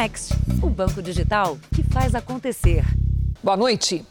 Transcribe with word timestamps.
Next, 0.00 0.32
o 0.62 0.70
banco 0.70 1.02
digital 1.02 1.58
que 1.74 1.82
faz 1.82 2.14
acontecer. 2.14 2.86
Boa 3.42 3.54
noite. 3.54 4.02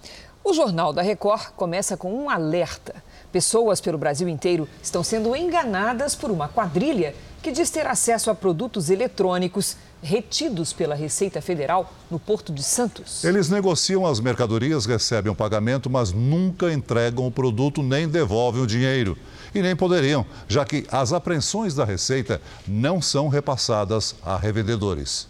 O 0.44 0.54
Jornal 0.54 0.94
da 0.94 1.02
Record 1.02 1.54
começa 1.56 1.98
com 1.98 2.14
um 2.14 2.30
alerta. 2.30 2.94
Pessoas 3.32 3.82
pelo 3.82 3.98
Brasil 3.98 4.30
inteiro 4.30 4.70
estão 4.84 5.04
sendo 5.04 5.36
enganadas 5.36 6.14
por 6.14 6.30
uma 6.30 6.48
quadrilha 6.48 7.16
que 7.42 7.52
diz 7.52 7.72
ter 7.72 7.88
acesso 7.88 8.30
a 8.30 8.36
produtos 8.36 8.92
eletrônicos 8.92 9.78
retidos 10.00 10.72
pela 10.72 10.94
Receita 10.94 11.42
Federal 11.42 11.92
no 12.12 12.20
Porto 12.20 12.54
de 12.54 12.62
Santos. 12.62 13.24
Eles 13.24 13.50
negociam 13.50 14.06
as 14.06 14.20
mercadorias, 14.20 14.86
recebem 14.86 15.32
o 15.32 15.36
pagamento, 15.36 15.90
mas 15.90 16.12
nunca 16.12 16.72
entregam 16.72 17.26
o 17.26 17.32
produto 17.32 17.82
nem 17.82 18.08
devolvem 18.08 18.62
o 18.62 18.68
dinheiro. 18.68 19.18
E 19.56 19.60
nem 19.64 19.76
poderiam, 19.76 20.24
já 20.48 20.64
que 20.64 20.86
as 20.92 21.14
apreensões 21.14 21.74
da 21.74 21.84
Receita 21.84 22.40
não 22.68 23.02
são 23.02 23.28
repassadas 23.28 24.14
a 24.24 24.38
revendedores. 24.38 25.28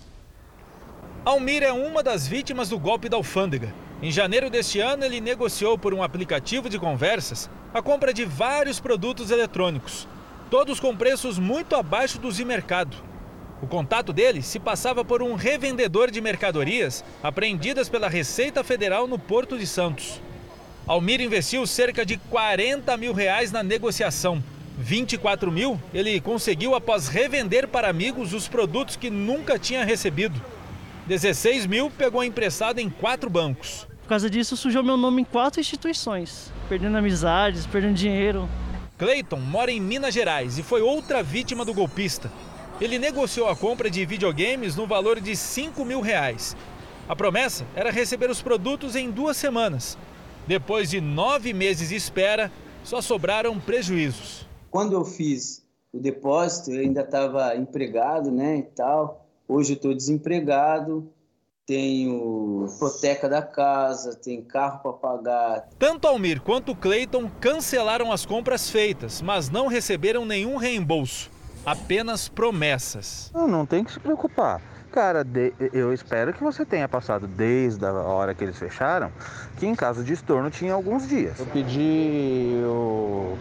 Almir 1.26 1.64
é 1.64 1.72
uma 1.72 2.02
das 2.02 2.26
vítimas 2.26 2.70
do 2.70 2.80
golpe 2.80 3.10
da 3.10 3.18
alfândega. 3.18 3.74
Em 4.02 4.10
janeiro 4.10 4.50
deste 4.50 4.80
ano, 4.80 5.04
ele 5.04 5.20
negociou 5.20 5.78
por 5.78 5.94
um 5.94 6.02
aplicativo 6.02 6.70
de 6.70 6.80
conversas 6.80 7.50
a 7.74 7.82
compra 7.82 8.14
de 8.14 8.24
vários 8.24 8.80
produtos 8.80 9.30
eletrônicos, 9.30 10.08
todos 10.50 10.80
com 10.80 10.96
preços 10.96 11.38
muito 11.38 11.76
abaixo 11.76 12.20
dos 12.20 12.38
de 12.38 12.46
mercado. 12.46 12.96
O 13.62 13.68
contato 13.68 14.14
dele 14.14 14.42
se 14.42 14.60
passava 14.60 15.04
por 15.04 15.22
um 15.22 15.36
revendedor 15.36 16.10
de 16.10 16.22
mercadorias 16.22 17.04
apreendidas 17.22 17.90
pela 17.90 18.08
Receita 18.08 18.64
Federal 18.64 19.06
no 19.06 19.20
Porto 19.20 19.58
de 19.58 19.68
Santos. 19.68 20.22
Almir 20.88 21.20
investiu 21.20 21.68
cerca 21.68 22.06
de 22.06 22.16
40 22.16 22.96
mil 22.96 23.12
reais 23.12 23.52
na 23.52 23.62
negociação. 23.62 24.42
24 24.78 25.52
mil 25.52 25.78
ele 25.94 26.22
conseguiu 26.22 26.74
após 26.74 27.10
revender 27.10 27.68
para 27.68 27.90
amigos 27.90 28.34
os 28.34 28.48
produtos 28.48 28.96
que 28.96 29.10
nunca 29.10 29.60
tinha 29.60 29.84
recebido. 29.84 30.42
16 31.10 31.66
mil 31.66 31.90
pegou 31.90 32.24
emprestado 32.24 32.78
em 32.78 32.88
quatro 32.88 33.32
bancos. 33.32 33.88
Por 34.04 34.10
causa 34.10 34.30
disso, 34.30 34.56
sujou 34.56 34.84
meu 34.84 34.96
nome 34.96 35.24
em 35.24 35.26
quatro 35.26 35.60
instituições, 35.60 36.54
perdendo 36.70 36.96
amizades, 36.98 37.66
perdendo 37.66 37.96
dinheiro. 37.96 38.48
Clayton 38.96 39.40
mora 39.40 39.72
em 39.72 39.82
Minas 39.82 40.14
Gerais 40.14 40.60
e 40.60 40.64
foi 40.64 40.84
outra 40.84 41.24
vítima 41.24 41.66
do 41.66 41.74
golpista. 41.74 42.32
Ele 42.80 43.00
negociou 43.00 43.50
a 43.50 43.56
compra 43.56 43.90
de 43.90 44.06
videogames 44.06 44.76
no 44.76 44.86
valor 44.86 45.20
de 45.20 45.36
5 45.36 45.84
mil 45.84 46.00
reais. 46.00 46.56
A 47.08 47.16
promessa 47.16 47.66
era 47.76 47.90
receber 47.90 48.30
os 48.30 48.44
produtos 48.44 48.96
em 48.96 49.10
duas 49.10 49.36
semanas. 49.36 49.98
Depois 50.46 50.92
de 50.92 51.02
nove 51.02 51.54
meses 51.54 51.90
de 51.90 51.96
espera, 51.96 52.52
só 52.84 53.02
sobraram 53.02 53.60
prejuízos. 53.60 54.46
Quando 54.70 54.94
eu 54.94 55.04
fiz 55.04 55.66
o 55.92 56.00
depósito, 56.00 56.70
eu 56.70 56.82
ainda 56.82 57.02
estava 57.02 57.56
empregado, 57.56 58.30
né, 58.30 58.58
e 58.58 58.64
tal. 58.64 59.29
Hoje 59.52 59.74
eu 59.74 59.78
estou 59.78 59.96
desempregado, 59.96 61.12
tenho 61.66 62.68
hipoteca 62.68 63.28
da 63.28 63.42
casa, 63.42 64.16
tem 64.16 64.44
carro 64.44 64.78
para 64.78 64.94
pagar. 64.94 65.70
Tanto 65.80 66.08
Almir 66.08 66.40
quanto 66.40 66.76
Clayton 66.76 67.28
cancelaram 67.42 68.12
as 68.12 68.28
compras 68.28 68.70
feitas, 68.70 69.24
mas 69.24 69.50
não 69.50 69.66
receberam 69.66 70.24
nenhum 70.24 70.56
reembolso, 70.56 71.32
apenas 71.66 72.30
promessas. 72.30 73.32
Não, 73.34 73.48
não 73.48 73.66
tem 73.66 73.84
que 73.84 73.92
se 73.92 74.00
preocupar. 74.00 74.62
Cara, 74.92 75.24
de, 75.24 75.52
eu 75.74 75.92
espero 75.92 76.32
que 76.32 76.44
você 76.44 76.64
tenha 76.64 76.88
passado 76.88 77.26
desde 77.26 77.84
a 77.84 77.92
hora 77.92 78.36
que 78.36 78.44
eles 78.44 78.58
fecharam, 78.58 79.12
que 79.58 79.66
em 79.66 79.74
caso 79.74 80.04
de 80.04 80.14
estorno 80.14 80.52
tinha 80.52 80.74
alguns 80.74 81.08
dias. 81.08 81.40
Eu 81.40 81.48
pedi 81.48 82.62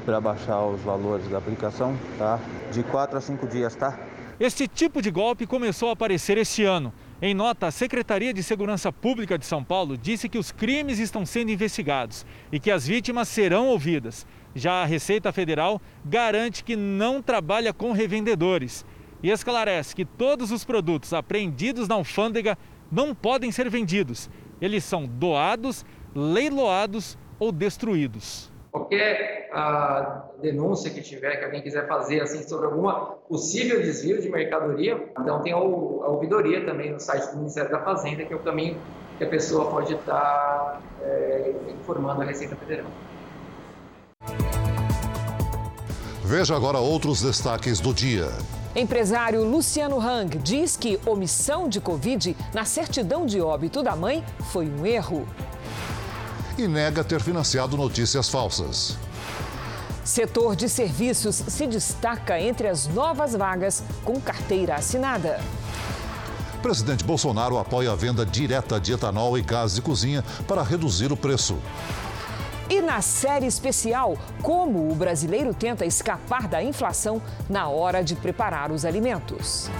para 0.07 0.19
baixar 0.23 0.65
os 0.65 0.81
valores 0.81 1.29
da 1.29 1.37
aplicação, 1.37 1.95
tá? 2.17 2.41
De 2.73 2.83
4 2.83 3.19
a 3.19 3.21
5 3.21 3.47
dias, 3.47 3.75
tá? 3.75 3.99
Este 4.41 4.69
tipo 4.69 5.03
de 5.03 5.11
golpe 5.11 5.49
começou 5.49 5.89
a 5.89 5.95
aparecer 5.95 6.39
este 6.39 6.63
ano. 6.63 6.93
Em 7.21 7.35
nota, 7.35 7.67
a 7.67 7.71
Secretaria 7.73 8.33
de 8.33 8.41
Segurança 8.41 8.93
Pública 8.93 9.37
de 9.37 9.45
São 9.45 9.65
Paulo 9.65 9.99
disse 9.99 10.29
que 10.29 10.39
os 10.39 10.53
crimes 10.53 11.01
estão 11.01 11.27
sendo 11.27 11.51
investigados 11.51 12.25
e 12.53 12.61
que 12.61 12.71
as 12.71 12.87
vítimas 12.87 13.27
serão 13.27 13.67
ouvidas. 13.67 14.25
Já 14.55 14.75
a 14.75 14.85
Receita 14.85 15.33
Federal 15.33 15.83
garante 16.05 16.63
que 16.63 16.77
não 16.77 17.21
trabalha 17.21 17.73
com 17.73 17.91
revendedores 17.91 18.87
e 19.25 19.29
esclarece 19.29 19.97
que 19.97 20.05
todos 20.05 20.53
os 20.53 20.65
produtos 20.65 21.13
apreendidos 21.13 21.89
na 21.89 21.97
alfândega 21.97 22.57
não 22.93 23.17
podem 23.17 23.51
ser 23.51 23.69
vendidos. 23.69 24.31
Eles 24.61 24.85
são 24.85 25.05
doados, 25.05 25.85
leiloados 26.15 27.19
ou 27.41 27.51
destruídos. 27.51 28.48
Qualquer 28.71 29.49
a, 29.53 30.25
denúncia 30.41 30.91
que 30.91 31.01
tiver, 31.01 31.37
que 31.37 31.45
alguém 31.45 31.63
quiser 31.63 31.87
fazer 31.89 32.21
assim 32.21 32.47
sobre 32.47 32.67
alguma 32.67 33.17
possível 33.29 33.81
desvio 33.81 34.21
de 34.21 34.29
mercadoria, 34.29 35.11
então 35.19 35.43
tem 35.43 35.53
a, 35.53 35.57
a 35.57 35.61
ouvidoria 35.61 36.65
também 36.65 36.93
no 36.93 37.01
site 37.01 37.31
do 37.31 37.39
Ministério 37.39 37.71
da 37.71 37.81
Fazenda, 37.81 38.25
que 38.25 38.33
é 38.33 38.37
o 38.37 38.41
caminho 38.41 38.79
que 39.17 39.25
a 39.25 39.29
pessoa 39.29 39.71
pode 39.71 39.95
estar 39.95 40.81
é, 41.03 41.53
informando 41.81 42.23
a 42.23 42.25
Receita 42.25 42.55
Federal. 42.57 42.87
Veja 46.23 46.55
agora 46.55 46.79
outros 46.79 47.23
destaques 47.23 47.81
do 47.81 47.93
dia. 47.93 48.29
Empresário 48.77 49.43
Luciano 49.43 49.99
Hang 49.99 50.39
diz 50.39 50.77
que 50.77 51.01
omissão 51.07 51.69
de 51.69 51.81
Covid 51.81 52.37
na 52.53 52.65
certidão 52.65 53.25
de 53.25 53.41
óbito 53.41 53.83
da 53.83 53.97
mãe 53.97 54.23
foi 54.53 54.69
um 54.69 54.85
erro. 54.87 55.27
E 56.59 56.67
nega 56.67 57.05
ter 57.05 57.23
financiado 57.23 57.77
notícias 57.77 58.29
falsas. 58.29 58.99
Setor 60.05 60.57
de 60.57 60.69
serviços 60.69 61.37
se 61.37 61.69
destaca 61.69 62.41
entre 62.41 62.67
as 62.67 62.89
novas 62.89 63.33
vagas 63.33 63.85
com 64.05 64.21
carteira 64.21 64.75
assinada. 64.75 65.41
Presidente 66.61 67.05
Bolsonaro 67.05 67.59
apoia 67.59 67.93
a 67.93 67.95
venda 67.95 68.27
direta 68.27 68.81
de 68.81 68.93
etanol 68.93 69.39
e 69.39 69.43
gás 69.43 69.77
de 69.77 69.81
cozinha 69.81 70.25
para 70.49 70.65
reduzir 70.65 71.13
o 71.13 71.17
preço. 71.17 71.57
E 72.69 72.81
na 72.81 73.01
série 73.03 73.47
especial, 73.47 74.19
como 74.43 74.91
o 74.91 74.95
brasileiro 74.97 75.55
tenta 75.55 75.87
escapar 75.87 76.49
da 76.49 76.61
inflação 76.61 77.23
na 77.49 77.69
hora 77.69 78.03
de 78.03 78.17
preparar 78.17 78.73
os 78.73 78.85
alimentos. 78.85 79.71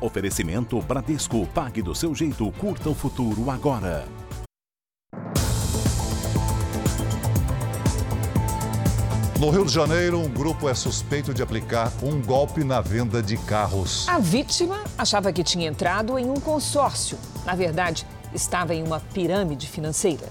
Oferecimento 0.00 0.80
Bradesco. 0.80 1.46
Pague 1.48 1.82
do 1.82 1.94
seu 1.94 2.14
jeito. 2.14 2.50
Curta 2.52 2.88
o 2.88 2.94
futuro 2.94 3.50
agora. 3.50 4.06
No 9.38 9.48
Rio 9.48 9.64
de 9.64 9.72
Janeiro, 9.72 10.18
um 10.18 10.28
grupo 10.28 10.68
é 10.68 10.74
suspeito 10.74 11.32
de 11.32 11.42
aplicar 11.42 11.90
um 12.02 12.20
golpe 12.20 12.62
na 12.62 12.82
venda 12.82 13.22
de 13.22 13.38
carros. 13.38 14.06
A 14.06 14.18
vítima 14.18 14.84
achava 14.98 15.32
que 15.32 15.42
tinha 15.42 15.66
entrado 15.66 16.18
em 16.18 16.28
um 16.28 16.34
consórcio. 16.34 17.18
Na 17.46 17.54
verdade, 17.54 18.06
estava 18.34 18.74
em 18.74 18.82
uma 18.82 19.00
pirâmide 19.00 19.66
financeira. 19.66 20.28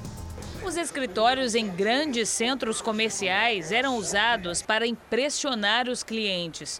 Os 0.64 0.78
escritórios 0.78 1.56
em 1.56 1.68
grandes 1.68 2.30
centros 2.30 2.82
comerciais 2.82 3.72
eram 3.72 3.98
usados 3.98 4.62
para 4.62 4.86
impressionar 4.86 5.90
os 5.90 6.04
clientes. 6.04 6.80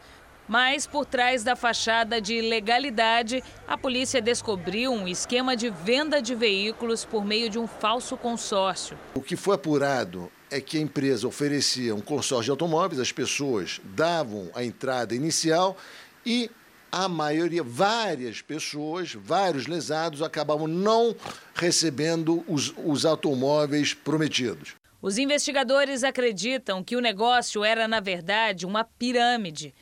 Mas 0.50 0.88
por 0.88 1.06
trás 1.06 1.44
da 1.44 1.56
fachada 1.56 2.20
de 2.20 2.42
legalidade, 2.42 3.44
a 3.68 3.78
polícia 3.78 4.20
descobriu 4.20 4.92
um 4.92 5.08
esquema 5.08 5.56
de 5.56 5.70
venda 5.70 6.20
de 6.20 6.34
veículos 6.34 7.06
por 7.06 7.24
meio 7.24 7.52
de 7.52 7.60
um 7.60 7.68
falso 7.68 8.18
consórcio. 8.18 8.98
O 9.14 9.22
que 9.22 9.36
foi 9.36 9.54
apurado 9.54 10.32
é 10.50 10.60
que 10.60 10.80
a 10.80 10.82
empresa 10.82 11.28
oferecia 11.28 11.94
um 11.94 12.02
consórcio 12.02 12.46
de 12.46 12.50
automóveis, 12.50 13.00
as 13.00 13.12
pessoas 13.12 13.80
davam 13.84 14.50
a 14.56 14.64
entrada 14.64 15.14
inicial 15.14 15.78
e 16.26 16.50
a 16.92 17.08
maioria, 17.08 17.62
várias 17.62 18.42
pessoas, 18.42 19.14
vários 19.14 19.68
lesados, 19.68 20.24
acabavam 20.24 20.68
não 20.68 21.16
recebendo 21.54 22.44
os, 22.48 22.74
os 22.84 23.06
automóveis 23.06 23.94
prometidos. 23.94 24.74
Os 25.00 25.18
investigadores 25.18 26.04
acreditam 26.04 26.84
que 26.84 26.96
o 26.96 27.00
negócio 27.00 27.64
era, 27.64 27.88
na 27.88 28.00
verdade, 28.00 28.66
uma 28.66 28.84
pirâmide. 28.84 29.74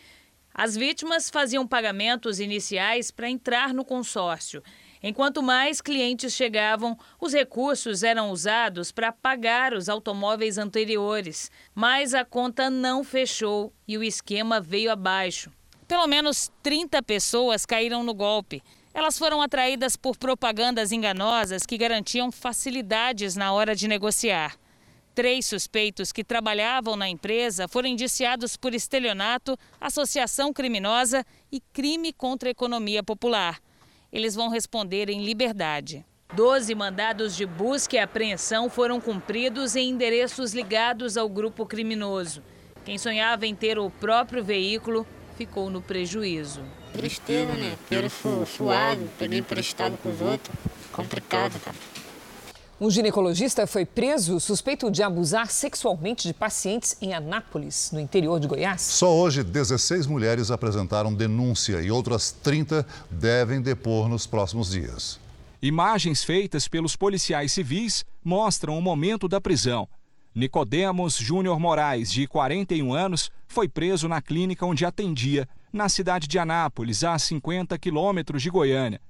As 0.57 0.75
vítimas 0.75 1.29
faziam 1.29 1.67
pagamentos 1.67 2.39
iniciais 2.39 3.11
para 3.11 3.29
entrar 3.29 3.75
no 3.75 3.85
consórcio. 3.85 4.63
Enquanto 5.03 5.43
mais 5.43 5.81
clientes 5.81 6.33
chegavam, 6.33 6.97
os 7.21 7.31
recursos 7.31 8.01
eram 8.01 8.31
usados 8.31 8.91
para 8.91 9.11
pagar 9.11 9.75
os 9.75 9.87
automóveis 9.87 10.57
anteriores. 10.57 11.51
Mas 11.75 12.15
a 12.15 12.25
conta 12.25 12.71
não 12.71 13.03
fechou 13.03 13.71
e 13.87 13.99
o 13.99 14.03
esquema 14.03 14.59
veio 14.59 14.91
abaixo. 14.91 15.51
Pelo 15.87 16.07
menos 16.07 16.51
30 16.63 17.03
pessoas 17.03 17.63
caíram 17.63 18.01
no 18.03 18.15
golpe. 18.15 18.63
Elas 18.95 19.15
foram 19.15 19.43
atraídas 19.43 19.95
por 19.95 20.17
propagandas 20.17 20.91
enganosas 20.91 21.67
que 21.67 21.77
garantiam 21.77 22.31
facilidades 22.31 23.35
na 23.35 23.53
hora 23.53 23.75
de 23.75 23.87
negociar. 23.87 24.57
Três 25.17 25.47
suspeitos 25.47 26.11
que 26.11 26.23
trabalhavam 26.23 26.95
na 26.95 27.09
empresa 27.09 27.67
foram 27.67 27.89
indiciados 27.89 28.55
por 28.55 28.75
estelionato, 28.75 29.57
associação 29.81 30.53
criminosa 30.53 31.25
e 31.51 31.59
crime 31.59 32.13
contra 32.13 32.49
a 32.49 32.51
economia 32.51 33.01
popular. 33.01 33.59
Eles 34.13 34.35
vão 34.35 34.47
responder 34.47 35.09
em 35.09 35.25
liberdade. 35.25 36.05
Doze 36.35 36.75
mandados 36.75 37.35
de 37.35 37.47
busca 37.47 37.95
e 37.95 37.99
apreensão 37.99 38.69
foram 38.69 39.01
cumpridos 39.01 39.75
em 39.75 39.89
endereços 39.89 40.53
ligados 40.53 41.17
ao 41.17 41.27
grupo 41.27 41.65
criminoso. 41.65 42.43
Quem 42.85 42.99
sonhava 42.99 43.47
em 43.47 43.55
ter 43.55 43.79
o 43.79 43.89
próprio 43.89 44.43
veículo 44.43 45.03
ficou 45.35 45.71
no 45.71 45.81
prejuízo. 45.81 46.61
Tristeza, 46.93 47.53
né? 47.53 47.75
Dinheiro 47.89 48.11
suado, 48.45 49.09
peguei 49.17 49.39
emprestado 49.39 49.97
com 49.97 50.11
os 50.11 50.21
outros. 50.21 50.55
Complicado, 50.91 51.59
cara. 51.59 51.75
Um 52.79 52.91
ginecologista 52.91 53.65
foi 53.65 53.87
preso 53.87 54.39
suspeito 54.39 54.91
de 54.91 55.01
abusar 55.01 55.49
sexualmente 55.49 56.27
de 56.27 56.33
pacientes 56.33 56.95
em 57.01 57.11
Anápolis, 57.11 57.89
no 57.91 57.99
interior 57.99 58.39
de 58.39 58.47
Goiás. 58.47 58.81
Só 58.83 59.11
hoje, 59.15 59.43
16 59.43 60.05
mulheres 60.05 60.51
apresentaram 60.51 61.11
denúncia 61.11 61.81
e 61.81 61.89
outras 61.89 62.31
30 62.31 62.85
devem 63.09 63.63
depor 63.63 64.07
nos 64.07 64.27
próximos 64.27 64.69
dias. 64.69 65.19
Imagens 65.59 66.23
feitas 66.23 66.67
pelos 66.67 66.95
policiais 66.95 67.51
civis 67.51 68.05
mostram 68.23 68.77
o 68.77 68.81
momento 68.81 69.27
da 69.27 69.41
prisão. 69.41 69.89
Nicodemos 70.35 71.15
Júnior 71.17 71.59
Moraes, 71.59 72.11
de 72.11 72.27
41 72.27 72.93
anos, 72.93 73.31
foi 73.47 73.67
preso 73.67 74.07
na 74.07 74.21
clínica 74.21 74.67
onde 74.67 74.85
atendia, 74.85 75.49
na 75.73 75.89
cidade 75.89 76.27
de 76.27 76.37
Anápolis, 76.37 77.03
a 77.03 77.17
50 77.17 77.75
quilômetros 77.79 78.43
de 78.43 78.51
Goiânia. 78.51 79.01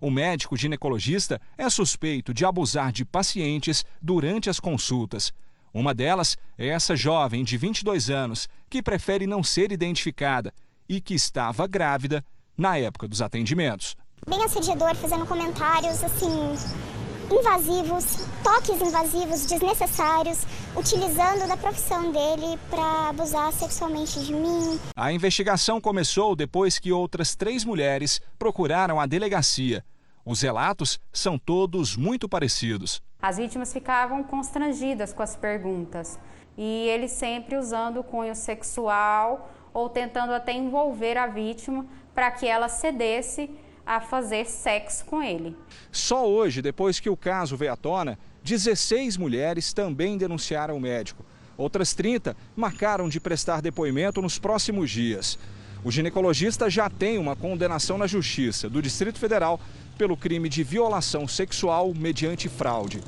O 0.00 0.10
médico 0.10 0.56
ginecologista 0.56 1.40
é 1.56 1.68
suspeito 1.70 2.34
de 2.34 2.44
abusar 2.44 2.92
de 2.92 3.04
pacientes 3.04 3.84
durante 4.00 4.50
as 4.50 4.60
consultas. 4.60 5.32
Uma 5.72 5.94
delas 5.94 6.36
é 6.58 6.68
essa 6.68 6.94
jovem 6.96 7.44
de 7.44 7.56
22 7.56 8.10
anos, 8.10 8.48
que 8.68 8.82
prefere 8.82 9.26
não 9.26 9.42
ser 9.42 9.72
identificada 9.72 10.52
e 10.88 11.00
que 11.00 11.14
estava 11.14 11.66
grávida 11.66 12.24
na 12.56 12.78
época 12.78 13.08
dos 13.08 13.20
atendimentos. 13.20 13.96
Bem 14.28 14.42
assediador, 14.42 14.94
fazendo 14.94 15.26
comentários 15.26 16.02
assim 16.02 16.54
invasivos, 17.30 18.26
toques 18.42 18.80
invasivos, 18.80 19.46
desnecessários, 19.46 20.46
utilizando 20.76 21.48
da 21.48 21.56
profissão 21.56 22.12
dele 22.12 22.58
para 22.70 23.08
abusar 23.08 23.52
sexualmente 23.52 24.20
de 24.20 24.32
mim. 24.32 24.78
A 24.94 25.12
investigação 25.12 25.80
começou 25.80 26.36
depois 26.36 26.78
que 26.78 26.92
outras 26.92 27.34
três 27.34 27.64
mulheres 27.64 28.20
procuraram 28.38 29.00
a 29.00 29.06
delegacia. 29.06 29.84
Os 30.24 30.42
relatos 30.42 30.98
são 31.12 31.38
todos 31.38 31.96
muito 31.96 32.28
parecidos. 32.28 33.02
As 33.20 33.36
vítimas 33.36 33.72
ficavam 33.72 34.22
constrangidas 34.22 35.12
com 35.12 35.22
as 35.22 35.36
perguntas 35.36 36.18
e 36.56 36.88
ele 36.88 37.08
sempre 37.08 37.56
usando 37.56 38.00
o 38.00 38.04
cunho 38.04 38.34
sexual 38.34 39.50
ou 39.72 39.88
tentando 39.88 40.32
até 40.32 40.52
envolver 40.52 41.16
a 41.16 41.26
vítima 41.26 41.86
para 42.14 42.30
que 42.30 42.46
ela 42.46 42.68
cedesse 42.68 43.50
a 43.86 44.00
fazer 44.00 44.44
sexo 44.46 45.04
com 45.04 45.22
ele. 45.22 45.56
Só 45.92 46.28
hoje, 46.28 46.60
depois 46.60 46.98
que 46.98 47.08
o 47.08 47.16
caso 47.16 47.56
veio 47.56 47.72
à 47.72 47.76
tona, 47.76 48.18
16 48.42 49.16
mulheres 49.16 49.72
também 49.72 50.18
denunciaram 50.18 50.76
o 50.76 50.80
médico. 50.80 51.24
Outras 51.56 51.94
30 51.94 52.36
marcaram 52.54 53.08
de 53.08 53.20
prestar 53.20 53.62
depoimento 53.62 54.20
nos 54.20 54.38
próximos 54.38 54.90
dias. 54.90 55.38
O 55.84 55.90
ginecologista 55.90 56.68
já 56.68 56.90
tem 56.90 57.16
uma 57.16 57.36
condenação 57.36 57.96
na 57.96 58.06
Justiça 58.06 58.68
do 58.68 58.82
Distrito 58.82 59.18
Federal 59.18 59.60
pelo 59.96 60.16
crime 60.16 60.48
de 60.48 60.62
violação 60.62 61.28
sexual 61.28 61.94
mediante 61.94 62.48
fraude. 62.48 63.00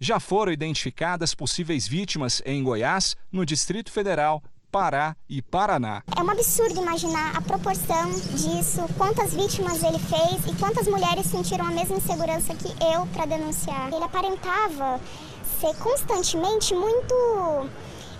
Já 0.00 0.18
foram 0.18 0.52
identificadas 0.52 1.34
possíveis 1.34 1.86
vítimas 1.86 2.42
em 2.44 2.62
Goiás, 2.62 3.16
no 3.30 3.46
Distrito 3.46 3.92
Federal, 3.92 4.42
Pará 4.74 5.14
e 5.28 5.40
Paraná. 5.40 6.02
É 6.18 6.20
um 6.20 6.28
absurdo 6.28 6.80
imaginar 6.80 7.36
a 7.36 7.40
proporção 7.40 8.10
disso, 8.10 8.84
quantas 8.98 9.32
vítimas 9.32 9.80
ele 9.84 10.00
fez 10.00 10.52
e 10.52 10.58
quantas 10.58 10.88
mulheres 10.88 11.26
sentiram 11.26 11.64
a 11.64 11.70
mesma 11.70 11.96
insegurança 11.96 12.52
que 12.56 12.70
eu 12.84 13.06
para 13.12 13.24
denunciar. 13.24 13.86
Ele 13.92 14.02
aparentava 14.02 15.00
ser 15.60 15.76
constantemente 15.76 16.74
muito 16.74 17.14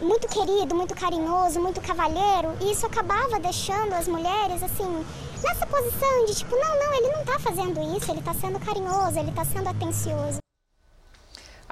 muito 0.01 0.29
querido, 0.29 0.77
muito 0.77 0.95
carinhoso, 0.95 1.59
muito 1.61 1.81
cavalheiro, 1.81 2.57
e 2.61 2.71
isso 2.71 2.87
acabava 2.87 3.41
deixando 3.41 3.93
as 3.93 4.07
mulheres 4.07 4.63
assim 4.63 5.05
nessa 5.43 5.67
posição 5.67 6.25
de 6.27 6.37
tipo, 6.37 6.55
não, 6.55 6.79
não, 6.79 6.95
ele 6.95 7.13
não 7.15 7.21
está 7.23 7.37
fazendo 7.41 7.97
isso, 7.97 8.13
ele 8.13 8.21
está 8.21 8.33
sendo 8.33 8.61
carinhoso, 8.61 9.19
ele 9.19 9.31
está 9.31 9.45
sendo 9.45 9.69
atencioso. 9.69 10.44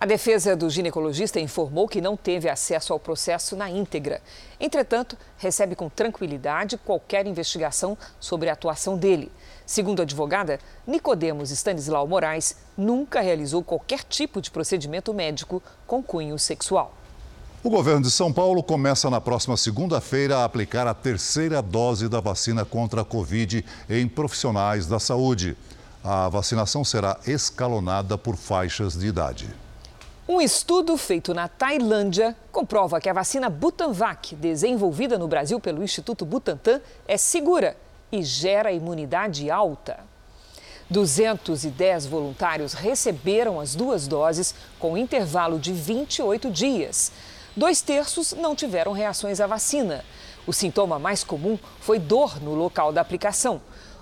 A 0.02 0.04
defesa 0.04 0.56
do 0.56 0.69
ginecologista 0.69 1.38
informou 1.38 1.87
que 1.87 2.00
não 2.00 2.16
teve 2.16 2.49
acesso 2.49 2.93
ao 2.93 2.99
processo 2.99 3.54
na 3.54 3.70
íntegra. 3.70 4.20
Entretanto, 4.58 5.16
recebe 5.38 5.76
com 5.76 5.88
tranquilidade 5.88 6.76
qualquer 6.76 7.25
investigação 7.25 7.96
sobre 8.19 8.50
a 8.50 8.54
atuação 8.54 8.99
dele. 8.99 9.31
Segundo 9.64 10.00
a 10.00 10.02
advogada, 10.02 10.58
Nicodemos 10.84 11.52
Stanislau 11.52 12.08
Moraes 12.08 12.56
nunca 12.76 13.20
realizou 13.20 13.62
qualquer 13.62 14.02
tipo 14.02 14.43
de 14.43 14.50
procedimento 14.50 15.14
médico 15.14 15.62
com 15.87 16.02
cunho 16.02 16.37
sexual. 16.37 16.93
O 17.62 17.70
governo 17.70 18.02
de 18.02 18.10
São 18.10 18.32
Paulo 18.32 18.60
começa 18.60 19.08
na 19.08 19.20
próxima 19.20 19.56
segunda-feira 19.56 20.38
a 20.38 20.44
aplicar 20.44 20.88
a 20.88 20.94
terceira 20.94 21.62
dose 21.62 22.08
da 22.08 22.19
vacina 22.19 22.64
contra 22.64 23.02
a 23.02 23.05
Covid 23.05 23.64
em 23.88 24.08
profissionais 24.08 24.84
da 24.84 24.98
saúde. 24.98 25.56
A 26.02 26.28
vacinação 26.28 26.84
será 26.84 27.20
escalonada 27.25 28.19
por 28.19 28.34
faixas 28.34 28.94
de 28.98 29.06
idade. 29.06 29.62
Um 30.28 30.40
estudo 30.40 30.96
feito 30.96 31.34
na 31.34 31.48
Tailândia 31.48 32.36
comprova 32.52 33.00
que 33.00 33.08
a 33.08 33.12
vacina 33.12 33.50
Butanvac, 33.50 34.36
desenvolvida 34.36 35.19
no 35.19 35.26
Brasil 35.26 35.58
pelo 35.58 35.82
Instituto 35.82 36.24
Butantan, 36.24 36.80
é 37.08 37.16
segura 37.16 37.76
e 38.10 38.22
gera 38.22 38.70
imunidade 38.70 39.50
alta. 39.50 39.98
210 40.88 42.06
voluntários 42.06 42.72
receberam 42.72 43.58
as 43.58 43.74
duas 43.74 44.06
doses 44.06 44.54
com 44.78 44.96
intervalo 44.96 45.58
de 45.58 45.72
28 45.72 46.52
dias. 46.52 47.10
Dois 47.56 47.80
terços 47.80 48.32
não 48.32 48.54
tiveram 48.54 48.92
reações 48.92 49.40
à 49.40 49.48
vacina. 49.48 50.04
O 50.46 50.52
sintoma 50.52 51.00
mais 51.00 51.24
comum 51.24 51.58
foi 51.80 51.98
dor 51.98 52.40
no 52.40 52.54
local 52.54 52.92
da 52.92 53.00
aplicação. 53.00 53.60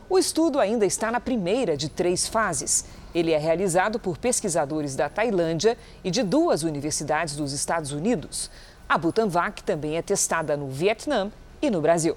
O 0.08 0.18
estudo 0.18 0.58
ainda 0.58 0.84
está 0.84 1.10
na 1.10 1.20
primeira 1.20 1.78
de 1.78 1.88
três 1.88 2.26
fases. 2.26 2.84
Ele 3.14 3.32
é 3.32 3.38
realizado 3.38 3.98
por 3.98 4.18
pesquisadores 4.18 4.94
da 4.94 5.08
Tailândia 5.08 5.76
e 6.04 6.10
de 6.10 6.22
duas 6.22 6.62
universidades 6.62 7.36
dos 7.36 7.52
Estados 7.52 7.92
Unidos. 7.92 8.50
A 8.88 8.98
Butanvac 8.98 9.62
também 9.62 9.96
é 9.96 10.02
testada 10.02 10.56
no 10.56 10.68
Vietnã 10.68 11.30
e 11.62 11.70
no 11.70 11.80
Brasil. 11.80 12.16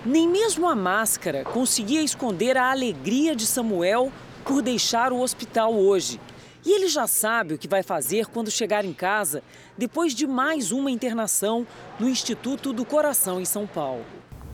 Nem 0.05 0.27
mesmo 0.27 0.67
a 0.67 0.75
máscara 0.75 1.45
conseguia 1.45 2.03
esconder 2.03 2.57
a 2.57 2.69
alegria 2.71 3.33
de 3.33 3.47
Samuel 3.47 4.11
por 4.43 4.61
deixar 4.61 5.13
o 5.13 5.21
hospital 5.21 5.73
hoje. 5.73 6.19
E 6.65 6.71
ele 6.71 6.87
já 6.87 7.05
sabe 7.05 7.53
o 7.53 7.57
que 7.59 7.67
vai 7.67 7.83
fazer 7.83 8.25
quando 8.25 8.49
chegar 8.49 8.83
em 8.83 8.93
casa, 8.93 9.43
depois 9.77 10.15
de 10.15 10.25
mais 10.25 10.71
uma 10.71 10.89
internação 10.89 11.65
no 11.99 12.09
Instituto 12.09 12.73
do 12.73 12.83
Coração 12.83 13.39
em 13.39 13.45
São 13.45 13.67
Paulo. 13.67 14.03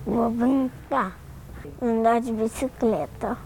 Vou 0.05 0.29
brincar, 0.29 1.17
andar 1.81 2.19
de 2.19 2.33
bicicleta. 2.33 3.37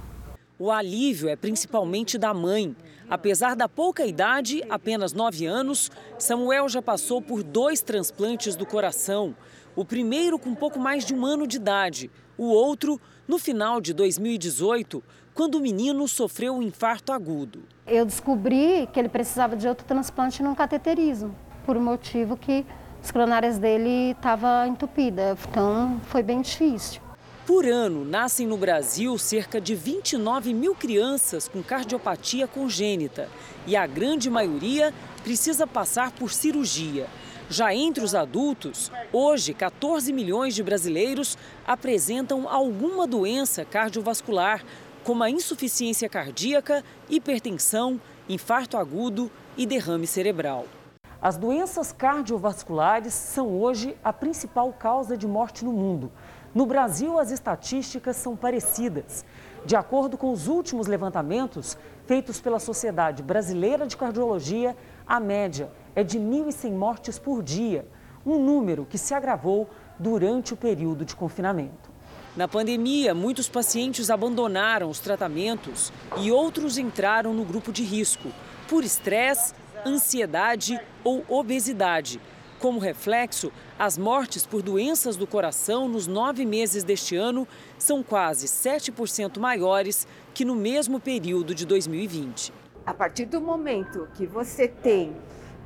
O 0.57 0.71
alívio 0.71 1.29
é 1.29 1.35
principalmente 1.35 2.17
da 2.17 2.33
mãe. 2.33 2.75
Apesar 3.07 3.55
da 3.55 3.69
pouca 3.69 4.03
idade, 4.03 4.63
apenas 4.67 5.13
nove 5.13 5.45
anos, 5.45 5.91
Samuel 6.17 6.67
já 6.67 6.81
passou 6.81 7.21
por 7.21 7.43
dois 7.43 7.81
transplantes 7.81 8.55
do 8.55 8.65
coração. 8.65 9.35
O 9.75 9.83
primeiro 9.83 10.39
com 10.39 10.55
pouco 10.55 10.79
mais 10.79 11.03
de 11.03 11.13
um 11.13 11.25
ano 11.25 11.45
de 11.45 11.57
idade, 11.57 12.09
o 12.37 12.45
outro 12.45 12.99
no 13.27 13.37
final 13.37 13.81
de 13.81 13.93
2018, 13.93 15.03
quando 15.33 15.55
o 15.55 15.59
menino 15.59 16.07
sofreu 16.07 16.55
um 16.55 16.61
infarto 16.61 17.11
agudo. 17.11 17.63
Eu 17.85 18.05
descobri 18.05 18.87
que 18.93 18.97
ele 18.97 19.09
precisava 19.09 19.53
de 19.53 19.67
outro 19.67 19.85
transplante 19.85 20.41
num 20.41 20.55
cateterismo, 20.55 21.35
por 21.65 21.75
um 21.75 21.83
motivo 21.83 22.37
que 22.37 22.65
as 23.03 23.11
coronárias 23.11 23.59
dele 23.59 24.11
estavam 24.11 24.65
entupidas, 24.65 25.37
então 25.49 25.99
foi 26.05 26.23
bem 26.23 26.41
difícil. 26.41 27.01
Por 27.45 27.65
ano, 27.65 28.05
nascem 28.05 28.47
no 28.47 28.57
Brasil 28.57 29.17
cerca 29.17 29.59
de 29.59 29.75
29 29.75 30.53
mil 30.53 30.73
crianças 30.73 31.49
com 31.49 31.61
cardiopatia 31.61 32.47
congênita 32.47 33.29
e 33.67 33.75
a 33.75 33.85
grande 33.85 34.29
maioria 34.29 34.93
precisa 35.21 35.67
passar 35.67 36.11
por 36.11 36.31
cirurgia. 36.31 37.07
Já 37.49 37.75
entre 37.75 38.03
os 38.03 38.15
adultos, 38.15 38.91
hoje 39.13 39.53
14 39.53 40.11
milhões 40.11 40.55
de 40.55 40.63
brasileiros 40.63 41.37
apresentam 41.65 42.49
alguma 42.49 43.05
doença 43.05 43.63
cardiovascular, 43.63 44.63
como 45.03 45.23
a 45.23 45.29
insuficiência 45.29 46.09
cardíaca, 46.09 46.83
hipertensão, 47.07 48.01
infarto 48.27 48.77
agudo 48.77 49.29
e 49.55 49.67
derrame 49.67 50.07
cerebral. 50.07 50.65
As 51.21 51.37
doenças 51.37 51.91
cardiovasculares 51.91 53.13
são 53.13 53.47
hoje 53.61 53.95
a 54.03 54.11
principal 54.11 54.73
causa 54.73 55.15
de 55.15 55.27
morte 55.27 55.63
no 55.63 55.71
mundo. 55.71 56.11
No 56.53 56.65
Brasil, 56.65 57.19
as 57.19 57.29
estatísticas 57.29 58.15
são 58.15 58.35
parecidas. 58.35 59.23
De 59.65 59.75
acordo 59.75 60.17
com 60.17 60.31
os 60.31 60.47
últimos 60.47 60.87
levantamentos 60.87 61.77
feitos 62.07 62.39
pela 62.39 62.59
Sociedade 62.59 63.21
Brasileira 63.21 63.85
de 63.85 63.97
Cardiologia, 63.97 64.75
a 65.07 65.19
média 65.19 65.71
é 65.95 66.03
de 66.03 66.19
1.100 66.19 66.71
mortes 66.71 67.19
por 67.19 67.43
dia, 67.43 67.87
um 68.25 68.39
número 68.39 68.85
que 68.85 68.97
se 68.97 69.13
agravou 69.13 69.69
durante 69.99 70.53
o 70.53 70.57
período 70.57 71.05
de 71.05 71.15
confinamento. 71.15 71.93
Na 72.35 72.47
pandemia, 72.47 73.13
muitos 73.13 73.47
pacientes 73.47 74.09
abandonaram 74.09 74.89
os 74.89 74.99
tratamentos 74.99 75.93
e 76.17 76.31
outros 76.31 76.77
entraram 76.77 77.33
no 77.33 77.45
grupo 77.45 77.71
de 77.71 77.83
risco 77.83 78.29
por 78.67 78.83
estresse, 78.83 79.53
ansiedade 79.85 80.79
ou 81.03 81.23
obesidade. 81.29 82.19
Como 82.59 82.79
reflexo, 82.79 83.51
as 83.77 83.97
mortes 83.97 84.45
por 84.45 84.61
doenças 84.61 85.15
do 85.15 85.27
coração 85.27 85.87
nos 85.87 86.07
nove 86.07 86.45
meses 86.45 86.83
deste 86.83 87.15
ano 87.15 87.47
são 87.77 88.01
quase 88.01 88.47
7% 88.47 89.39
maiores 89.39 90.07
que 90.33 90.43
no 90.43 90.55
mesmo 90.55 90.99
período 90.99 91.53
de 91.53 91.65
2020. 91.65 92.64
A 92.85 92.93
partir 92.93 93.25
do 93.25 93.41
momento 93.41 94.07
que 94.13 94.27
você 94.27 94.67
tem 94.67 95.15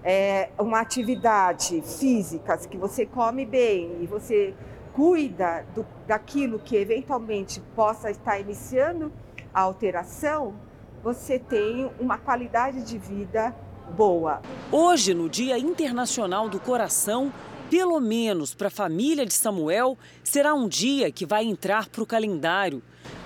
é, 0.02 0.50
uma 0.58 0.80
atividade 0.80 1.82
física, 1.82 2.58
que 2.58 2.78
você 2.78 3.06
come 3.06 3.46
bem 3.46 3.98
e 4.02 4.08
você 4.08 4.54
cuida 4.94 5.66
do, 5.76 5.86
daquilo 6.08 6.60
que 6.60 6.78
eventualmente 6.78 7.60
possa 7.76 8.10
estar 8.10 8.40
iniciando 8.40 9.12
a 9.54 9.62
alteração, 9.62 10.56
você 11.04 11.38
tem 11.38 11.92
uma 12.00 12.18
qualidade 12.18 12.84
de 12.84 12.98
vida 12.98 13.54
boa. 13.98 14.42
Hoje, 14.72 15.14
no 15.14 15.28
Dia 15.28 15.58
Internacional 15.58 16.48
do 16.48 16.60
Coração, 16.60 17.34
pelo 17.70 18.00
menos 18.00 18.54
para 18.54 18.68
a 18.68 18.72
família 18.72 19.26
de 19.26 19.34
Samuel, 19.34 19.98
será 20.24 20.54
um 20.54 20.70
dia 20.70 21.12
que 21.12 21.26
vai 21.26 21.44
entrar 21.44 21.90
para 21.90 22.02
o 22.02 22.06
calendário. 22.06 22.82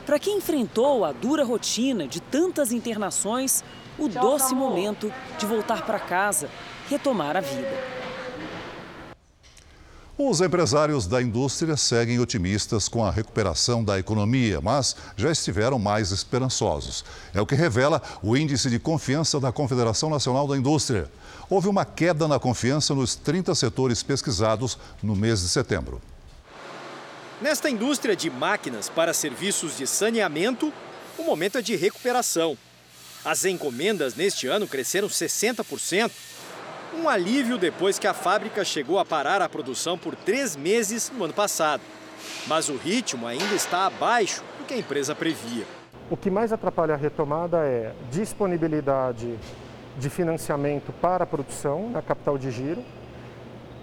Para 0.06 0.20
quem 0.20 0.38
enfrentou 0.38 1.06
a 1.06 1.12
dura 1.12 1.46
rotina 1.46 2.08
de 2.08 2.22
tantas 2.22 2.72
internações, 2.74 3.64
o 3.98 4.08
doce 4.08 4.54
momento 4.54 5.12
de 5.38 5.46
voltar 5.46 5.86
para 5.86 6.00
casa, 6.00 6.50
retomar 6.90 7.38
a 7.38 7.42
vida. 7.42 8.04
Os 10.16 10.42
empresários 10.42 11.08
da 11.08 11.20
indústria 11.20 11.76
seguem 11.76 12.20
otimistas 12.20 12.88
com 12.88 13.04
a 13.04 13.10
recuperação 13.10 13.84
da 13.84 13.98
economia, 13.98 14.62
mas 14.62 14.96
já 15.18 15.32
estiveram 15.32 15.80
mais 15.80 16.12
esperançosos. 16.12 17.04
É 17.34 17.42
o 17.42 17.48
que 17.48 17.56
revela 17.56 18.00
o 18.22 18.38
índice 18.38 18.70
de 18.70 18.78
confiança 18.78 19.40
da 19.40 19.52
Confederação 19.52 20.12
Nacional 20.12 20.48
da 20.48 20.56
Indústria. 20.56 21.10
Houve 21.50 21.68
uma 21.68 21.84
queda 21.84 22.28
na 22.28 22.40
confiança 22.40 22.94
nos 22.94 23.16
30 23.16 23.56
setores 23.56 24.04
pesquisados 24.04 24.78
no 25.02 25.16
mês 25.16 25.42
de 25.42 25.50
setembro. 25.50 26.00
Nesta 27.42 27.68
indústria 27.68 28.16
de 28.16 28.30
máquinas 28.30 28.90
para 28.90 29.16
serviços 29.16 29.76
de 29.76 29.88
saneamento, 29.88 30.72
o 31.18 31.24
momento 31.24 31.58
é 31.58 31.62
de 31.62 31.76
recuperação. 31.76 32.56
As 33.26 33.46
encomendas 33.46 34.16
neste 34.16 34.48
ano 34.48 34.68
cresceram 34.68 35.08
60%. 35.08 36.12
Um 36.94 37.08
alívio 37.08 37.58
depois 37.58 37.98
que 37.98 38.06
a 38.06 38.14
fábrica 38.14 38.66
chegou 38.66 39.00
a 39.00 39.06
parar 39.06 39.42
a 39.42 39.48
produção 39.48 39.98
por 39.98 40.14
três 40.14 40.58
meses 40.58 41.10
no 41.10 41.24
ano 41.24 41.34
passado. 41.34 41.82
Mas 42.48 42.68
o 42.68 42.76
ritmo 42.76 43.26
ainda 43.26 43.56
está 43.56 43.86
abaixo 43.86 44.44
do 44.60 44.66
que 44.66 44.74
a 44.74 44.78
empresa 44.78 45.16
previa. 45.16 45.66
O 46.10 46.18
que 46.18 46.30
mais 46.30 46.52
atrapalha 46.52 46.96
a 46.96 46.98
retomada 46.98 47.60
é 47.60 47.94
disponibilidade 48.12 49.40
de 49.98 50.10
financiamento 50.10 50.92
para 50.92 51.24
a 51.24 51.28
produção 51.28 51.90
na 51.90 52.02
capital 52.02 52.38
de 52.38 52.52
giro, 52.52 52.84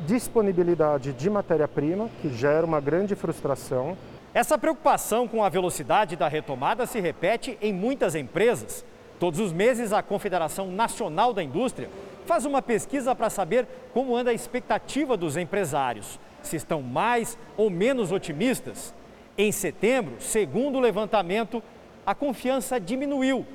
disponibilidade 0.07 1.15
de 1.15 1.31
matéria-prima, 1.31 2.11
que 2.21 2.29
gera 2.35 2.67
uma 2.67 2.81
grande 2.81 3.15
frustração. 3.15 3.97
Essa 4.35 4.59
preocupação 4.59 5.27
com 5.27 5.43
a 5.43 5.49
velocidade 5.49 6.15
da 6.15 6.29
retomada 6.29 6.87
se 6.87 7.01
repete 7.01 7.57
em 7.61 7.73
muitas 7.73 8.15
empresas. 8.15 8.85
Todos 9.21 9.39
os 9.39 9.53
meses, 9.53 9.93
a 9.93 10.03
Confederação 10.03 10.73
Nacional 10.73 11.35
da 11.35 11.43
Indústria 11.43 11.91
faz 12.25 12.47
uma 12.47 12.63
pesquisa 12.63 13.15
para 13.15 13.29
saber 13.29 13.69
como 13.93 14.17
anda 14.17 14.31
a 14.31 14.35
expectativa 14.35 15.15
dos 15.15 15.37
empresários, 15.37 16.19
se 16.43 16.57
estão 16.57 16.81
mais 16.81 17.37
ou 17.55 17.69
menos 17.69 18.13
otimistas. 18.13 18.95
Em 19.37 19.53
setembro, 19.53 20.15
segundo 20.21 20.79
o 20.79 20.81
levantamento, 20.81 21.63
a 22.07 22.15
confiança 22.15 22.81
diminuiu 22.81 23.47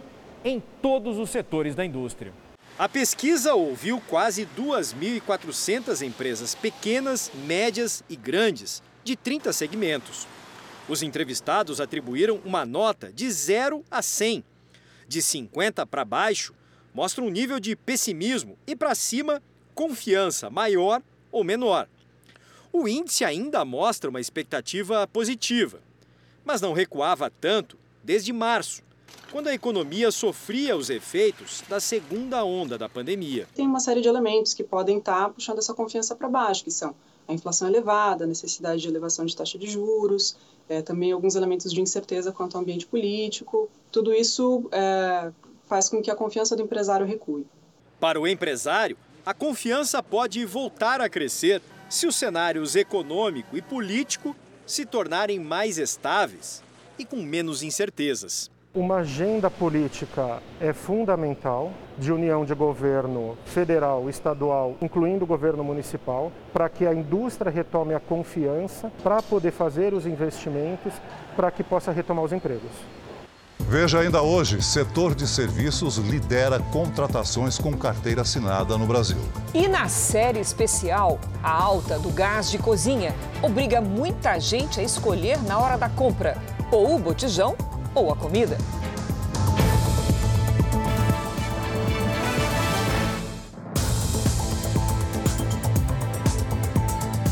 em 0.44 0.62
todos 0.84 1.18
os 1.18 1.32
setores 1.32 1.74
da 1.74 1.84
indústria. 1.84 2.32
A 2.78 2.88
pesquisa 2.88 3.56
ouviu 3.56 4.00
quase 4.08 4.48
2.400 4.56 6.06
empresas 6.06 6.54
pequenas, 6.54 7.32
médias 7.34 8.04
e 8.08 8.16
grandes, 8.16 8.84
de 9.04 9.16
30 9.16 9.52
segmentos. 9.52 10.28
Os 10.88 11.02
entrevistados 11.02 11.82
atribuíram 11.82 12.40
uma 12.46 12.68
nota 12.68 13.12
de 13.12 13.32
0 13.32 13.84
a 13.90 14.04
100 14.04 14.44
de 15.08 15.22
50 15.22 15.86
para 15.86 16.06
baixo 16.06 16.54
mostra 16.94 17.24
um 17.24 17.30
nível 17.30 17.60
de 17.60 17.76
pessimismo 17.76 18.58
e 18.66 18.76
para 18.76 18.96
cima, 18.96 19.44
confiança 19.74 20.50
maior 20.50 21.02
ou 21.32 21.44
menor. 21.44 21.88
O 22.72 22.88
índice 22.88 23.24
ainda 23.24 23.64
mostra 23.66 24.10
uma 24.10 24.22
expectativa 24.22 25.08
positiva, 25.08 25.82
mas 26.44 26.62
não 26.62 26.74
recuava 26.74 27.30
tanto 27.30 27.78
desde 28.04 28.32
março, 28.32 28.84
quando 29.32 29.48
a 29.48 29.54
economia 29.54 30.12
sofria 30.12 30.78
os 30.78 30.90
efeitos 30.90 31.64
da 31.68 31.80
segunda 31.80 32.44
onda 32.44 32.78
da 32.78 32.88
pandemia. 32.88 33.48
Tem 33.56 33.68
uma 33.68 33.80
série 33.80 34.02
de 34.02 34.08
elementos 34.08 34.54
que 34.54 34.64
podem 34.64 34.98
estar 35.00 35.30
puxando 35.30 35.60
essa 35.60 35.74
confiança 35.74 36.16
para 36.16 36.30
baixo, 36.30 36.64
que 36.64 36.72
são 36.72 36.96
a 37.28 37.34
inflação 37.34 37.68
elevada, 37.68 38.24
a 38.24 38.28
necessidade 38.28 38.82
de 38.82 38.88
elevação 38.88 39.26
de 39.26 39.36
taxa 39.36 39.58
de 39.58 39.68
juros, 39.68 40.38
é, 40.68 40.82
também 40.82 41.12
alguns 41.12 41.36
elementos 41.36 41.72
de 41.72 41.82
incerteza 41.82 42.32
quanto 42.32 42.56
ao 42.56 42.62
ambiente 42.62 42.86
político. 42.86 43.70
Tudo 43.92 44.14
isso 44.14 44.68
é, 44.72 45.32
faz 45.68 45.90
com 45.90 46.02
que 46.02 46.12
a 46.12 46.16
confiança 46.16 46.56
do 46.56 46.64
empresário 46.64 47.06
recue. 47.06 47.46
Para 48.00 48.20
o 48.20 48.28
empresário, 48.28 48.98
a 49.26 49.34
confiança 49.34 50.02
pode 50.02 50.44
voltar 50.46 51.02
a 51.02 51.10
crescer 51.10 51.62
se 51.90 52.08
os 52.08 52.16
cenários 52.16 52.76
econômico 52.76 53.56
e 53.58 53.62
político 53.62 54.36
se 54.66 54.86
tornarem 54.86 55.40
mais 55.40 55.78
estáveis 55.78 56.64
e 56.98 57.06
com 57.06 57.18
menos 57.18 57.62
incertezas. 57.62 58.50
Uma 58.76 58.98
agenda 58.98 59.50
política 59.50 60.44
é 60.60 60.74
fundamental 60.74 61.72
de 61.98 62.12
união 62.12 62.44
de 62.44 62.54
governo 62.54 63.38
federal, 63.46 64.10
estadual, 64.10 64.76
incluindo 64.82 65.24
o 65.24 65.28
governo 65.28 65.64
municipal, 65.64 66.30
para 66.52 66.68
que 66.68 66.86
a 66.86 66.94
indústria 66.94 67.50
retome 67.50 67.94
a 67.94 68.02
confiança 68.02 68.92
para 69.02 69.22
poder 69.22 69.52
fazer 69.52 69.94
os 69.94 70.06
investimentos, 70.06 70.92
para 71.38 71.50
que 71.52 71.64
possa 71.64 71.90
retomar 71.90 72.26
os 72.26 72.34
empregos. 72.34 72.70
Veja 73.62 74.02
ainda 74.02 74.22
hoje, 74.22 74.62
setor 74.62 75.16
de 75.16 75.26
serviços 75.26 75.96
lidera 75.96 76.60
contratações 76.60 77.58
com 77.58 77.72
carteira 77.78 78.24
assinada 78.24 78.78
no 78.78 78.86
Brasil. 78.86 79.20
E 79.54 79.70
na 79.70 79.88
série 79.88 80.42
especial, 80.42 81.18
a 81.42 81.64
alta 81.64 81.98
do 81.98 82.10
gás 82.10 82.52
de 82.52 82.58
cozinha 82.58 83.16
obriga 83.42 83.80
muita 83.80 84.38
gente 84.38 84.82
a 84.82 84.84
escolher 84.84 85.42
na 85.44 85.58
hora 85.60 85.78
da 85.78 85.88
compra 85.88 86.38
ou 86.70 86.98
o 86.98 87.00
botijão 87.00 87.56
ou 87.96 88.12
a 88.12 88.16
comida. 88.16 88.58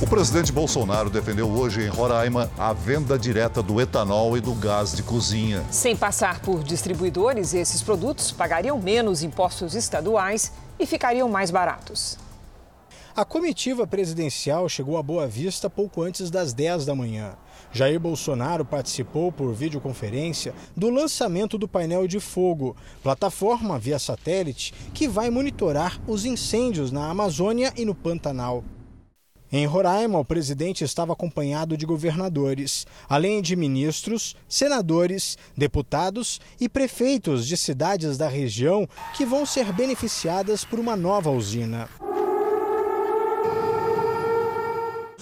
O 0.01 0.07
presidente 0.07 0.51
Bolsonaro 0.51 1.09
defendeu 1.09 1.49
hoje 1.49 1.81
em 1.81 1.87
Roraima 1.87 2.51
a 2.57 2.73
venda 2.73 3.17
direta 3.17 3.63
do 3.63 3.79
etanol 3.79 4.37
e 4.37 4.41
do 4.41 4.53
gás 4.53 4.93
de 4.93 5.01
cozinha. 5.01 5.63
Sem 5.71 5.95
passar 5.95 6.39
por 6.41 6.63
distribuidores, 6.63 7.53
esses 7.53 7.81
produtos 7.81 8.31
pagariam 8.31 8.79
menos 8.79 9.23
impostos 9.23 9.75
estaduais 9.75 10.51
e 10.77 10.85
ficariam 10.85 11.29
mais 11.29 11.49
baratos. 11.49 12.17
A 13.15 13.23
comitiva 13.23 13.87
presidencial 13.87 14.67
chegou 14.67 14.97
a 14.97 15.03
Boa 15.03 15.27
Vista 15.27 15.69
pouco 15.69 16.01
antes 16.01 16.29
das 16.29 16.51
10 16.51 16.85
da 16.85 16.95
manhã. 16.95 17.33
Jair 17.71 17.99
Bolsonaro 17.99 18.63
participou 18.63 19.31
por 19.31 19.53
videoconferência 19.53 20.53
do 20.75 20.89
lançamento 20.89 21.57
do 21.57 21.67
painel 21.67 22.07
de 22.07 22.19
fogo, 22.19 22.75
plataforma 23.01 23.79
via 23.79 23.99
satélite 23.99 24.73
que 24.93 25.07
vai 25.07 25.29
monitorar 25.29 25.99
os 26.07 26.25
incêndios 26.25 26.91
na 26.91 27.09
Amazônia 27.09 27.73
e 27.75 27.85
no 27.85 27.95
Pantanal. 27.95 28.63
Em 29.55 29.67
Roraima, 29.67 30.17
o 30.17 30.25
presidente 30.25 30.83
estava 30.83 31.13
acompanhado 31.13 31.77
de 31.77 31.85
governadores, 31.85 32.87
além 33.07 33.39
de 33.39 33.55
ministros, 33.55 34.35
senadores, 34.49 35.37
deputados 35.55 36.41
e 36.59 36.67
prefeitos 36.67 37.45
de 37.45 37.55
cidades 37.55 38.17
da 38.17 38.27
região 38.27 38.89
que 39.15 39.23
vão 39.23 39.45
ser 39.45 39.71
beneficiadas 39.71 40.65
por 40.65 40.79
uma 40.79 40.95
nova 40.95 41.29
usina. 41.29 41.87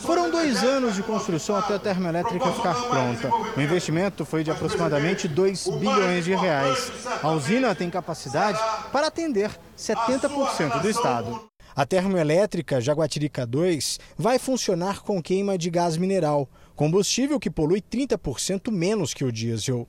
Foram 0.02 0.32
dois 0.32 0.64
anos 0.64 0.96
de 0.96 1.04
construção 1.04 1.56
até 1.56 1.76
a 1.76 1.80
termoelétrica 1.80 2.52
ficar 2.52 2.74
pronta. 2.90 3.30
O 3.56 3.62
investimento 3.62 4.26
foi 4.26 4.44
de 4.44 4.52
aproximadamente 4.52 5.28
2 5.28 5.68
bilhões 5.80 6.26
de 6.26 6.34
reais. 6.34 6.92
A 7.22 7.30
usina 7.32 7.76
tem 7.76 7.90
capacidade 7.90 8.60
para 8.92 9.08
atender 9.08 9.52
70% 9.78 10.82
do 10.82 10.90
estado. 10.90 11.50
A 11.76 11.86
termoelétrica 11.86 12.82
Jaguatirica 12.82 13.46
2 13.46 14.00
vai 14.18 14.38
funcionar 14.38 15.02
com 15.02 15.22
queima 15.22 15.58
de 15.58 15.70
gás 15.70 15.96
mineral, 15.96 16.50
combustível 16.76 17.40
que 17.40 17.50
polui 17.50 17.82
30% 17.82 18.72
menos 18.72 19.14
que 19.14 19.24
o 19.24 19.32
diesel. 19.32 19.88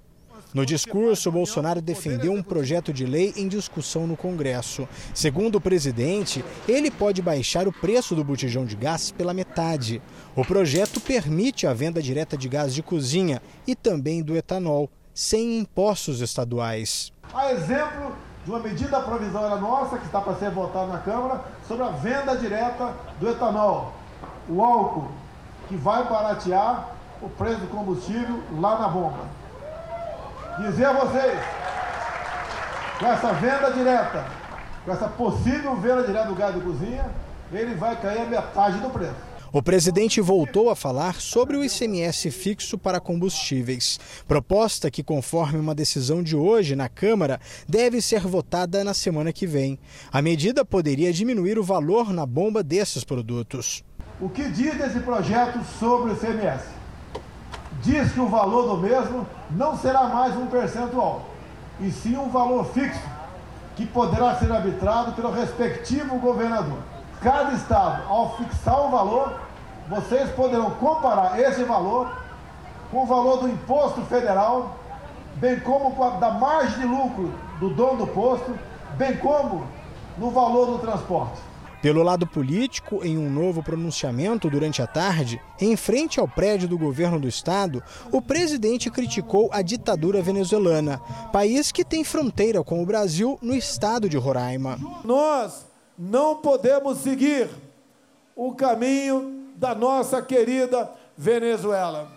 No 0.55 0.67
discurso, 0.67 1.33
Bolsonaro 1.33 1.81
defendeu 1.81 2.31
um 2.31 2.43
projeto 2.43 2.93
de 2.93 3.07
lei 3.07 3.33
em 3.39 3.49
discussão 3.49 4.07
no 4.07 4.19
Congresso. 4.19 4.87
Segundo 5.15 5.57
o 5.57 5.61
presidente, 5.61 6.45
ele 6.69 6.91
pode 6.91 7.23
baixar 7.23 7.67
o 7.67 7.73
preço 7.73 8.15
do 8.15 8.23
botijão 8.23 8.67
de 8.67 8.77
gás 8.77 9.11
pela 9.11 9.33
metade. 9.33 10.03
O 10.37 10.45
projeto 10.45 11.01
permite 11.01 11.67
a 11.67 11.73
venda 11.73 12.03
direta 12.03 12.37
de 12.37 12.51
gás 12.51 12.75
de 12.75 12.83
cozinha 12.83 13.41
e 13.67 13.75
também 13.75 14.23
do 14.23 14.37
etanol, 14.37 14.91
sem 15.15 15.59
impostos 15.59 16.21
estaduais. 16.21 17.11
A 17.33 17.51
exemplo 17.53 18.15
de 18.45 18.51
uma 18.51 18.61
medida 18.61 19.01
provisória 19.01 19.57
nossa, 19.57 19.97
que 19.97 20.05
está 20.05 20.21
para 20.21 20.35
ser 20.35 20.51
votada 20.51 20.93
na 20.93 20.99
Câmara, 20.99 21.45
sobre 21.67 21.85
a 21.85 21.91
venda 21.93 22.37
direta 22.37 22.95
do 23.19 23.31
etanol, 23.31 23.95
o 24.51 24.63
álcool, 24.63 25.11
que 25.67 25.77
vai 25.77 26.07
baratear 26.07 26.95
o 27.23 27.29
preço 27.31 27.61
do 27.61 27.69
combustível 27.69 28.43
lá 28.61 28.79
na 28.79 28.89
bomba 28.89 29.42
dizer 30.59 30.85
a 30.85 30.93
vocês, 30.93 31.39
com 32.99 33.07
essa 33.07 33.33
venda 33.35 33.71
direta, 33.73 34.27
com 34.85 34.93
essa 34.93 35.09
possível 35.09 35.77
venda 35.77 36.03
direta 36.05 36.27
do 36.27 36.35
gás 36.35 36.55
de 36.55 36.61
cozinha, 36.61 37.07
ele 37.53 37.75
vai 37.75 38.01
cair 38.01 38.23
a 38.23 38.27
metade 38.27 38.79
do 38.79 38.91
preço. 38.91 39.33
O 39.55 39.63
presidente 39.63 40.19
voltou 40.19 40.71
a 40.71 40.77
falar 40.77 41.21
sobre 41.21 41.59
o 41.59 41.63
ICMS 41.63 42.31
fixo 42.31 42.79
para 42.79 42.99
combustíveis, 42.99 44.01
proposta 44.27 44.91
que, 44.91 45.03
conforme 45.03 45.59
uma 45.59 45.75
decisão 45.75 46.23
de 46.23 46.35
hoje 46.35 46.75
na 46.75 46.89
Câmara, 46.89 47.39
deve 47.69 48.01
ser 48.01 48.27
votada 48.27 48.83
na 48.83 48.95
semana 48.95 49.31
que 49.31 49.47
vem. 49.47 49.79
A 50.11 50.23
medida 50.23 50.65
poderia 50.65 51.13
diminuir 51.13 51.59
o 51.59 51.63
valor 51.63 52.15
na 52.15 52.25
bomba 52.25 52.63
desses 52.63 53.05
produtos. 53.05 53.85
O 54.19 54.29
que 54.31 54.49
diz 54.49 54.81
esse 54.81 55.01
projeto 55.01 55.63
sobre 55.79 56.13
o 56.13 56.15
ICMS? 56.15 56.82
Diz 57.83 58.13
que 58.13 58.21
o 58.21 58.29
valor 58.29 58.69
do 58.69 58.77
mesmo 58.77 59.27
não 59.51 59.77
será 59.77 60.05
mais 60.05 60.37
um 60.37 60.47
percentual, 60.47 61.23
e 61.81 61.91
sim 61.91 62.17
um 62.17 62.29
valor 62.29 62.65
fixo, 62.67 63.03
que 63.75 63.85
poderá 63.85 64.37
ser 64.37 64.53
arbitrado 64.53 65.13
pelo 65.13 65.33
respectivo 65.33 66.19
governador. 66.19 66.79
Cada 67.21 67.53
estado, 67.53 68.03
ao 68.09 68.37
fixar 68.37 68.87
o 68.87 68.91
valor, 68.91 69.35
vocês 69.89 70.31
poderão 70.31 70.71
comparar 70.73 71.41
esse 71.41 71.65
valor 71.65 72.09
com 72.91 73.03
o 73.03 73.07
valor 73.07 73.39
do 73.39 73.49
imposto 73.49 74.01
federal, 74.03 74.77
bem 75.37 75.59
como 75.59 75.93
da 76.21 76.31
margem 76.31 76.81
de 76.81 76.87
lucro 76.87 77.33
do 77.59 77.71
dono 77.71 77.99
do 77.99 78.07
posto, 78.07 78.57
bem 78.97 79.17
como 79.17 79.67
no 80.19 80.31
valor 80.31 80.67
do 80.67 80.79
transporte. 80.79 81.41
Pelo 81.83 82.05
lado 82.05 82.29
político, 82.29 83.05
em 83.05 83.19
um 83.19 83.29
novo 83.29 83.61
pronunciamento 83.61 84.49
durante 84.49 84.81
a 84.81 84.87
tarde, 84.87 85.43
em 85.61 85.77
frente 85.77 86.21
ao 86.21 86.29
prédio 86.29 86.69
do 86.69 86.79
governo 86.79 87.19
do 87.19 87.27
estado, 87.27 87.83
o 88.13 88.23
presidente 88.23 88.89
criticou 88.89 89.51
a 89.53 89.61
ditadura 89.63 90.23
venezuelana, 90.23 91.01
país 91.33 91.73
que 91.73 91.85
tem 91.85 92.05
fronteira 92.05 92.63
com 92.63 92.81
o 92.81 92.87
Brasil 92.87 93.37
no 93.43 93.53
estado 93.53 94.09
de 94.09 94.17
Roraima. 94.17 94.79
Nós 95.05 95.67
não 95.99 96.37
podemos 96.37 96.99
seguir 96.99 97.51
o 98.37 98.55
caminho 98.55 99.51
da 99.57 99.75
nossa 99.75 100.23
querida 100.23 100.89
Venezuela. 101.19 102.13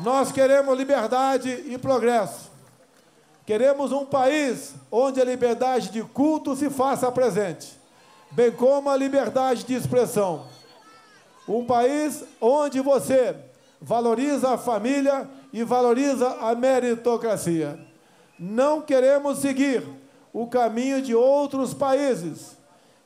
Nós 0.00 0.30
queremos 0.30 0.78
liberdade 0.78 1.50
e 1.66 1.76
progresso. 1.76 2.43
Queremos 3.46 3.92
um 3.92 4.06
país 4.06 4.74
onde 4.90 5.20
a 5.20 5.24
liberdade 5.24 5.90
de 5.90 6.02
culto 6.02 6.56
se 6.56 6.70
faça 6.70 7.12
presente, 7.12 7.78
bem 8.30 8.50
como 8.50 8.88
a 8.88 8.96
liberdade 8.96 9.64
de 9.64 9.74
expressão. 9.74 10.46
Um 11.46 11.64
país 11.66 12.24
onde 12.40 12.80
você 12.80 13.36
valoriza 13.78 14.50
a 14.50 14.58
família 14.58 15.28
e 15.52 15.62
valoriza 15.62 16.26
a 16.40 16.54
meritocracia. 16.54 17.78
Não 18.38 18.80
queremos 18.80 19.38
seguir 19.38 19.84
o 20.32 20.46
caminho 20.46 21.02
de 21.02 21.14
outros 21.14 21.74
países, 21.74 22.56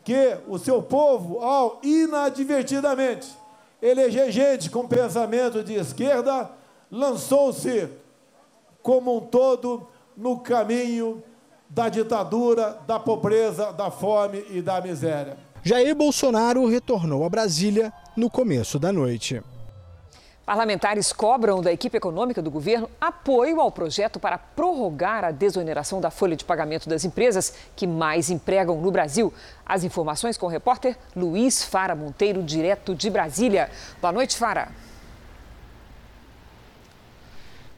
que 0.05 0.39
o 0.47 0.57
seu 0.57 0.81
povo, 0.81 1.41
ao 1.41 1.81
inadvertidamente 1.83 3.29
eleger 3.83 4.31
gente 4.31 4.71
com 4.71 4.87
pensamento 4.87 5.63
de 5.65 5.75
esquerda, 5.75 6.51
lançou-se 6.91 7.89
como 8.83 9.17
um 9.17 9.21
todo 9.21 9.87
no 10.19 10.41
caminho 10.41 11.23
da 11.71 11.89
ditadura, 11.89 12.79
da 12.87 12.99
pobreza, 12.99 13.73
da 13.73 13.91
fome 13.91 14.45
e 14.51 14.61
da 14.61 14.81
miséria. 14.81 15.37
Jair 15.63 15.95
Bolsonaro 15.95 16.67
retornou 16.67 17.25
a 17.25 17.29
Brasília 17.29 17.93
no 18.17 18.29
começo 18.29 18.79
da 18.79 18.93
noite. 18.93 19.41
Parlamentares 20.45 21.13
cobram 21.13 21.61
da 21.61 21.71
equipe 21.71 21.99
econômica 21.99 22.41
do 22.41 22.51
governo 22.51 22.89
apoio 22.99 23.61
ao 23.61 23.71
projeto 23.71 24.19
para 24.19 24.39
prorrogar 24.39 25.23
a 25.23 25.31
desoneração 25.31 26.01
da 26.01 26.11
folha 26.11 26.35
de 26.35 26.45
pagamento 26.45 26.89
das 26.89 27.05
empresas 27.05 27.53
que 27.77 27.87
mais 27.87 28.31
empregam 28.31 28.81
no 28.81 28.91
Brasil. 28.91 29.33
As 29.65 29.85
informações 29.85 30.39
com 30.39 30.47
o 30.47 30.49
repórter 30.49 30.97
Luiz 31.15 31.63
Fara 31.63 31.95
Monteiro, 31.95 32.43
direto 32.43 32.95
de 32.95 33.11
Brasília. 33.11 33.71
Boa 34.01 34.11
noite, 34.13 34.39
Fara. 34.39 34.69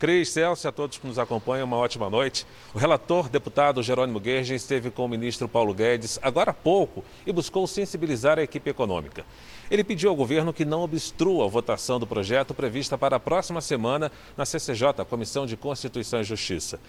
Cris, 0.01 0.31
Celso, 0.31 0.67
a 0.67 0.73
todos 0.73 0.97
que 0.97 1.07
nos 1.07 1.19
acompanham, 1.19 1.67
uma 1.67 1.77
ótima 1.77 2.09
noite. 2.09 2.47
O 2.73 2.79
relator, 2.79 3.29
deputado 3.29 3.83
Jerônimo 3.83 4.19
Guerra, 4.19 4.55
esteve 4.55 4.91
com 4.91 5.05
o 5.05 5.09
ministro 5.09 5.47
Paulo 5.47 5.75
Guedes 5.75 6.19
agora 6.23 6.53
há 6.53 6.55
pouco 6.55 7.05
e 7.27 7.31
buscou 7.31 7.67
sensibilizar 7.67 8.39
a 8.39 8.43
equipe 8.43 8.71
econômica. 8.71 9.27
Ele 9.71 9.85
pediu 9.85 10.09
ao 10.09 10.17
governo 10.17 10.55
que 10.55 10.65
não 10.65 10.81
obstrua 10.81 11.45
a 11.45 11.49
votação 11.49 12.01
do 12.01 12.07
projeto 12.07 12.55
prevista 12.55 12.97
para 12.97 13.17
a 13.17 13.21
próxima 13.21 13.61
semana 13.61 14.11
na 14.39 14.47
CCJ, 14.47 15.05
Comissão 15.07 15.45
de 15.45 15.55
Constituição 15.55 16.23
e 16.23 16.25
Justiça. 16.25 16.81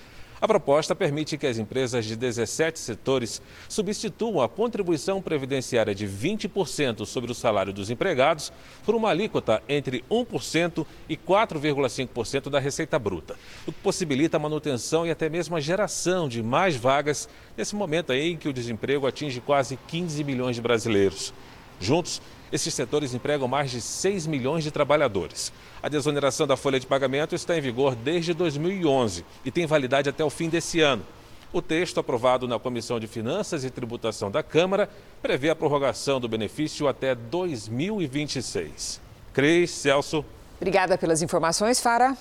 A 0.41 0.47
proposta 0.47 0.95
permite 0.95 1.37
que 1.37 1.45
as 1.45 1.59
empresas 1.59 2.03
de 2.03 2.15
17 2.15 2.79
setores 2.79 3.39
substituam 3.69 4.41
a 4.41 4.49
contribuição 4.49 5.21
previdenciária 5.21 5.93
de 5.93 6.07
20% 6.07 7.05
sobre 7.05 7.31
o 7.31 7.35
salário 7.35 7.71
dos 7.71 7.91
empregados 7.91 8.51
por 8.83 8.95
uma 8.95 9.11
alíquota 9.11 9.61
entre 9.69 10.03
1% 10.09 10.83
e 11.07 11.15
4,5% 11.15 12.49
da 12.49 12.57
receita 12.57 12.97
bruta, 12.97 13.35
o 13.67 13.71
que 13.71 13.79
possibilita 13.81 14.37
a 14.37 14.39
manutenção 14.39 15.05
e 15.05 15.11
até 15.11 15.29
mesmo 15.29 15.55
a 15.55 15.59
geração 15.59 16.27
de 16.27 16.41
mais 16.41 16.75
vagas 16.75 17.29
nesse 17.55 17.75
momento 17.75 18.11
aí 18.11 18.31
em 18.31 18.37
que 18.37 18.49
o 18.49 18.53
desemprego 18.53 19.05
atinge 19.05 19.39
quase 19.41 19.77
15 19.87 20.23
milhões 20.23 20.55
de 20.55 20.61
brasileiros. 20.63 21.31
Juntos, 21.79 22.19
esses 22.51 22.73
setores 22.73 23.13
empregam 23.13 23.47
mais 23.47 23.71
de 23.71 23.81
6 23.81 24.27
milhões 24.27 24.63
de 24.63 24.71
trabalhadores. 24.71 25.53
A 25.81 25.87
desoneração 25.87 26.45
da 26.45 26.57
folha 26.57 26.79
de 26.79 26.85
pagamento 26.85 27.33
está 27.33 27.57
em 27.57 27.61
vigor 27.61 27.95
desde 27.95 28.33
2011 28.33 29.25
e 29.45 29.51
tem 29.51 29.65
validade 29.65 30.09
até 30.09 30.23
o 30.23 30.29
fim 30.29 30.49
desse 30.49 30.81
ano. 30.81 31.03
O 31.53 31.61
texto 31.61 31.99
aprovado 31.99 32.47
na 32.47 32.57
Comissão 32.59 32.99
de 32.99 33.07
Finanças 33.07 33.63
e 33.63 33.69
Tributação 33.69 34.31
da 34.31 34.41
Câmara 34.41 34.89
prevê 35.21 35.49
a 35.49 35.55
prorrogação 35.55 36.19
do 36.19 36.27
benefício 36.27 36.87
até 36.87 37.13
2026. 37.13 39.01
Cris, 39.33 39.71
Celso. 39.71 40.23
Obrigada 40.57 40.97
pelas 40.97 41.21
informações, 41.21 41.79
Fara. 41.79 42.15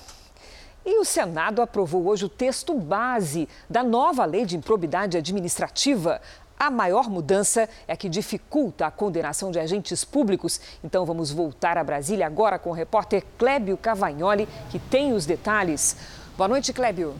E 0.85 0.99
o 0.99 1.05
Senado 1.05 1.61
aprovou 1.61 2.07
hoje 2.07 2.25
o 2.25 2.29
texto 2.29 2.73
base 2.73 3.47
da 3.69 3.83
nova 3.83 4.25
lei 4.25 4.45
de 4.45 4.57
improbidade 4.57 5.15
administrativa. 5.15 6.19
A 6.61 6.69
maior 6.69 7.09
mudança 7.09 7.67
é 7.87 7.95
que 7.95 8.07
dificulta 8.07 8.85
a 8.85 8.91
condenação 8.91 9.49
de 9.49 9.57
agentes 9.57 10.05
públicos. 10.05 10.61
Então 10.83 11.07
vamos 11.07 11.31
voltar 11.31 11.75
a 11.75 11.83
Brasília 11.83 12.27
agora 12.27 12.59
com 12.59 12.69
o 12.69 12.73
repórter 12.73 13.23
Clébio 13.35 13.75
Cavagnoli, 13.75 14.47
que 14.69 14.77
tem 14.77 15.11
os 15.11 15.25
detalhes. 15.25 15.97
Boa 16.37 16.47
noite, 16.47 16.71
Clébio. 16.71 17.15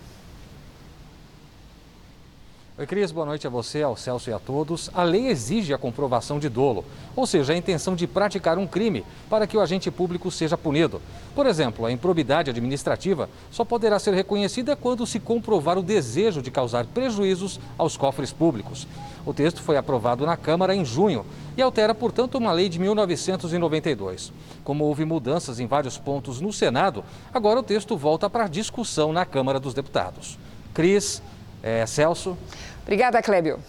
Oi, 2.78 2.88
Cris, 2.88 3.12
boa 3.12 3.26
noite 3.26 3.46
a 3.46 3.50
você, 3.50 3.84
ao 3.84 3.98
Celso 3.98 4.30
e 4.30 4.34
a 4.34 4.40
todos. 4.40 4.90
A 4.94 5.04
lei 5.04 5.28
exige 5.28 5.74
a 5.74 5.78
comprovação 5.78 6.40
de 6.40 6.48
dolo, 6.48 6.86
ou 7.14 7.28
seja, 7.28 7.52
a 7.52 7.58
intenção 7.58 7.98
de 7.98 8.08
praticar 8.08 8.58
um 8.58 8.66
crime 8.66 9.04
para 9.30 9.46
que 9.46 9.58
o 9.58 9.60
agente 9.60 9.92
público 9.92 10.32
seja 10.32 10.58
punido. 10.58 11.02
Por 11.36 11.46
exemplo, 11.46 11.86
a 11.86 11.92
improbidade 11.92 12.50
administrativa 12.50 13.30
só 13.52 13.66
poderá 13.66 14.00
ser 14.00 14.14
reconhecida 14.14 14.74
quando 14.74 15.06
se 15.06 15.20
comprovar 15.20 15.78
o 15.78 15.84
desejo 15.84 16.42
de 16.42 16.50
causar 16.50 16.86
prejuízos 16.86 17.60
aos 17.78 17.98
cofres 17.98 18.32
públicos. 18.32 18.88
O 19.26 19.34
texto 19.34 19.62
foi 19.62 19.76
aprovado 19.76 20.26
na 20.26 20.38
Câmara 20.38 20.74
em 20.74 20.86
junho 20.86 21.26
e 21.58 21.62
altera, 21.62 21.94
portanto, 21.94 22.38
uma 22.38 22.54
lei 22.54 22.70
de 22.70 22.80
1992. 22.80 24.32
Como 24.64 24.86
houve 24.86 25.04
mudanças 25.04 25.60
em 25.60 25.68
vários 25.68 25.98
pontos 25.98 26.40
no 26.40 26.54
Senado, 26.54 27.04
agora 27.34 27.60
o 27.60 27.64
texto 27.64 27.98
volta 27.98 28.30
para 28.30 28.48
discussão 28.48 29.12
na 29.12 29.26
Câmara 29.26 29.60
dos 29.60 29.74
Deputados. 29.74 30.40
Cris, 30.74 31.22
é, 31.62 31.86
Celso. 31.86 32.38
Obrigada, 32.84 33.22
Clébio. 33.22 33.60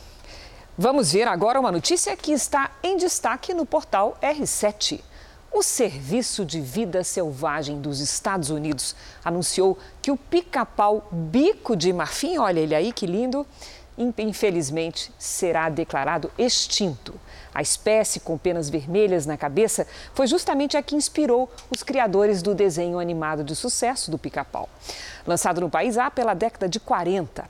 Vamos 0.76 1.12
ver 1.12 1.28
agora 1.28 1.60
uma 1.60 1.70
notícia 1.70 2.16
que 2.16 2.32
está 2.32 2.70
em 2.82 2.96
destaque 2.96 3.52
no 3.52 3.66
portal 3.66 4.16
R7. 4.22 5.00
O 5.52 5.62
Serviço 5.62 6.46
de 6.46 6.62
Vida 6.62 7.04
Selvagem 7.04 7.78
dos 7.78 8.00
Estados 8.00 8.48
Unidos 8.48 8.96
anunciou 9.22 9.78
que 10.00 10.10
o 10.10 10.16
pica-pau 10.16 11.06
bico 11.12 11.76
de 11.76 11.92
marfim, 11.92 12.38
olha 12.38 12.58
ele 12.58 12.74
aí 12.74 12.90
que 12.90 13.04
lindo, 13.04 13.46
infelizmente 14.18 15.12
será 15.18 15.68
declarado 15.68 16.30
extinto. 16.38 17.14
A 17.54 17.60
espécie 17.60 18.18
com 18.18 18.38
penas 18.38 18.70
vermelhas 18.70 19.26
na 19.26 19.36
cabeça 19.36 19.86
foi 20.14 20.26
justamente 20.26 20.76
a 20.76 20.82
que 20.82 20.96
inspirou 20.96 21.50
os 21.70 21.82
criadores 21.82 22.40
do 22.40 22.54
desenho 22.54 22.98
animado 22.98 23.44
de 23.44 23.54
sucesso 23.54 24.10
do 24.10 24.16
pica-pau. 24.16 24.70
Lançado 25.26 25.60
no 25.60 25.70
país 25.70 25.96
há 25.98 26.10
pela 26.10 26.34
década 26.34 26.68
de 26.68 26.80
40. 26.80 27.44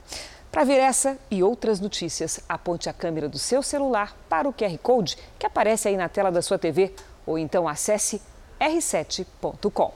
Para 0.51 0.63
ver 0.63 0.77
essa 0.77 1.17
e 1.31 1.41
outras 1.41 1.79
notícias, 1.79 2.39
aponte 2.47 2.87
a 2.87 2.93
câmera 2.93 3.27
do 3.27 3.39
seu 3.39 3.63
celular 3.63 4.15
para 4.29 4.47
o 4.47 4.53
QR 4.53 4.77
Code 4.77 5.17
que 5.39 5.47
aparece 5.47 5.87
aí 5.87 5.97
na 5.97 6.07
tela 6.07 6.31
da 6.31 6.41
sua 6.41 6.59
TV 6.59 6.93
ou 7.25 7.39
então 7.39 7.67
acesse 7.67 8.21
r7.com. 8.59 9.91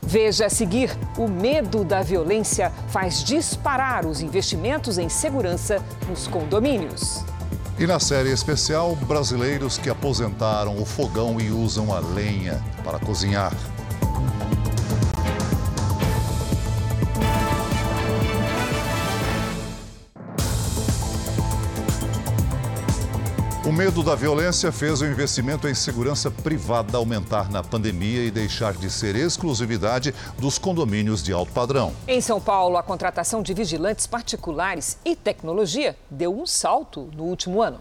Veja 0.00 0.46
a 0.46 0.50
seguir: 0.50 0.90
o 1.16 1.28
medo 1.28 1.84
da 1.84 2.02
violência 2.02 2.70
faz 2.88 3.22
disparar 3.22 4.06
os 4.06 4.20
investimentos 4.20 4.98
em 4.98 5.08
segurança 5.08 5.82
nos 6.08 6.26
condomínios. 6.26 7.22
E 7.78 7.86
na 7.86 7.98
série 7.98 8.30
especial, 8.30 8.94
brasileiros 8.96 9.78
que 9.78 9.88
aposentaram 9.88 10.80
o 10.80 10.84
fogão 10.84 11.40
e 11.40 11.50
usam 11.50 11.92
a 11.92 12.00
lenha 12.00 12.62
para 12.84 12.98
cozinhar. 12.98 13.52
O 23.64 23.70
medo 23.70 24.02
da 24.02 24.16
violência 24.16 24.72
fez 24.72 25.00
o 25.00 25.06
investimento 25.06 25.68
em 25.68 25.74
segurança 25.74 26.32
privada 26.32 26.98
aumentar 26.98 27.48
na 27.48 27.62
pandemia 27.62 28.24
e 28.24 28.30
deixar 28.30 28.72
de 28.72 28.90
ser 28.90 29.14
exclusividade 29.14 30.12
dos 30.36 30.58
condomínios 30.58 31.22
de 31.22 31.32
alto 31.32 31.52
padrão. 31.52 31.94
Em 32.08 32.20
São 32.20 32.40
Paulo, 32.40 32.76
a 32.76 32.82
contratação 32.82 33.40
de 33.40 33.54
vigilantes 33.54 34.04
particulares 34.04 34.98
e 35.04 35.14
tecnologia 35.14 35.96
deu 36.10 36.36
um 36.36 36.44
salto 36.44 37.08
no 37.14 37.22
último 37.22 37.62
ano. 37.62 37.80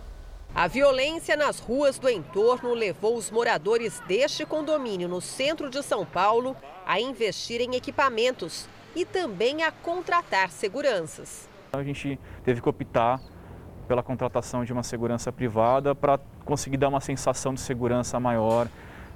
A 0.53 0.67
violência 0.67 1.35
nas 1.35 1.59
ruas 1.59 1.97
do 1.97 2.07
entorno 2.07 2.75
levou 2.75 3.17
os 3.17 3.31
moradores 3.31 3.99
deste 4.07 4.45
condomínio 4.45 5.09
no 5.09 5.19
centro 5.19 5.67
de 5.67 5.81
São 5.81 6.05
Paulo 6.05 6.55
a 6.85 7.01
investir 7.01 7.59
em 7.59 7.73
equipamentos 7.73 8.67
e 8.95 9.03
também 9.03 9.63
a 9.63 9.71
contratar 9.71 10.51
seguranças. 10.51 11.49
A 11.73 11.81
gente 11.81 12.19
teve 12.45 12.61
que 12.61 12.69
optar 12.69 13.19
pela 13.87 14.03
contratação 14.03 14.63
de 14.63 14.71
uma 14.71 14.83
segurança 14.83 15.31
privada 15.31 15.93
para 15.93 16.19
conseguir 16.45 16.77
dar 16.77 16.89
uma 16.89 17.01
sensação 17.01 17.53
de 17.53 17.61
segurança 17.61 18.19
maior 18.19 18.67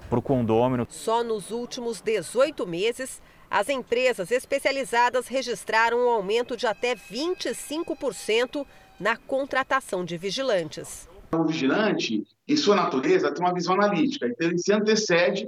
para 0.10 0.19
o 0.19 0.21
condômino. 0.21 0.86
Só 0.89 1.23
nos 1.23 1.51
últimos 1.51 2.01
18 2.01 2.65
meses, 2.67 3.21
as 3.49 3.69
empresas 3.69 4.32
especializadas 4.32 5.28
registraram 5.28 5.97
um 6.06 6.10
aumento 6.10 6.58
de 6.58 6.67
até 6.67 6.95
25% 6.95 8.65
na 8.99 9.15
contratação 9.17 10.04
de 10.06 10.17
vigilantes. 10.17 11.08
O 11.34 11.43
vigilante, 11.43 12.23
em 12.47 12.58
sua 12.58 12.75
natureza, 12.75 13.32
tem 13.32 13.43
uma 13.43 13.54
visão 13.54 13.75
analítica, 13.75 14.28
então 14.28 14.49
ele 14.49 14.58
se 14.58 14.71
antecede 14.71 15.47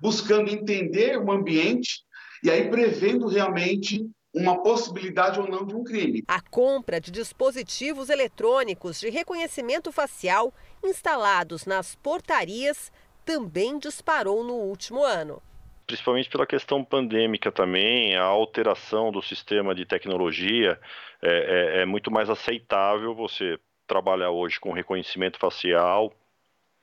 buscando 0.00 0.50
entender 0.50 1.18
o 1.18 1.30
ambiente 1.30 2.00
e 2.42 2.50
aí 2.50 2.68
prevendo 2.68 3.26
realmente 3.26 4.06
uma 4.36 4.62
possibilidade 4.62 5.40
ou 5.40 5.48
não 5.48 5.66
de 5.66 5.74
um 5.74 5.82
crime. 5.82 6.22
A 6.28 6.42
compra 6.42 7.00
de 7.00 7.10
dispositivos 7.10 8.10
eletrônicos 8.10 9.00
de 9.00 9.08
reconhecimento 9.08 9.90
facial 9.90 10.52
instalados 10.84 11.64
nas 11.64 11.96
portarias 11.96 12.92
também 13.24 13.78
disparou 13.78 14.44
no 14.44 14.54
último 14.54 15.02
ano. 15.02 15.42
Principalmente 15.86 16.28
pela 16.28 16.46
questão 16.46 16.84
pandêmica 16.84 17.50
também, 17.50 18.14
a 18.14 18.24
alteração 18.24 19.10
do 19.10 19.22
sistema 19.22 19.74
de 19.74 19.86
tecnologia 19.86 20.78
é, 21.22 21.78
é, 21.78 21.82
é 21.82 21.86
muito 21.86 22.10
mais 22.10 22.28
aceitável 22.28 23.14
você 23.14 23.58
trabalhar 23.86 24.30
hoje 24.30 24.60
com 24.60 24.72
reconhecimento 24.72 25.38
facial 25.38 26.12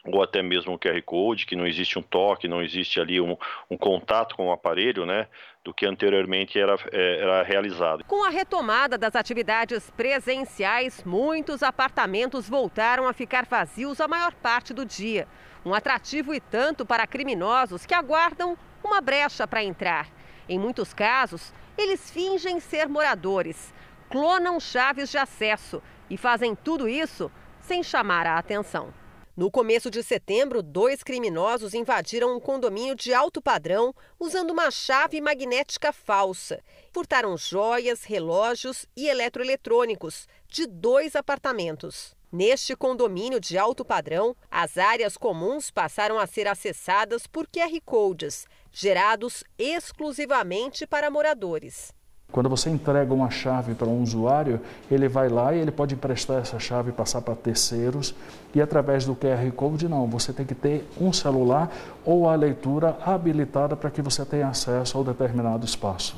ou 0.05 0.21
até 0.21 0.41
mesmo 0.41 0.73
o 0.73 0.79
QR 0.79 1.01
Code, 1.03 1.45
que 1.45 1.55
não 1.55 1.65
existe 1.65 1.97
um 1.97 2.01
toque, 2.01 2.47
não 2.47 2.61
existe 2.61 2.99
ali 2.99 3.21
um, 3.21 3.37
um 3.69 3.77
contato 3.77 4.35
com 4.35 4.47
o 4.47 4.51
aparelho, 4.51 5.05
né, 5.05 5.27
do 5.63 5.73
que 5.73 5.85
anteriormente 5.85 6.59
era, 6.59 6.75
é, 6.91 7.19
era 7.21 7.43
realizado. 7.43 8.03
Com 8.03 8.25
a 8.25 8.29
retomada 8.29 8.97
das 8.97 9.15
atividades 9.15 9.89
presenciais, 9.91 11.01
muitos 11.05 11.63
apartamentos 11.63 12.49
voltaram 12.49 13.07
a 13.07 13.13
ficar 13.13 13.45
vazios 13.45 14.01
a 14.01 14.07
maior 14.07 14.33
parte 14.33 14.73
do 14.73 14.85
dia. 14.85 15.27
Um 15.65 15.73
atrativo 15.73 16.33
e 16.33 16.41
tanto 16.41 16.85
para 16.85 17.07
criminosos 17.07 17.85
que 17.85 17.93
aguardam 17.93 18.57
uma 18.83 18.99
brecha 18.99 19.47
para 19.47 19.63
entrar. 19.63 20.07
Em 20.49 20.59
muitos 20.59 20.93
casos, 20.93 21.53
eles 21.77 22.11
fingem 22.11 22.59
ser 22.59 22.89
moradores, 22.89 23.73
clonam 24.09 24.59
chaves 24.59 25.09
de 25.09 25.17
acesso 25.17 25.81
e 26.09 26.17
fazem 26.17 26.53
tudo 26.53 26.89
isso 26.89 27.31
sem 27.61 27.81
chamar 27.81 28.27
a 28.27 28.37
atenção. 28.37 28.93
No 29.35 29.49
começo 29.49 29.89
de 29.89 30.03
setembro, 30.03 30.61
dois 30.61 31.01
criminosos 31.01 31.73
invadiram 31.73 32.37
um 32.37 32.39
condomínio 32.39 32.93
de 32.93 33.15
alto 33.15 33.41
padrão 33.41 33.91
usando 34.19 34.51
uma 34.51 34.69
chave 34.69 35.19
magnética 35.19 35.91
falsa. 35.91 36.61
Furtaram 36.91 37.35
joias, 37.35 38.03
relógios 38.03 38.85
e 38.95 39.07
eletroeletrônicos 39.07 40.27
de 40.47 40.67
dois 40.67 41.15
apartamentos. 41.15 42.15
Neste 42.31 42.75
condomínio 42.75 43.39
de 43.39 43.57
alto 43.57 43.83
padrão, 43.83 44.35
as 44.51 44.77
áreas 44.77 45.17
comuns 45.17 45.71
passaram 45.71 46.19
a 46.19 46.27
ser 46.27 46.47
acessadas 46.47 47.25
por 47.25 47.47
QR 47.47 47.71
Codes, 47.83 48.45
gerados 48.71 49.43
exclusivamente 49.57 50.85
para 50.85 51.09
moradores. 51.09 51.91
Quando 52.33 52.49
você 52.49 52.67
entrega 52.71 53.13
uma 53.13 53.29
chave 53.29 53.75
para 53.75 53.87
um 53.87 54.01
usuário, 54.01 54.59
ele 54.89 55.07
vai 55.07 55.29
lá 55.29 55.53
e 55.53 55.59
ele 55.59 55.69
pode 55.69 55.93
emprestar 55.93 56.41
essa 56.41 56.57
chave 56.57 56.89
e 56.89 56.91
passar 56.91 57.21
para 57.21 57.35
terceiros. 57.35 58.15
E 58.55 58.59
através 58.59 59.05
do 59.05 59.15
QR 59.15 59.51
Code, 59.55 59.87
não. 59.87 60.07
Você 60.07 60.33
tem 60.33 60.43
que 60.43 60.55
ter 60.55 60.89
um 60.99 61.13
celular 61.13 61.71
ou 62.03 62.27
a 62.27 62.33
leitura 62.33 62.97
habilitada 63.05 63.75
para 63.75 63.91
que 63.91 64.01
você 64.01 64.25
tenha 64.25 64.47
acesso 64.47 64.97
ao 64.97 65.03
determinado 65.03 65.63
espaço. 65.63 66.15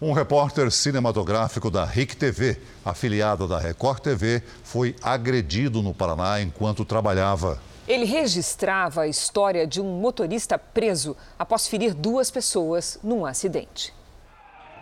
Um 0.00 0.12
repórter 0.12 0.70
cinematográfico 0.70 1.68
da 1.68 1.84
RIC 1.84 2.14
TV, 2.14 2.56
afiliado 2.84 3.48
da 3.48 3.58
Record 3.58 3.98
TV, 3.98 4.40
foi 4.62 4.94
agredido 5.02 5.82
no 5.82 5.92
Paraná 5.92 6.40
enquanto 6.40 6.84
trabalhava. 6.84 7.58
Ele 7.88 8.04
registrava 8.04 9.00
a 9.00 9.08
história 9.08 9.66
de 9.66 9.80
um 9.80 9.98
motorista 9.98 10.56
preso 10.56 11.16
após 11.36 11.66
ferir 11.66 11.92
duas 11.92 12.30
pessoas 12.30 13.00
num 13.02 13.26
acidente. 13.26 13.92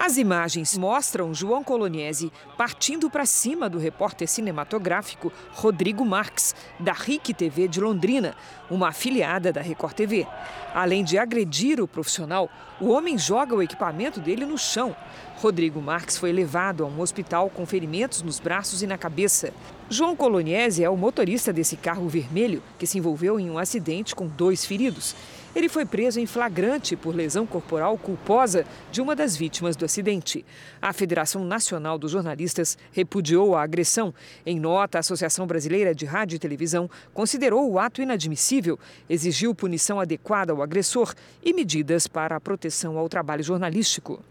As 0.04 0.16
imagens 0.16 0.76
mostram 0.76 1.32
João 1.32 1.62
Coloniese 1.62 2.32
partindo 2.56 3.08
para 3.08 3.24
cima 3.24 3.70
do 3.70 3.78
repórter 3.78 4.26
cinematográfico 4.26 5.32
Rodrigo 5.52 6.04
Marques, 6.04 6.56
da 6.80 6.92
RIC 6.92 7.32
TV 7.32 7.68
de 7.68 7.80
Londrina, 7.80 8.34
uma 8.68 8.88
afiliada 8.88 9.52
da 9.52 9.60
Record 9.60 9.94
TV. 9.94 10.26
Além 10.74 11.04
de 11.04 11.18
agredir 11.18 11.80
o 11.80 11.86
profissional, 11.86 12.50
o 12.80 12.88
homem 12.88 13.16
joga 13.16 13.54
o 13.54 13.62
equipamento 13.62 14.18
dele 14.18 14.44
no 14.44 14.58
chão. 14.58 14.96
Rodrigo 15.36 15.80
Marques 15.80 16.18
foi 16.18 16.32
levado 16.32 16.82
a 16.82 16.88
um 16.88 17.00
hospital 17.00 17.48
com 17.48 17.64
ferimentos 17.64 18.22
nos 18.22 18.40
braços 18.40 18.82
e 18.82 18.88
na 18.88 18.98
cabeça. 18.98 19.52
João 19.88 20.16
Coloniese 20.16 20.82
é 20.82 20.90
o 20.90 20.96
motorista 20.96 21.52
desse 21.52 21.76
carro 21.76 22.08
vermelho 22.08 22.60
que 22.76 22.88
se 22.88 22.98
envolveu 22.98 23.38
em 23.38 23.48
um 23.48 23.58
acidente 23.58 24.16
com 24.16 24.26
dois 24.26 24.64
feridos. 24.64 25.14
Ele 25.54 25.68
foi 25.68 25.84
preso 25.84 26.18
em 26.18 26.26
flagrante 26.26 26.96
por 26.96 27.14
lesão 27.14 27.46
corporal 27.46 27.98
culposa 27.98 28.64
de 28.90 29.02
uma 29.02 29.14
das 29.14 29.36
vítimas 29.36 29.76
do 29.76 29.84
acidente. 29.84 30.44
A 30.80 30.94
Federação 30.94 31.44
Nacional 31.44 31.98
dos 31.98 32.10
Jornalistas 32.10 32.78
repudiou 32.90 33.54
a 33.54 33.62
agressão. 33.62 34.14
Em 34.46 34.58
nota, 34.58 34.98
a 34.98 35.00
Associação 35.00 35.46
Brasileira 35.46 35.94
de 35.94 36.06
Rádio 36.06 36.36
e 36.36 36.38
Televisão 36.38 36.88
considerou 37.12 37.70
o 37.70 37.78
ato 37.78 38.00
inadmissível, 38.00 38.78
exigiu 39.10 39.54
punição 39.54 40.00
adequada 40.00 40.52
ao 40.52 40.62
agressor 40.62 41.14
e 41.42 41.52
medidas 41.52 42.06
para 42.06 42.34
a 42.34 42.40
proteção 42.40 42.96
ao 42.96 43.08
trabalho 43.08 43.42
jornalístico. 43.42 44.24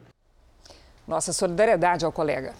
Nossa 1.07 1.31
solidariedade 1.31 2.03
ao 2.03 2.11
colega. 2.11 2.55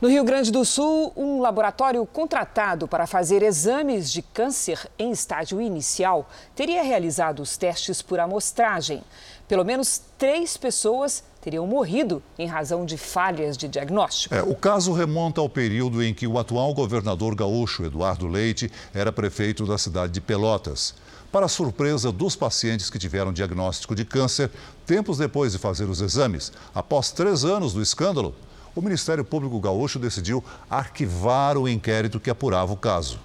No 0.00 0.08
Rio 0.08 0.24
Grande 0.24 0.50
do 0.50 0.64
Sul, 0.64 1.12
um 1.14 1.42
laboratório 1.42 2.06
contratado 2.06 2.88
para 2.88 3.06
fazer 3.06 3.42
exames 3.42 4.10
de 4.10 4.22
câncer 4.22 4.90
em 4.98 5.10
estágio 5.10 5.60
inicial 5.60 6.26
teria 6.56 6.82
realizado 6.82 7.42
os 7.42 7.58
testes 7.58 8.00
por 8.00 8.18
amostragem. 8.18 9.02
Pelo 9.46 9.62
menos 9.62 10.00
três 10.16 10.56
pessoas 10.56 11.22
teriam 11.42 11.66
morrido 11.66 12.22
em 12.38 12.46
razão 12.46 12.86
de 12.86 12.96
falhas 12.96 13.58
de 13.58 13.68
diagnóstico. 13.68 14.34
É, 14.34 14.42
o 14.42 14.54
caso 14.54 14.94
remonta 14.94 15.42
ao 15.42 15.50
período 15.50 16.02
em 16.02 16.14
que 16.14 16.26
o 16.26 16.38
atual 16.38 16.72
governador 16.72 17.34
gaúcho, 17.34 17.84
Eduardo 17.84 18.26
Leite, 18.26 18.72
era 18.94 19.12
prefeito 19.12 19.66
da 19.66 19.76
cidade 19.76 20.14
de 20.14 20.20
Pelotas. 20.22 20.94
Para 21.30 21.46
surpresa 21.46 22.10
dos 22.10 22.34
pacientes 22.34 22.88
que 22.88 22.98
tiveram 22.98 23.34
diagnóstico 23.34 23.94
de 23.94 24.06
câncer, 24.06 24.50
tempos 24.86 25.18
depois 25.18 25.52
de 25.52 25.58
fazer 25.58 25.84
os 25.84 26.00
exames, 26.00 26.50
após 26.74 27.12
três 27.12 27.44
anos 27.44 27.74
do 27.74 27.82
escândalo, 27.82 28.34
o 28.74 28.80
Ministério 28.80 29.24
Público 29.24 29.60
Gaúcho 29.60 29.98
decidiu 29.98 30.42
arquivar 30.68 31.56
o 31.56 31.68
inquérito 31.68 32.20
que 32.20 32.30
apurava 32.30 32.72
o 32.72 32.76
caso. 32.76 33.20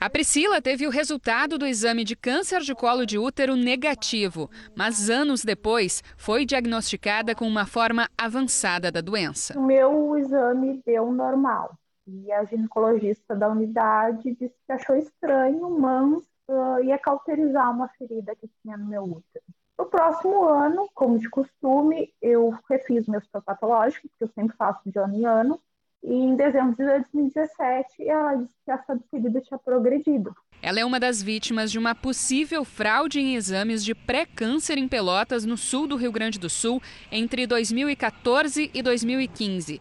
A 0.00 0.10
Priscila 0.10 0.60
teve 0.60 0.84
o 0.84 0.90
resultado 0.90 1.56
do 1.56 1.64
exame 1.64 2.02
de 2.02 2.16
câncer 2.16 2.60
de 2.62 2.74
colo 2.74 3.06
de 3.06 3.18
útero 3.18 3.54
negativo, 3.54 4.50
mas 4.74 5.08
anos 5.08 5.44
depois 5.44 6.02
foi 6.16 6.44
diagnosticada 6.44 7.36
com 7.36 7.46
uma 7.46 7.66
forma 7.66 8.08
avançada 8.18 8.90
da 8.90 9.00
doença. 9.00 9.56
O 9.56 9.62
meu 9.62 10.18
exame 10.18 10.82
deu 10.84 11.12
normal 11.12 11.78
e 12.06 12.32
a 12.32 12.44
ginecologista 12.44 13.36
da 13.36 13.48
unidade 13.48 14.34
disse 14.34 14.56
que 14.66 14.72
achou 14.72 14.96
estranho, 14.96 15.70
mas 15.78 16.22
uh, 16.48 16.82
ia 16.82 16.98
cauterizar 16.98 17.70
uma 17.70 17.88
ferida 17.90 18.34
que 18.34 18.50
tinha 18.60 18.76
no 18.76 18.86
meu 18.86 19.04
útero. 19.04 19.44
No 19.78 19.86
próximo 19.86 20.44
ano, 20.44 20.88
como 20.94 21.18
de 21.18 21.28
costume, 21.28 22.12
eu 22.20 22.54
refiz 22.68 23.06
meu 23.06 23.20
patológico, 23.44 24.08
porque 24.08 24.24
eu 24.24 24.30
sempre 24.34 24.56
faço 24.56 24.80
de 24.86 24.98
ano 24.98 25.14
em 25.14 25.24
ano, 25.24 25.60
e 26.02 26.12
em 26.12 26.36
dezembro 26.36 26.76
de 26.76 26.84
2017 26.84 28.08
ela 28.08 28.34
disse 28.34 28.54
que 28.64 28.70
essa 28.70 28.98
ferida 29.10 29.40
tinha 29.40 29.58
progredido. 29.58 30.34
Ela 30.60 30.80
é 30.80 30.84
uma 30.84 31.00
das 31.00 31.22
vítimas 31.22 31.72
de 31.72 31.78
uma 31.78 31.94
possível 31.94 32.64
fraude 32.64 33.20
em 33.20 33.34
exames 33.34 33.84
de 33.84 33.94
pré-câncer 33.94 34.78
em 34.78 34.88
Pelotas, 34.88 35.44
no 35.44 35.56
sul 35.56 35.86
do 35.86 35.96
Rio 35.96 36.12
Grande 36.12 36.38
do 36.38 36.50
Sul, 36.50 36.80
entre 37.10 37.46
2014 37.46 38.70
e 38.72 38.82
2015. 38.82 39.80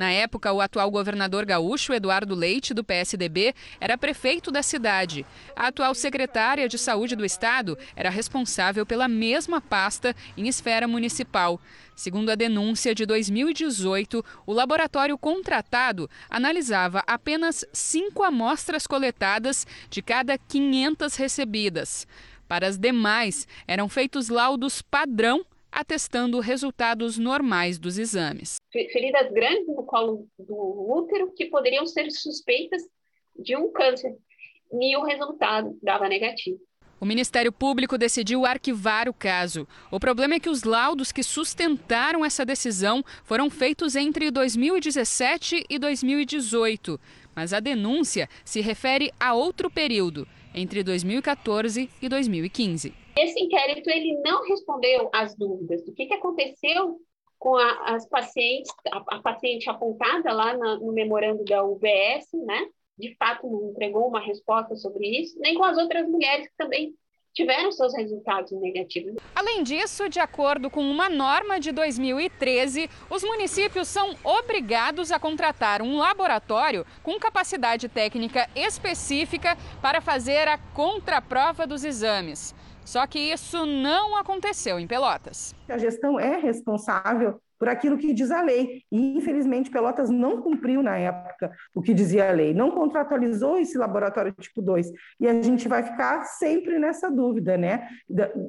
Na 0.00 0.10
época, 0.10 0.50
o 0.50 0.62
atual 0.62 0.90
governador 0.90 1.44
gaúcho, 1.44 1.92
Eduardo 1.92 2.34
Leite, 2.34 2.72
do 2.72 2.82
PSDB, 2.82 3.54
era 3.78 3.98
prefeito 3.98 4.50
da 4.50 4.62
cidade. 4.62 5.26
A 5.54 5.66
atual 5.66 5.94
secretária 5.94 6.66
de 6.66 6.78
Saúde 6.78 7.14
do 7.14 7.22
Estado 7.22 7.76
era 7.94 8.08
responsável 8.08 8.86
pela 8.86 9.06
mesma 9.06 9.60
pasta 9.60 10.16
em 10.38 10.48
esfera 10.48 10.88
municipal. 10.88 11.60
Segundo 11.94 12.30
a 12.30 12.34
denúncia 12.34 12.94
de 12.94 13.04
2018, 13.04 14.24
o 14.46 14.54
laboratório 14.54 15.18
contratado 15.18 16.08
analisava 16.30 17.04
apenas 17.06 17.62
cinco 17.70 18.22
amostras 18.22 18.86
coletadas 18.86 19.66
de 19.90 20.00
cada 20.00 20.38
500 20.38 21.14
recebidas. 21.16 22.06
Para 22.48 22.66
as 22.66 22.78
demais, 22.78 23.46
eram 23.68 23.86
feitos 23.86 24.30
laudos 24.30 24.80
padrão 24.80 25.44
atestando 25.72 26.40
resultados 26.40 27.18
normais 27.18 27.78
dos 27.78 27.98
exames. 27.98 28.56
Feridas 28.72 29.30
grandes 29.32 29.66
no 29.66 29.84
colo 29.84 30.26
do 30.38 30.92
útero 30.92 31.32
que 31.34 31.46
poderiam 31.46 31.86
ser 31.86 32.10
suspeitas 32.10 32.82
de 33.36 33.56
um 33.56 33.70
câncer 33.72 34.16
e 34.72 34.96
o 34.96 35.04
resultado 35.04 35.76
dava 35.82 36.08
negativo. 36.08 36.58
O 37.00 37.06
Ministério 37.06 37.50
Público 37.50 37.96
decidiu 37.96 38.44
arquivar 38.44 39.08
o 39.08 39.14
caso. 39.14 39.66
O 39.90 39.98
problema 39.98 40.34
é 40.34 40.40
que 40.40 40.50
os 40.50 40.64
laudos 40.64 41.10
que 41.10 41.22
sustentaram 41.22 42.22
essa 42.22 42.44
decisão 42.44 43.02
foram 43.24 43.48
feitos 43.48 43.96
entre 43.96 44.30
2017 44.30 45.64
e 45.70 45.78
2018. 45.78 47.00
Mas 47.34 47.54
a 47.54 47.60
denúncia 47.60 48.28
se 48.44 48.60
refere 48.60 49.10
a 49.18 49.32
outro 49.32 49.70
período, 49.70 50.28
entre 50.54 50.82
2014 50.82 51.88
e 52.02 52.08
2015. 52.08 52.92
Esse 53.20 53.38
inquérito 53.38 53.90
ele 53.90 54.18
não 54.22 54.46
respondeu 54.48 55.10
às 55.12 55.36
dúvidas 55.36 55.84
do 55.84 55.92
que, 55.92 56.06
que 56.06 56.14
aconteceu 56.14 56.98
com 57.38 57.54
a, 57.54 57.94
as 57.94 58.08
pacientes, 58.08 58.72
a, 58.90 59.16
a, 59.16 59.20
paciente 59.20 59.68
apontada 59.68 60.32
lá 60.32 60.56
na, 60.56 60.78
no 60.78 60.90
memorando 60.90 61.44
da 61.44 61.62
UBS, 61.62 62.32
né? 62.46 62.66
De 62.98 63.14
fato, 63.16 63.46
não 63.46 63.70
entregou 63.70 64.08
uma 64.08 64.20
resposta 64.20 64.74
sobre 64.74 65.06
isso, 65.06 65.38
nem 65.38 65.54
com 65.54 65.64
as 65.64 65.76
outras 65.76 66.08
mulheres 66.08 66.48
que 66.48 66.56
também 66.56 66.94
tiveram 67.34 67.70
seus 67.70 67.94
resultados 67.94 68.52
negativos. 68.52 69.16
Além 69.34 69.62
disso, 69.62 70.08
de 70.08 70.18
acordo 70.18 70.70
com 70.70 70.80
uma 70.80 71.08
norma 71.08 71.60
de 71.60 71.72
2013, 71.72 72.88
os 73.10 73.22
municípios 73.22 73.86
são 73.86 74.14
obrigados 74.24 75.12
a 75.12 75.18
contratar 75.18 75.82
um 75.82 75.98
laboratório 75.98 76.86
com 77.02 77.18
capacidade 77.18 77.86
técnica 77.86 78.48
específica 78.56 79.56
para 79.80 80.00
fazer 80.00 80.48
a 80.48 80.56
contraprova 80.58 81.66
dos 81.66 81.84
exames. 81.84 82.54
Só 82.90 83.06
que 83.06 83.20
isso 83.20 83.64
não 83.66 84.16
aconteceu 84.16 84.76
em 84.76 84.84
Pelotas. 84.84 85.54
A 85.68 85.78
gestão 85.78 86.18
é 86.18 86.34
responsável 86.40 87.40
por 87.56 87.68
aquilo 87.68 87.96
que 87.96 88.12
diz 88.12 88.32
a 88.32 88.42
lei. 88.42 88.82
E, 88.90 89.16
infelizmente, 89.16 89.70
Pelotas 89.70 90.10
não 90.10 90.42
cumpriu 90.42 90.82
na 90.82 90.98
época 90.98 91.52
o 91.72 91.80
que 91.80 91.94
dizia 91.94 92.28
a 92.28 92.32
lei, 92.32 92.52
não 92.52 92.72
contratualizou 92.72 93.58
esse 93.58 93.78
laboratório 93.78 94.32
tipo 94.32 94.60
2. 94.60 94.90
E 95.20 95.28
a 95.28 95.40
gente 95.40 95.68
vai 95.68 95.84
ficar 95.84 96.24
sempre 96.24 96.80
nessa 96.80 97.08
dúvida, 97.08 97.56
né? 97.56 97.88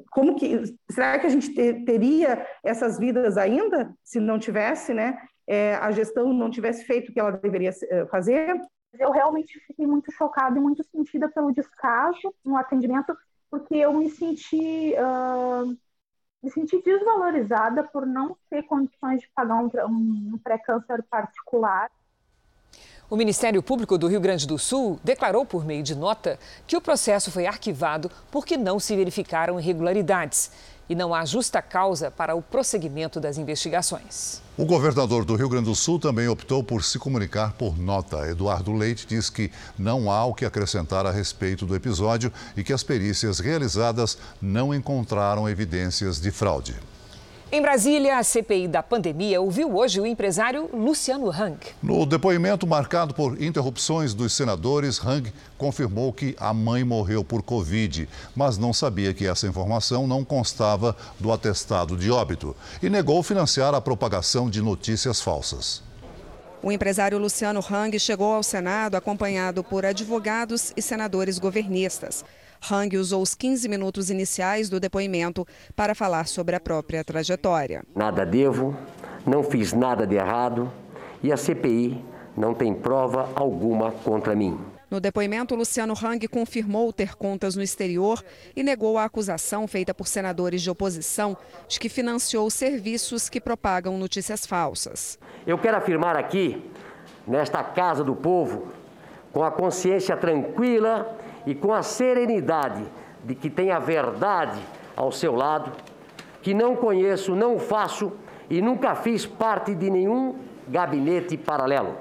Como 0.09 0.35
que 0.35 0.63
será 0.89 1.19
que 1.19 1.27
a 1.27 1.29
gente 1.29 1.53
ter, 1.53 1.85
teria 1.85 2.43
essas 2.63 2.97
vidas 2.97 3.37
ainda 3.37 3.93
se 4.03 4.19
não 4.19 4.39
tivesse, 4.39 4.91
né? 4.91 5.19
É, 5.45 5.75
a 5.75 5.91
gestão 5.91 6.33
não 6.33 6.49
tivesse 6.49 6.83
feito 6.85 7.11
o 7.11 7.13
que 7.13 7.19
ela 7.19 7.33
deveria 7.33 7.69
eh, 7.69 8.07
fazer? 8.07 8.59
Eu 8.99 9.11
realmente 9.11 9.59
fiquei 9.67 9.85
muito 9.85 10.11
chocada 10.11 10.57
e 10.57 10.61
muito 10.61 10.83
sentida 10.83 11.29
pelo 11.29 11.53
descaso 11.53 12.33
no 12.43 12.57
atendimento 12.57 13.15
porque 13.51 13.75
eu 13.75 13.93
me 13.93 14.09
senti 14.09 14.95
uh, 14.95 15.77
me 16.41 16.49
senti 16.49 16.81
desvalorizada 16.81 17.83
por 17.83 18.05
não 18.05 18.35
ter 18.49 18.63
condições 18.63 19.21
de 19.21 19.29
pagar 19.35 19.61
um, 19.61 19.69
um 19.87 20.39
pré-câncer 20.41 21.03
particular. 21.03 21.91
O 23.09 23.17
Ministério 23.17 23.61
Público 23.61 23.97
do 23.97 24.07
Rio 24.07 24.21
Grande 24.21 24.47
do 24.47 24.57
Sul 24.57 24.97
declarou 25.03 25.45
por 25.45 25.65
meio 25.65 25.83
de 25.83 25.93
nota 25.93 26.39
que 26.65 26.77
o 26.77 26.81
processo 26.81 27.29
foi 27.29 27.45
arquivado 27.45 28.09
porque 28.31 28.55
não 28.55 28.79
se 28.79 28.95
verificaram 28.95 29.59
irregularidades 29.59 30.49
e 30.89 30.95
não 30.95 31.13
há 31.13 31.23
justa 31.25 31.61
causa 31.61 32.11
para 32.11 32.35
o 32.35 32.41
prosseguimento 32.41 33.19
das 33.19 33.37
investigações. 33.37 34.41
O 34.57 34.65
governador 34.65 35.23
do 35.23 35.35
Rio 35.35 35.49
Grande 35.49 35.65
do 35.65 35.75
Sul 35.75 35.99
também 35.99 36.27
optou 36.27 36.63
por 36.63 36.83
se 36.83 36.99
comunicar 36.99 37.53
por 37.53 37.77
nota. 37.77 38.27
Eduardo 38.29 38.73
Leite 38.73 39.07
diz 39.07 39.29
que 39.29 39.51
não 39.77 40.11
há 40.11 40.25
o 40.25 40.33
que 40.33 40.45
acrescentar 40.45 41.05
a 41.05 41.11
respeito 41.11 41.65
do 41.65 41.75
episódio 41.75 42.31
e 42.55 42.63
que 42.63 42.73
as 42.73 42.83
perícias 42.83 43.39
realizadas 43.39 44.17
não 44.41 44.73
encontraram 44.73 45.47
evidências 45.47 46.19
de 46.19 46.31
fraude. 46.31 46.75
Em 47.53 47.61
Brasília, 47.61 48.17
a 48.17 48.23
CPI 48.23 48.65
da 48.69 48.81
pandemia 48.81 49.41
ouviu 49.41 49.75
hoje 49.75 49.99
o 49.99 50.05
empresário 50.05 50.69
Luciano 50.73 51.29
Hang. 51.29 51.57
No 51.83 52.05
depoimento 52.05 52.65
marcado 52.65 53.13
por 53.13 53.41
interrupções 53.43 54.13
dos 54.13 54.31
senadores, 54.31 55.05
Hang 55.05 55.33
confirmou 55.57 56.13
que 56.13 56.33
a 56.39 56.53
mãe 56.53 56.85
morreu 56.85 57.25
por 57.25 57.43
Covid, 57.43 58.07
mas 58.33 58.57
não 58.57 58.71
sabia 58.71 59.13
que 59.13 59.27
essa 59.27 59.47
informação 59.47 60.07
não 60.07 60.23
constava 60.23 60.95
do 61.19 61.29
atestado 61.29 61.97
de 61.97 62.09
óbito 62.09 62.55
e 62.81 62.89
negou 62.89 63.21
financiar 63.21 63.75
a 63.75 63.81
propagação 63.81 64.49
de 64.49 64.61
notícias 64.61 65.19
falsas. 65.19 65.83
O 66.63 66.71
empresário 66.71 67.17
Luciano 67.17 67.59
Hang 67.59 67.99
chegou 67.99 68.33
ao 68.33 68.43
Senado 68.43 68.95
acompanhado 68.95 69.61
por 69.61 69.85
advogados 69.85 70.71
e 70.77 70.81
senadores 70.81 71.37
governistas. 71.37 72.23
Hang 72.69 72.97
usou 72.97 73.21
os 73.21 73.33
15 73.33 73.67
minutos 73.67 74.09
iniciais 74.09 74.69
do 74.69 74.79
depoimento 74.79 75.47
para 75.75 75.95
falar 75.95 76.27
sobre 76.27 76.55
a 76.55 76.59
própria 76.59 77.03
trajetória. 77.03 77.83
Nada 77.95 78.25
devo, 78.25 78.75
não 79.25 79.43
fiz 79.43 79.73
nada 79.73 80.05
de 80.05 80.15
errado 80.15 80.71
e 81.23 81.31
a 81.31 81.37
CPI 81.37 82.03
não 82.35 82.53
tem 82.53 82.73
prova 82.73 83.29
alguma 83.35 83.91
contra 83.91 84.35
mim. 84.35 84.59
No 84.89 84.99
depoimento, 84.99 85.55
Luciano 85.55 85.93
Hang 85.93 86.27
confirmou 86.27 86.91
ter 86.91 87.15
contas 87.15 87.55
no 87.55 87.63
exterior 87.63 88.21
e 88.53 88.61
negou 88.61 88.97
a 88.97 89.05
acusação 89.05 89.65
feita 89.65 89.93
por 89.93 90.05
senadores 90.05 90.61
de 90.61 90.69
oposição 90.69 91.37
de 91.67 91.79
que 91.79 91.87
financiou 91.87 92.49
serviços 92.49 93.29
que 93.29 93.39
propagam 93.39 93.97
notícias 93.97 94.45
falsas. 94.45 95.17
Eu 95.47 95.57
quero 95.57 95.77
afirmar 95.77 96.17
aqui, 96.17 96.69
nesta 97.25 97.63
Casa 97.63 98.03
do 98.03 98.13
Povo, 98.13 98.67
com 99.31 99.45
a 99.45 99.51
consciência 99.51 100.17
tranquila 100.17 101.17
e 101.45 101.55
com 101.55 101.73
a 101.73 101.81
serenidade 101.81 102.83
de 103.23 103.35
que 103.35 103.49
tem 103.49 103.71
a 103.71 103.79
verdade 103.79 104.59
ao 104.95 105.11
seu 105.11 105.35
lado, 105.35 105.71
que 106.41 106.53
não 106.53 106.75
conheço, 106.75 107.35
não 107.35 107.59
faço 107.59 108.11
e 108.49 108.61
nunca 108.61 108.95
fiz 108.95 109.25
parte 109.25 109.73
de 109.73 109.89
nenhum 109.89 110.35
gabinete 110.67 111.37
paralelo. 111.37 111.95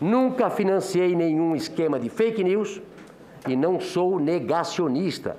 Nunca 0.00 0.50
financiei 0.50 1.14
nenhum 1.14 1.54
esquema 1.54 1.98
de 1.98 2.08
fake 2.08 2.42
news 2.42 2.80
e 3.48 3.54
não 3.56 3.78
sou 3.80 4.18
negacionista. 4.18 5.36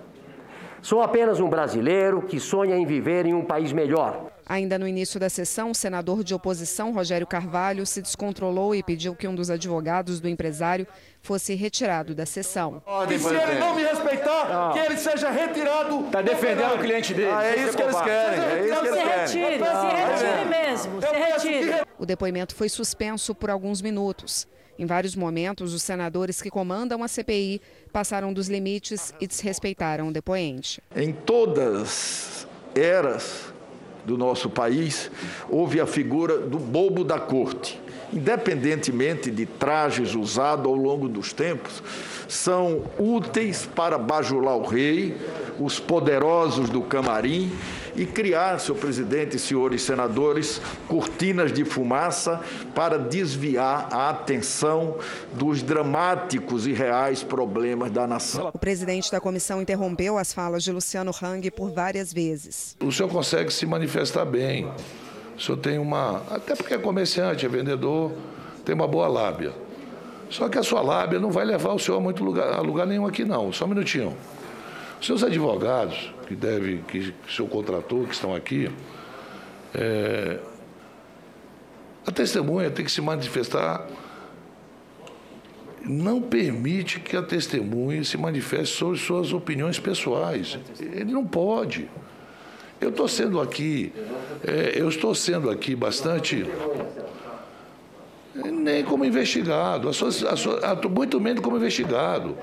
Sou 0.82 1.02
apenas 1.02 1.40
um 1.40 1.50
brasileiro 1.50 2.22
que 2.22 2.40
sonha 2.40 2.78
em 2.78 2.86
viver 2.86 3.26
em 3.26 3.34
um 3.34 3.44
país 3.44 3.74
melhor. 3.74 4.35
Ainda 4.48 4.78
no 4.78 4.88
início 4.88 5.20
da 5.20 5.28
sessão, 5.28 5.72
o 5.72 5.76
senador 5.76 6.24
de 6.24 6.34
oposição, 6.34 6.94
Rogério 6.94 7.26
Carvalho, 7.26 7.84
se 7.86 8.00
descontrolou 8.00 8.76
e 8.76 8.84
pediu 8.84 9.16
que 9.16 9.28
um 9.28 9.34
dos 9.34 9.50
advogados 9.50 10.20
do 10.20 10.30
empresário 10.30 10.86
fosse 11.20 11.56
retirado 11.56 12.14
da 12.14 12.28
sessão. 12.28 12.84
E 13.10 13.18
se 13.18 13.28
ele 13.28 13.60
não 13.60 13.74
me 13.74 13.82
respeitar, 13.82 14.48
não. 14.48 14.74
que 14.74 14.80
ele 14.80 14.98
seja 14.98 15.32
retirado. 15.32 16.06
Está 16.06 16.22
defendendo 16.22 16.76
o 16.76 16.78
cliente 16.78 17.14
dele. 17.16 17.32
Ah, 17.32 17.44
é 17.44 17.56
isso 17.56 17.76
que 17.76 17.82
eles 17.82 18.02
querem. 18.02 18.40
É 18.40 18.66
isso 18.66 18.82
que 18.82 18.88
eles 18.88 19.04
querem. 19.04 19.28
Se 19.28 19.40
retire, 19.40 19.64
se 19.64 20.24
retire 20.24 20.46
mesmo. 20.46 21.02
Se 21.02 21.16
retire. 21.16 21.88
O 21.98 22.06
depoimento 22.06 22.54
foi 22.54 22.70
suspenso 22.70 23.34
por 23.34 23.50
alguns 23.50 23.82
minutos. 23.82 24.48
Em 24.78 24.86
vários 24.86 25.16
momentos, 25.16 25.74
os 25.74 25.82
senadores 25.82 26.42
que 26.42 26.50
comandam 26.52 27.02
a 27.02 27.08
CPI 27.08 27.62
passaram 27.92 28.32
dos 28.32 28.48
limites 28.48 29.14
e 29.20 29.26
desrespeitaram 29.26 30.10
o 30.10 30.12
depoente. 30.12 30.84
Em 30.96 31.14
todas 31.14 32.46
eras 32.76 33.55
do 34.06 34.18
nosso 34.18 34.50
país, 34.50 35.10
houve 35.50 35.80
a 35.80 35.86
figura 35.86 36.38
do 36.38 36.60
bobo 36.60 37.04
da 37.04 37.20
corte. 37.20 37.80
Independentemente 38.14 39.32
de 39.32 39.46
trajes 39.46 40.14
usados 40.14 40.66
ao 40.68 40.76
longo 40.76 41.10
dos 41.10 41.34
tempos, 41.34 41.82
são 42.28 42.84
úteis 42.98 43.68
para 43.76 43.98
bajular 43.98 44.56
o 44.56 44.64
rei, 44.64 45.18
os 45.60 45.80
poderosos 45.80 46.70
do 46.70 46.82
camarim 46.82 47.52
e 47.96 48.06
criar, 48.06 48.60
senhor 48.60 48.78
presidente, 48.78 49.40
senhores 49.40 49.82
senadores, 49.82 50.62
cortinas 50.88 51.52
de 51.52 51.64
fumaça 51.64 52.42
para 52.74 52.98
desviar 52.98 53.88
a 53.92 54.10
atenção 54.10 54.98
dos 55.34 55.62
dramáticos 55.62 56.68
e 56.68 56.74
reais 56.74 57.24
problemas 57.24 57.92
da 57.92 58.06
nação. 58.06 58.52
O 58.54 58.60
presidente 58.60 59.12
da 59.12 59.20
comissão 59.20 59.62
interrompeu 59.62 60.18
as 60.18 60.34
falas 60.34 60.64
de 60.64 60.72
Luciano 60.72 61.12
Hang 61.22 61.50
por 61.52 61.72
várias 61.72 62.12
vezes. 62.12 62.76
O 62.84 62.92
senhor 62.92 63.10
consegue 63.10 63.52
se 63.52 63.66
manifestar 63.66 64.26
bem. 64.26 64.68
O 65.38 65.42
senhor 65.42 65.58
tem 65.58 65.78
uma. 65.78 66.22
Até 66.30 66.56
porque 66.56 66.74
é 66.74 66.78
comerciante, 66.78 67.46
é 67.46 67.50
vendedor, 67.50 68.12
tem 68.64 68.74
uma 68.74 68.88
boa 68.88 69.08
lábia. 69.08 69.54
Só 70.30 70.50
que 70.50 70.58
a 70.58 70.64
sua 70.64 70.82
lábia 70.82 71.20
não 71.20 71.30
vai 71.30 71.46
levar 71.46 71.74
o 71.74 71.80
senhor 71.80 71.98
a 71.98 72.02
muito 72.02 72.24
lugar, 72.24 72.54
a 72.54 72.62
lugar 72.62 72.88
nenhum 72.88 73.06
aqui, 73.06 73.24
não. 73.24 73.54
Só 73.54 73.66
um 73.66 73.70
minutinho. 73.70 74.16
Os 75.00 75.06
seus 75.06 75.24
advogados, 75.24 76.14
que 76.28 76.36
deve, 76.36 76.78
que 76.88 77.14
o 77.28 77.32
senhor 77.32 77.50
contratou, 77.50 78.06
que 78.06 78.14
estão 78.14 78.34
aqui, 78.34 78.70
é, 79.74 80.40
a 82.06 82.12
testemunha 82.12 82.70
tem 82.70 82.86
que 82.86 82.92
se 82.92 83.02
manifestar. 83.02 83.88
Não 85.82 86.22
permite 86.22 87.00
que 87.00 87.16
a 87.16 87.22
testemunha 87.22 88.04
se 88.04 88.18
manifeste 88.18 88.76
sobre 88.76 88.98
suas 88.98 89.34
opiniões 89.34 89.80
pessoais. 89.80 90.58
Ele 90.80 91.12
não 91.12 91.26
pode. 91.26 91.90
Eu 92.82 92.90
estou 92.90 93.08
sendo 93.08 93.40
aqui, 93.40 93.94
é, 94.46 94.74
eu 94.76 94.90
estou 94.90 95.16
sendo 95.16 95.50
aqui 95.50 95.76
bastante 95.76 96.46
nem 98.36 98.84
como 98.84 99.06
investigado, 99.06 99.90
muito 100.90 101.22
menos 101.22 101.42
como 101.42 101.58
investigado. 101.58 102.38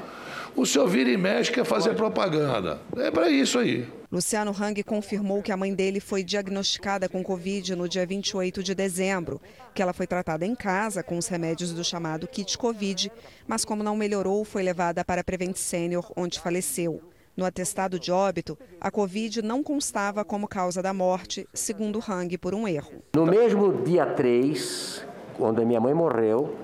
O 0.55 0.67
senhor 0.67 0.87
vira 0.87 1.11
e 1.11 1.17
mexe 1.17 1.51
quer 1.51 1.65
fazer 1.65 1.95
propaganda. 1.95 2.81
É 2.97 3.11
para 3.11 3.31
isso 3.31 3.59
aí. 3.59 3.89
Luciano 4.13 4.51
Hang 4.51 4.83
confirmou 4.83 5.41
que 5.41 5.51
a 5.51 5.57
mãe 5.57 5.75
dele 5.75 5.99
foi 5.99 6.23
diagnosticada 6.23 7.09
com 7.09 7.25
Covid 7.25 7.75
no 7.75 7.89
dia 7.89 8.05
28 8.05 8.63
de 8.63 8.75
dezembro, 8.75 9.41
que 9.75 9.81
ela 9.81 9.95
foi 9.95 10.07
tratada 10.07 10.45
em 10.45 10.55
casa 10.55 11.03
com 11.03 11.17
os 11.17 11.27
remédios 11.27 11.73
do 11.73 11.83
chamado 11.83 12.29
kit 12.29 12.59
Covid, 12.59 13.11
mas 13.47 13.65
como 13.65 13.83
não 13.83 13.97
melhorou, 13.97 14.45
foi 14.45 14.63
levada 14.63 15.03
para 15.03 15.23
a 15.23 15.25
Prevent 15.25 15.57
Senior, 15.57 16.13
onde 16.15 16.39
faleceu. 16.39 17.01
No 17.35 17.47
atestado 17.47 17.99
de 17.99 18.13
óbito, 18.13 18.59
a 18.79 18.91
Covid 18.91 19.41
não 19.41 19.63
constava 19.63 20.23
como 20.23 20.47
causa 20.47 20.83
da 20.83 20.93
morte, 20.93 21.49
segundo 21.55 21.99
Hang, 22.07 22.37
por 22.37 22.55
um 22.55 22.69
erro. 22.69 23.03
No 23.17 23.25
mesmo 23.25 23.83
dia 23.83 24.05
3, 24.05 25.07
quando 25.39 25.63
a 25.63 25.65
minha 25.65 25.81
mãe 25.81 25.95
morreu, 25.95 26.55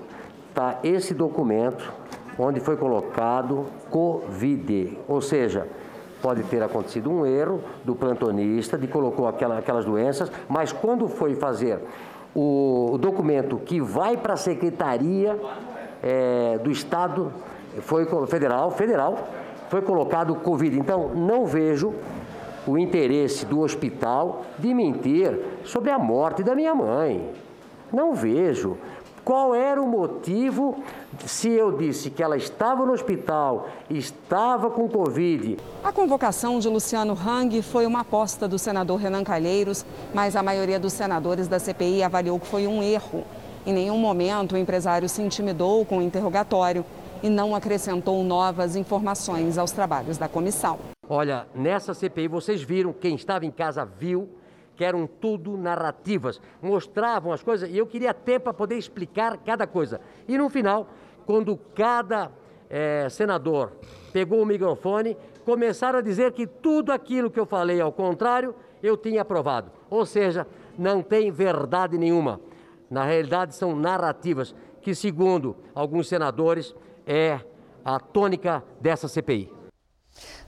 está 0.51 0.79
esse 0.83 1.15
documento 1.15 1.98
onde 2.39 2.59
foi 2.59 2.77
colocado 2.77 3.65
Covid, 3.89 4.97
ou 5.07 5.21
seja, 5.21 5.67
pode 6.21 6.43
ter 6.43 6.63
acontecido 6.63 7.11
um 7.11 7.25
erro 7.25 7.61
do 7.83 7.93
plantonista 7.95 8.77
de 8.77 8.87
colocou 8.87 9.27
aquela, 9.27 9.57
aquelas 9.57 9.85
doenças, 9.85 10.31
mas 10.47 10.71
quando 10.71 11.07
foi 11.07 11.35
fazer 11.35 11.79
o, 12.35 12.97
documento 12.99 13.57
que 13.57 13.81
vai 13.81 14.15
para 14.15 14.33
a 14.33 14.37
secretaria 14.37 15.37
é, 16.01 16.57
do 16.59 16.71
Estado 16.71 17.31
foi 17.81 18.07
federal, 18.27 18.71
federal, 18.71 19.27
foi 19.69 19.81
colocado 19.81 20.35
Covid. 20.35 20.77
Então 20.79 21.09
não 21.09 21.45
vejo 21.45 21.93
o 22.65 22.77
interesse 22.77 23.45
do 23.45 23.61
hospital 23.61 24.43
de 24.57 24.73
mentir 24.73 25.39
sobre 25.63 25.91
a 25.91 25.99
morte 25.99 26.43
da 26.43 26.55
minha 26.55 26.73
mãe. 26.73 27.29
Não 27.91 28.13
vejo. 28.13 28.77
Qual 29.23 29.53
era 29.53 29.81
o 29.81 29.87
motivo 29.87 30.83
se 31.25 31.49
eu 31.49 31.71
disse 31.71 32.09
que 32.09 32.23
ela 32.23 32.37
estava 32.37 32.85
no 32.85 32.93
hospital, 32.93 33.67
estava 33.89 34.69
com 34.69 34.87
Covid? 34.87 35.57
A 35.83 35.91
convocação 35.91 36.59
de 36.59 36.67
Luciano 36.67 37.13
Hang 37.13 37.61
foi 37.61 37.85
uma 37.85 38.01
aposta 38.01 38.47
do 38.47 38.57
senador 38.57 38.99
Renan 38.99 39.23
Calheiros, 39.23 39.85
mas 40.13 40.35
a 40.35 40.43
maioria 40.43 40.79
dos 40.79 40.93
senadores 40.93 41.47
da 41.47 41.59
CPI 41.59 42.03
avaliou 42.03 42.39
que 42.39 42.47
foi 42.47 42.65
um 42.65 42.81
erro. 42.81 43.23
Em 43.65 43.73
nenhum 43.73 43.97
momento 43.97 44.53
o 44.53 44.57
empresário 44.57 45.09
se 45.09 45.21
intimidou 45.21 45.85
com 45.85 45.97
o 45.97 46.01
interrogatório 46.01 46.85
e 47.21 47.29
não 47.29 47.53
acrescentou 47.53 48.23
novas 48.23 48.75
informações 48.75 49.57
aos 49.57 49.71
trabalhos 49.71 50.17
da 50.17 50.27
comissão. 50.27 50.79
Olha, 51.07 51.47
nessa 51.53 51.93
CPI 51.93 52.27
vocês 52.27 52.61
viram, 52.61 52.93
quem 52.93 53.15
estava 53.15 53.45
em 53.45 53.51
casa 53.51 53.83
viu, 53.83 54.29
que 54.79 54.85
eram 54.85 55.05
tudo 55.05 55.57
narrativas, 55.57 56.39
mostravam 56.61 57.33
as 57.33 57.43
coisas 57.43 57.69
e 57.69 57.77
eu 57.77 57.85
queria 57.85 58.13
tempo 58.13 58.45
para 58.45 58.53
poder 58.53 58.77
explicar 58.77 59.35
cada 59.39 59.67
coisa. 59.67 59.99
E 60.25 60.37
no 60.37 60.49
final, 60.49 60.87
quando 61.25 61.59
cada 61.75 62.31
é, 62.69 63.09
senador 63.09 63.73
pegou 64.13 64.41
o 64.41 64.45
microfone, 64.45 65.17
começaram 65.43 65.99
a 65.99 66.01
dizer 66.01 66.31
que 66.31 66.47
tudo 66.47 66.93
aquilo 66.93 67.29
que 67.29 67.37
eu 67.37 67.45
falei 67.45 67.81
ao 67.81 67.91
contrário, 67.91 68.55
eu 68.81 68.95
tinha 68.95 69.21
aprovado. 69.21 69.69
Ou 69.89 70.05
seja, 70.05 70.47
não 70.77 71.01
tem 71.03 71.29
verdade 71.29 71.97
nenhuma. 71.97 72.39
Na 72.89 73.03
realidade, 73.03 73.55
são 73.55 73.75
narrativas 73.75 74.55
que, 74.81 74.95
segundo 74.95 75.57
alguns 75.75 76.07
senadores, 76.07 76.73
é 77.05 77.41
a 77.83 77.99
tônica 77.99 78.63
dessa 78.79 79.09
CPI. 79.09 79.58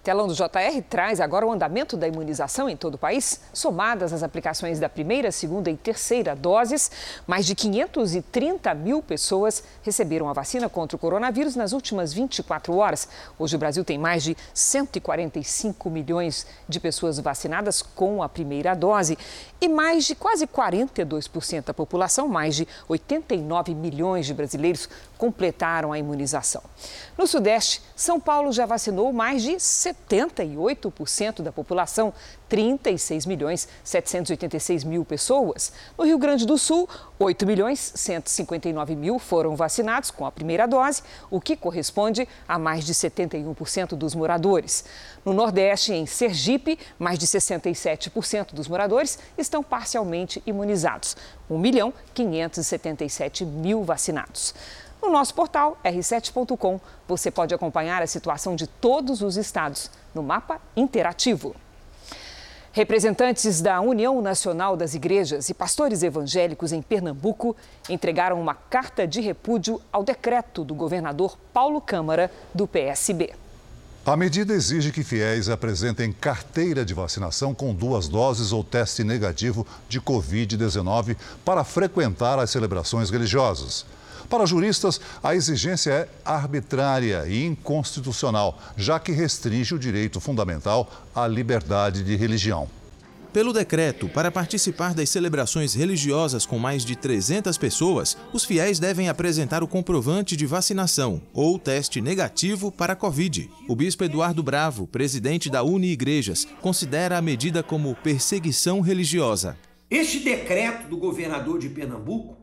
Telão 0.03 0.27
do 0.27 0.33
JR 0.33 0.81
traz 0.89 1.21
agora 1.21 1.45
o 1.45 1.51
andamento 1.51 1.95
da 1.95 2.07
imunização 2.07 2.67
em 2.67 2.75
todo 2.75 2.95
o 2.95 2.97
país. 2.97 3.39
Somadas 3.53 4.11
as 4.11 4.23
aplicações 4.23 4.79
da 4.79 4.89
primeira, 4.89 5.31
segunda 5.31 5.69
e 5.69 5.77
terceira 5.77 6.35
doses, 6.35 6.89
mais 7.27 7.45
de 7.45 7.53
530 7.53 8.73
mil 8.73 9.03
pessoas 9.03 9.63
receberam 9.83 10.27
a 10.27 10.33
vacina 10.33 10.67
contra 10.67 10.95
o 10.95 10.99
coronavírus 10.99 11.55
nas 11.55 11.71
últimas 11.71 12.11
24 12.13 12.75
horas. 12.75 13.07
Hoje 13.37 13.55
o 13.55 13.59
Brasil 13.59 13.85
tem 13.85 13.99
mais 13.99 14.23
de 14.23 14.35
145 14.55 15.87
milhões 15.91 16.47
de 16.67 16.79
pessoas 16.79 17.19
vacinadas 17.19 17.83
com 17.83 18.23
a 18.23 18.29
primeira 18.29 18.73
dose 18.73 19.19
e 19.61 19.69
mais 19.69 20.05
de 20.05 20.15
quase 20.15 20.47
42% 20.47 21.65
da 21.65 21.75
população, 21.75 22.27
mais 22.27 22.55
de 22.55 22.67
89 22.87 23.75
milhões 23.75 24.25
de 24.25 24.33
brasileiros, 24.33 24.89
completaram 25.15 25.93
a 25.93 25.99
imunização. 25.99 26.63
No 27.15 27.27
Sudeste, 27.27 27.83
São 27.95 28.19
Paulo 28.19 28.51
já 28.51 28.65
vacinou 28.65 29.13
mais 29.13 29.43
de 29.43 29.59
78% 29.93 31.41
da 31.41 31.51
população, 31.51 32.13
36 32.49 33.25
milhões 33.25 33.67
786 33.83 34.83
mil 34.83 35.05
pessoas. 35.05 35.71
No 35.97 36.05
Rio 36.05 36.17
Grande 36.17 36.45
do 36.45 36.57
Sul, 36.57 36.87
8 37.19 37.45
milhões 37.45 37.93
159 37.95 38.95
mil 38.95 39.19
foram 39.19 39.55
vacinados 39.55 40.11
com 40.11 40.25
a 40.25 40.31
primeira 40.31 40.67
dose, 40.67 41.03
o 41.29 41.39
que 41.39 41.55
corresponde 41.55 42.27
a 42.47 42.57
mais 42.57 42.85
de 42.85 42.93
71% 42.93 43.95
dos 43.95 44.15
moradores. 44.15 44.85
No 45.23 45.33
Nordeste, 45.33 45.93
em 45.93 46.05
Sergipe, 46.05 46.79
mais 46.97 47.19
de 47.19 47.27
67% 47.27 48.53
dos 48.53 48.67
moradores 48.67 49.19
estão 49.37 49.63
parcialmente 49.63 50.41
imunizados. 50.45 51.15
1 51.49 51.57
milhão 51.57 51.93
577 52.13 53.45
mil 53.45 53.83
vacinados. 53.83 54.53
No 55.01 55.09
nosso 55.09 55.33
portal 55.33 55.79
r7.com, 55.83 56.79
você 57.07 57.31
pode 57.31 57.55
acompanhar 57.55 58.03
a 58.03 58.07
situação 58.07 58.55
de 58.55 58.67
todos 58.67 59.21
os 59.21 59.35
estados 59.35 59.89
no 60.13 60.21
mapa 60.21 60.61
interativo. 60.77 61.55
Representantes 62.71 63.59
da 63.59 63.81
União 63.81 64.21
Nacional 64.21 64.77
das 64.77 64.93
Igrejas 64.93 65.49
e 65.49 65.53
pastores 65.53 66.03
evangélicos 66.03 66.71
em 66.71 66.81
Pernambuco 66.81 67.53
entregaram 67.89 68.39
uma 68.39 68.53
carta 68.53 69.05
de 69.05 69.19
repúdio 69.19 69.81
ao 69.91 70.03
decreto 70.03 70.63
do 70.63 70.73
governador 70.73 71.37
Paulo 71.51 71.81
Câmara, 71.81 72.31
do 72.53 72.65
PSB. 72.65 73.33
A 74.05 74.15
medida 74.15 74.53
exige 74.53 74.91
que 74.91 75.03
fiéis 75.03 75.49
apresentem 75.49 76.13
carteira 76.13 76.85
de 76.85 76.93
vacinação 76.93 77.53
com 77.53 77.73
duas 77.73 78.07
doses 78.07 78.51
ou 78.53 78.63
teste 78.63 79.03
negativo 79.03 79.67
de 79.89 79.99
Covid-19 79.99 81.17
para 81.43 81.63
frequentar 81.63 82.39
as 82.39 82.51
celebrações 82.51 83.09
religiosas. 83.09 83.85
Para 84.31 84.45
juristas, 84.45 85.01
a 85.21 85.35
exigência 85.35 85.91
é 85.91 86.09
arbitrária 86.23 87.27
e 87.27 87.45
inconstitucional, 87.45 88.57
já 88.77 88.97
que 88.97 89.11
restringe 89.11 89.75
o 89.75 89.77
direito 89.77 90.21
fundamental 90.21 90.89
à 91.13 91.27
liberdade 91.27 92.01
de 92.01 92.15
religião. 92.15 92.69
Pelo 93.33 93.51
decreto, 93.51 94.07
para 94.07 94.31
participar 94.31 94.93
das 94.93 95.09
celebrações 95.09 95.73
religiosas 95.73 96.45
com 96.45 96.57
mais 96.57 96.85
de 96.85 96.95
300 96.95 97.57
pessoas, 97.57 98.15
os 98.31 98.45
fiéis 98.45 98.79
devem 98.79 99.09
apresentar 99.09 99.63
o 99.63 99.67
comprovante 99.67 100.37
de 100.37 100.45
vacinação 100.45 101.21
ou 101.33 101.59
teste 101.59 101.99
negativo 101.99 102.71
para 102.71 102.93
a 102.93 102.95
Covid. 102.95 103.49
O 103.67 103.75
bispo 103.75 104.05
Eduardo 104.05 104.41
Bravo, 104.41 104.87
presidente 104.87 105.49
da 105.49 105.61
Uni 105.61 105.91
Igrejas, 105.91 106.47
considera 106.61 107.17
a 107.17 107.21
medida 107.21 107.61
como 107.61 107.95
perseguição 107.95 108.79
religiosa. 108.79 109.57
Este 109.89 110.19
decreto 110.19 110.87
do 110.87 110.95
governador 110.95 111.59
de 111.59 111.67
Pernambuco, 111.67 112.40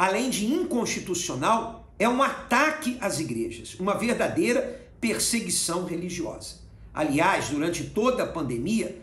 além 0.00 0.30
de 0.30 0.46
inconstitucional, 0.46 1.92
é 1.98 2.08
um 2.08 2.22
ataque 2.22 2.96
às 3.00 3.20
igrejas, 3.20 3.76
uma 3.78 3.94
verdadeira 3.94 4.80
perseguição 5.00 5.84
religiosa. 5.84 6.60
Aliás, 6.92 7.48
durante 7.48 7.84
toda 7.84 8.22
a 8.22 8.26
pandemia, 8.26 9.00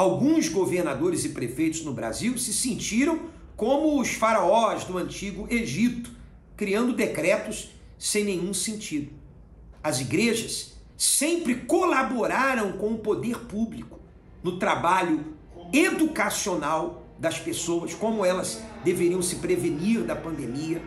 Alguns 0.00 0.48
governadores 0.48 1.26
e 1.26 1.28
prefeitos 1.28 1.84
no 1.84 1.92
Brasil 1.92 2.38
se 2.38 2.54
sentiram 2.54 3.20
como 3.54 4.00
os 4.00 4.08
faraós 4.08 4.84
do 4.84 4.96
antigo 4.96 5.46
Egito, 5.50 6.10
criando 6.56 6.94
decretos 6.94 7.72
sem 7.98 8.24
nenhum 8.24 8.54
sentido. 8.54 9.12
As 9.82 10.00
igrejas 10.00 10.72
sempre 10.96 11.54
colaboraram 11.54 12.72
com 12.78 12.94
o 12.94 12.98
poder 12.98 13.40
público 13.40 14.00
no 14.42 14.58
trabalho 14.58 15.34
educacional 15.70 16.99
das 17.20 17.38
pessoas, 17.38 17.92
como 17.92 18.24
elas 18.24 18.62
deveriam 18.82 19.20
se 19.20 19.36
prevenir 19.36 20.02
da 20.02 20.16
pandemia, 20.16 20.82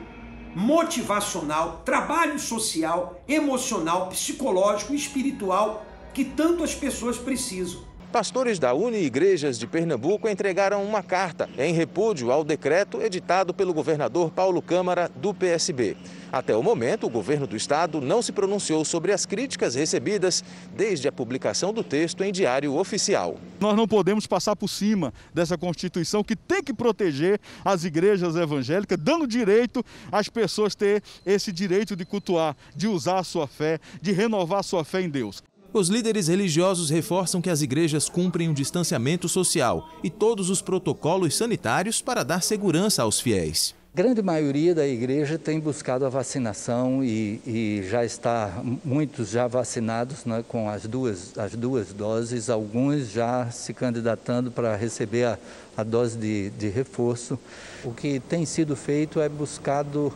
motivacional, 0.55 1.83
trabalho 1.85 2.39
social, 2.39 3.23
emocional, 3.27 4.09
psicológico 4.09 4.93
e 4.93 4.97
espiritual 4.97 5.85
que 6.11 6.25
tanto 6.25 6.63
as 6.63 6.73
pessoas 6.73 7.17
precisam. 7.17 7.81
Pastores 8.13 8.59
da 8.59 8.75
Uni 8.75 8.99
Igrejas 8.99 9.57
de 9.57 9.65
Pernambuco 9.65 10.29
entregaram 10.29 10.83
uma 10.83 11.01
carta 11.01 11.49
em 11.57 11.73
repúdio 11.73 12.31
ao 12.31 12.43
decreto 12.43 13.01
editado 13.01 13.55
pelo 13.55 13.73
governador 13.73 14.29
Paulo 14.29 14.61
Câmara 14.61 15.09
do 15.15 15.33
PSB. 15.33 15.97
Até 16.31 16.55
o 16.55 16.61
momento, 16.61 17.07
o 17.07 17.09
governo 17.09 17.47
do 17.47 17.57
estado 17.57 17.99
não 17.99 18.21
se 18.21 18.31
pronunciou 18.31 18.85
sobre 18.85 19.11
as 19.11 19.25
críticas 19.25 19.73
recebidas 19.73 20.43
desde 20.75 21.07
a 21.07 21.11
publicação 21.11 21.73
do 21.73 21.83
texto 21.83 22.23
em 22.23 22.31
diário 22.31 22.75
oficial. 22.75 23.35
Nós 23.59 23.75
não 23.75 23.87
podemos 23.87 24.27
passar 24.27 24.55
por 24.55 24.67
cima 24.67 25.11
dessa 25.33 25.57
Constituição 25.57 26.23
que 26.23 26.35
tem 26.35 26.61
que 26.61 26.71
proteger 26.71 27.41
as 27.65 27.83
igrejas 27.83 28.35
evangélicas, 28.35 28.99
dando 29.01 29.25
direito 29.25 29.83
às 30.11 30.29
pessoas 30.29 30.75
ter 30.75 31.01
esse 31.25 31.51
direito 31.51 31.95
de 31.95 32.05
cultuar, 32.05 32.55
de 32.75 32.87
usar 32.87 33.17
a 33.17 33.23
sua 33.23 33.47
fé, 33.47 33.79
de 33.99 34.11
renovar 34.11 34.59
a 34.59 34.63
sua 34.63 34.83
fé 34.83 35.01
em 35.01 35.09
Deus. 35.09 35.41
Os 35.73 35.89
líderes 35.89 36.27
religiosos 36.27 36.91
reforçam 36.91 37.41
que 37.41 37.49
as 37.49 37.63
igrejas 37.63 38.07
cumprem 38.07 38.47
o 38.47 38.53
distanciamento 38.53 39.27
social 39.27 39.89
e 40.03 40.09
todos 40.09 40.51
os 40.51 40.61
protocolos 40.61 41.35
sanitários 41.35 41.99
para 41.99 42.23
dar 42.23 42.43
segurança 42.43 43.01
aos 43.01 43.19
fiéis. 43.19 43.73
A 43.91 43.97
grande 43.97 44.21
maioria 44.21 44.75
da 44.75 44.87
igreja 44.87 45.35
tem 45.35 45.59
buscado 45.59 46.05
a 46.05 46.09
vacinação 46.09 47.03
e, 47.03 47.41
e 47.45 47.83
já 47.89 48.05
está, 48.05 48.61
muitos 48.85 49.29
já 49.29 49.47
vacinados 49.47 50.25
né, 50.25 50.43
com 50.47 50.69
as 50.69 50.85
duas, 50.85 51.35
as 51.39 51.55
duas 51.55 51.91
doses, 51.91 52.51
alguns 52.51 53.09
já 53.09 53.49
se 53.49 53.73
candidatando 53.73 54.51
para 54.51 54.75
receber 54.75 55.25
a, 55.25 55.39
a 55.75 55.83
dose 55.83 56.17
de, 56.19 56.51
de 56.51 56.69
reforço. 56.69 57.39
O 57.83 57.91
que 57.91 58.19
tem 58.19 58.45
sido 58.45 58.75
feito 58.75 59.19
é 59.19 59.27
buscado 59.27 60.13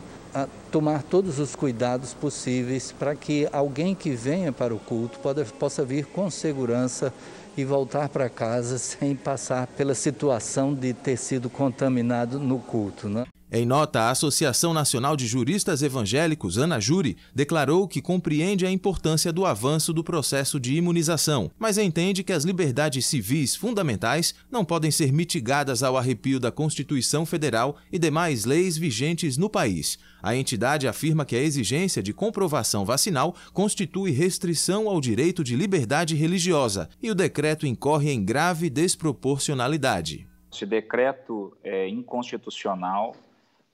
tomar 0.70 1.02
todos 1.02 1.38
os 1.38 1.54
cuidados 1.56 2.14
possíveis 2.14 2.92
para 2.92 3.14
que 3.14 3.48
alguém 3.52 3.94
que 3.94 4.10
venha 4.10 4.52
para 4.52 4.74
o 4.74 4.78
culto 4.78 5.18
pode, 5.20 5.44
possa 5.52 5.84
vir 5.84 6.06
com 6.06 6.30
segurança 6.30 7.12
e 7.56 7.64
voltar 7.64 8.08
para 8.08 8.28
casa 8.28 8.78
sem 8.78 9.16
passar 9.16 9.66
pela 9.66 9.94
situação 9.94 10.74
de 10.74 10.92
ter 10.92 11.16
sido 11.16 11.50
contaminado 11.50 12.38
no 12.38 12.58
culto. 12.58 13.08
Né? 13.08 13.26
Em 13.50 13.64
nota, 13.64 14.00
a 14.02 14.10
Associação 14.10 14.74
Nacional 14.74 15.16
de 15.16 15.26
Juristas 15.26 15.82
Evangélicos, 15.82 16.58
Ana 16.58 16.78
Júri, 16.78 17.16
declarou 17.34 17.88
que 17.88 18.02
compreende 18.02 18.66
a 18.66 18.70
importância 18.70 19.32
do 19.32 19.46
avanço 19.46 19.90
do 19.90 20.04
processo 20.04 20.60
de 20.60 20.74
imunização, 20.74 21.50
mas 21.58 21.78
entende 21.78 22.22
que 22.22 22.34
as 22.34 22.44
liberdades 22.44 23.06
civis 23.06 23.56
fundamentais 23.56 24.34
não 24.50 24.66
podem 24.66 24.90
ser 24.90 25.10
mitigadas 25.14 25.82
ao 25.82 25.96
arrepio 25.96 26.38
da 26.38 26.52
Constituição 26.52 27.24
Federal 27.24 27.76
e 27.90 27.98
demais 27.98 28.44
leis 28.44 28.76
vigentes 28.76 29.38
no 29.38 29.48
país. 29.48 29.98
A 30.22 30.36
entidade 30.36 30.86
afirma 30.86 31.24
que 31.24 31.34
a 31.34 31.42
exigência 31.42 32.02
de 32.02 32.12
comprovação 32.12 32.84
vacinal 32.84 33.34
constitui 33.54 34.10
restrição 34.10 34.90
ao 34.90 35.00
direito 35.00 35.42
de 35.42 35.56
liberdade 35.56 36.14
religiosa 36.14 36.86
e 37.02 37.10
o 37.10 37.14
decreto 37.14 37.66
incorre 37.66 38.10
em 38.12 38.22
grave 38.22 38.68
desproporcionalidade. 38.68 40.28
Esse 40.52 40.66
decreto 40.66 41.56
é 41.64 41.88
inconstitucional 41.88 43.14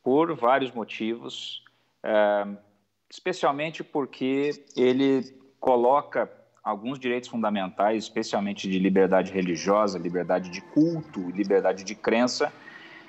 por 0.05 0.34
vários 0.36 0.70
motivos, 0.70 1.64
é, 2.02 2.46
especialmente 3.11 3.82
porque 3.82 4.64
ele 4.76 5.34
coloca 5.59 6.30
alguns 6.62 6.98
direitos 6.98 7.30
fundamentais, 7.30 8.05
especialmente 8.05 8.68
de 8.68 8.78
liberdade 8.78 9.32
religiosa, 9.32 9.98
liberdade 9.98 10.50
de 10.50 10.61
culto, 10.61 11.30
liberdade 11.30 11.84
de 11.84 11.94
crença, 11.94 12.52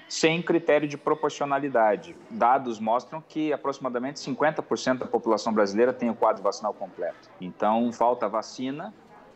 sem 0.07 0.41
critério 0.41 0.87
de 0.87 0.97
proporcionalidade. 0.97 2.15
Dados 2.29 2.79
mostram 2.79 3.21
que 3.21 3.51
aproximadamente 3.51 4.19
50% 4.19 4.99
da 4.99 5.05
população 5.05 5.53
brasileira 5.53 5.91
tem 5.91 6.09
o 6.09 6.15
quadro 6.15 6.43
vacinal 6.43 6.73
completo. 6.73 7.29
Então, 7.41 7.91
falta 7.91 8.29
vacina 8.29 8.93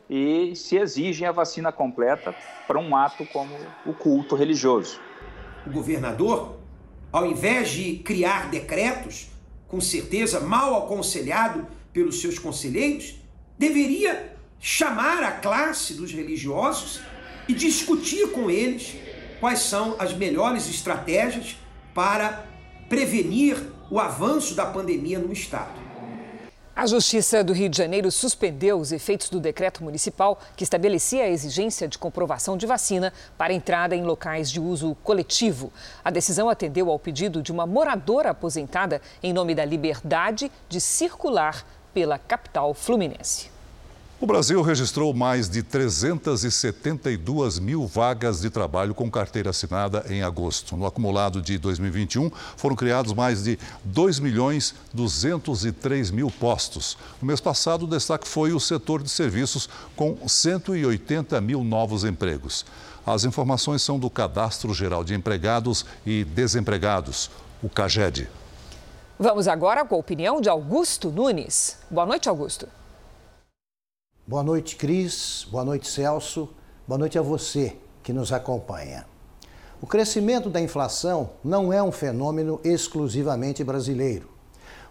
e 0.10 0.56
se 0.56 0.78
exige 0.78 1.26
a 1.26 1.32
vacina 1.32 1.72
completa 1.72 2.34
para 2.68 2.80
um 2.80 2.96
ato 2.96 3.26
como 3.26 3.54
o 3.86 3.94
culto 3.94 4.36
religioso. 4.36 5.00
O 5.66 5.72
governador 5.72 6.59
ao 7.12 7.26
invés 7.26 7.70
de 7.70 7.98
criar 7.98 8.50
decretos, 8.50 9.28
com 9.68 9.82
certeza 9.82 10.40
mal 10.40 10.78
aconselhado 10.86 11.68
pelos 11.92 12.22
seus 12.22 12.38
conselheiros, 12.38 13.16
deveria 13.58 14.36
chamar 14.60 15.24
a 15.24 15.32
classe 15.32 15.94
dos 15.94 16.12
religiosos 16.12 17.02
e 17.48 17.54
discutir 17.54 18.32
com 18.32 18.50
eles 18.50 18.96
quais 19.40 19.60
são 19.60 19.96
as 19.98 20.14
melhores 20.14 20.70
estratégias 20.70 21.58
para 21.94 22.46
prevenir 22.88 23.58
o 23.90 24.00
avanço 24.00 24.54
da 24.54 24.66
pandemia 24.66 25.18
no 25.18 25.32
Estado. 25.32 25.89
A 26.80 26.88
Justiça 26.88 27.44
do 27.44 27.52
Rio 27.52 27.68
de 27.68 27.78
Janeiro 27.78 28.10
suspendeu 28.10 28.80
os 28.80 28.94
efeitos 28.94 29.30
do 29.30 29.38
decreto 29.38 29.84
municipal 29.84 30.40
que 30.56 30.64
estabelecia 30.64 31.26
a 31.26 31.30
exigência 31.30 31.90
de 31.90 31.98
comprovação 31.98 32.56
de 32.56 32.66
vacina 32.66 33.12
para 33.38 33.52
entrada 33.52 33.98
em 33.98 34.06
locais 34.06 34.50
de 34.50 34.62
uso 34.62 34.96
coletivo. 35.04 35.74
A 36.02 36.10
decisão 36.10 36.50
atendeu 36.50 36.90
ao 36.90 36.98
pedido 36.98 37.44
de 37.44 37.52
uma 37.52 37.68
moradora 37.68 38.30
aposentada 38.30 39.02
em 39.22 39.34
nome 39.34 39.54
da 39.54 39.66
liberdade 39.66 40.50
de 40.70 40.80
circular 40.80 41.66
pela 41.94 42.18
capital 42.18 42.74
fluminense. 42.74 43.59
O 44.22 44.26
Brasil 44.28 44.62
registrou 44.62 45.14
mais 45.14 45.48
de 45.48 45.64
372 45.64 47.58
mil 47.58 47.88
vagas 47.88 48.42
de 48.42 48.50
trabalho 48.50 48.94
com 48.94 49.10
carteira 49.10 49.52
assinada 49.52 50.06
em 50.10 50.22
agosto. 50.22 50.76
No 50.76 50.86
acumulado 50.86 51.42
de 51.42 51.58
2021, 51.58 52.30
foram 52.58 52.76
criados 52.76 53.14
mais 53.14 53.46
de 53.46 53.58
2 53.86 54.20
milhões 54.20 54.76
203 54.94 56.12
mil 56.12 56.30
postos. 56.30 56.98
No 57.22 57.28
mês 57.30 57.40
passado, 57.40 57.84
o 57.84 57.88
destaque 57.88 58.28
foi 58.28 58.52
o 58.52 58.60
setor 58.60 59.02
de 59.02 59.10
serviços, 59.10 59.70
com 59.96 60.18
180 60.28 61.40
mil 61.40 61.64
novos 61.64 62.04
empregos. 62.04 62.66
As 63.06 63.24
informações 63.24 63.82
são 63.82 63.98
do 63.98 64.10
Cadastro 64.10 64.74
Geral 64.74 65.06
de 65.06 65.16
Empregados 65.16 65.86
e 66.06 66.26
Desempregados, 66.26 67.32
o 67.64 67.70
CAGED. 67.70 68.28
Vamos 69.18 69.48
agora 69.48 69.86
com 69.86 69.96
a 69.96 70.00
opinião 70.00 70.42
de 70.42 70.50
Augusto 70.50 71.10
Nunes. 71.10 71.78
Boa 71.90 72.06
noite, 72.06 72.28
Augusto. 72.28 72.68
Boa 74.30 74.44
noite, 74.44 74.76
Cris. 74.76 75.48
Boa 75.50 75.66
noite, 75.66 75.90
Celso. 75.90 76.50
Boa 76.88 77.00
noite 77.00 77.18
a 77.18 77.22
você 77.24 77.76
que 78.04 78.14
nos 78.14 78.32
acompanha. 78.32 79.08
O 79.82 79.88
crescimento 79.88 80.52
da 80.52 80.62
inflação 80.62 81.32
não 81.44 81.74
é 81.74 81.82
um 81.82 81.92
fenômeno 81.92 82.62
exclusivamente 82.64 83.64
brasileiro. 83.64 84.30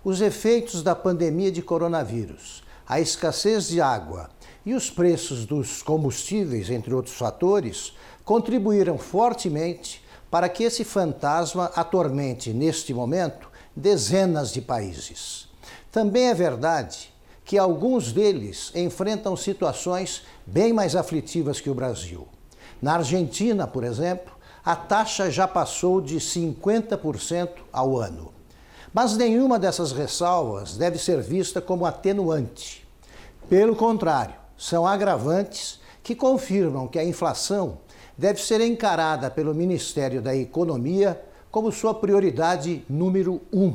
Os 0.02 0.20
efeitos 0.20 0.82
da 0.82 0.92
pandemia 0.92 1.52
de 1.52 1.62
coronavírus, 1.62 2.64
a 2.84 2.98
escassez 2.98 3.68
de 3.68 3.80
água 3.80 4.28
e 4.66 4.74
os 4.74 4.90
preços 4.90 5.46
dos 5.46 5.84
combustíveis, 5.84 6.68
entre 6.68 6.92
outros 6.92 7.14
fatores, 7.14 7.92
contribuíram 8.24 8.98
fortemente 8.98 10.04
para 10.28 10.48
que 10.48 10.64
esse 10.64 10.82
fantasma 10.82 11.70
atormente, 11.76 12.52
neste 12.52 12.92
momento, 12.92 13.48
dezenas 13.76 14.52
de 14.52 14.60
países. 14.60 15.46
Também 15.92 16.24
é 16.24 16.34
verdade 16.34 17.16
que 17.48 17.56
alguns 17.56 18.12
deles 18.12 18.70
enfrentam 18.74 19.34
situações 19.34 20.22
bem 20.44 20.70
mais 20.70 20.94
aflitivas 20.94 21.58
que 21.58 21.70
o 21.70 21.74
Brasil. 21.74 22.28
Na 22.80 22.96
Argentina, 22.96 23.66
por 23.66 23.84
exemplo, 23.84 24.34
a 24.62 24.76
taxa 24.76 25.30
já 25.30 25.48
passou 25.48 25.98
de 25.98 26.16
50% 26.16 27.48
ao 27.72 27.96
ano. 27.96 28.34
Mas 28.92 29.16
nenhuma 29.16 29.58
dessas 29.58 29.92
ressalvas 29.92 30.76
deve 30.76 30.98
ser 30.98 31.22
vista 31.22 31.58
como 31.58 31.86
atenuante. 31.86 32.86
Pelo 33.48 33.74
contrário, 33.74 34.34
são 34.54 34.86
agravantes 34.86 35.80
que 36.02 36.14
confirmam 36.14 36.86
que 36.86 36.98
a 36.98 37.04
inflação 37.04 37.78
deve 38.16 38.42
ser 38.42 38.60
encarada 38.60 39.30
pelo 39.30 39.54
Ministério 39.54 40.20
da 40.20 40.36
Economia 40.36 41.18
como 41.50 41.72
sua 41.72 41.94
prioridade 41.94 42.84
número 42.90 43.40
um. 43.50 43.74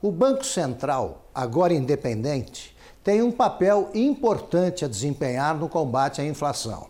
O 0.00 0.10
Banco 0.10 0.46
Central, 0.46 1.26
agora 1.34 1.74
independente, 1.74 2.69
tem 3.02 3.22
um 3.22 3.32
papel 3.32 3.90
importante 3.94 4.84
a 4.84 4.88
desempenhar 4.88 5.56
no 5.56 5.68
combate 5.68 6.20
à 6.20 6.24
inflação. 6.24 6.88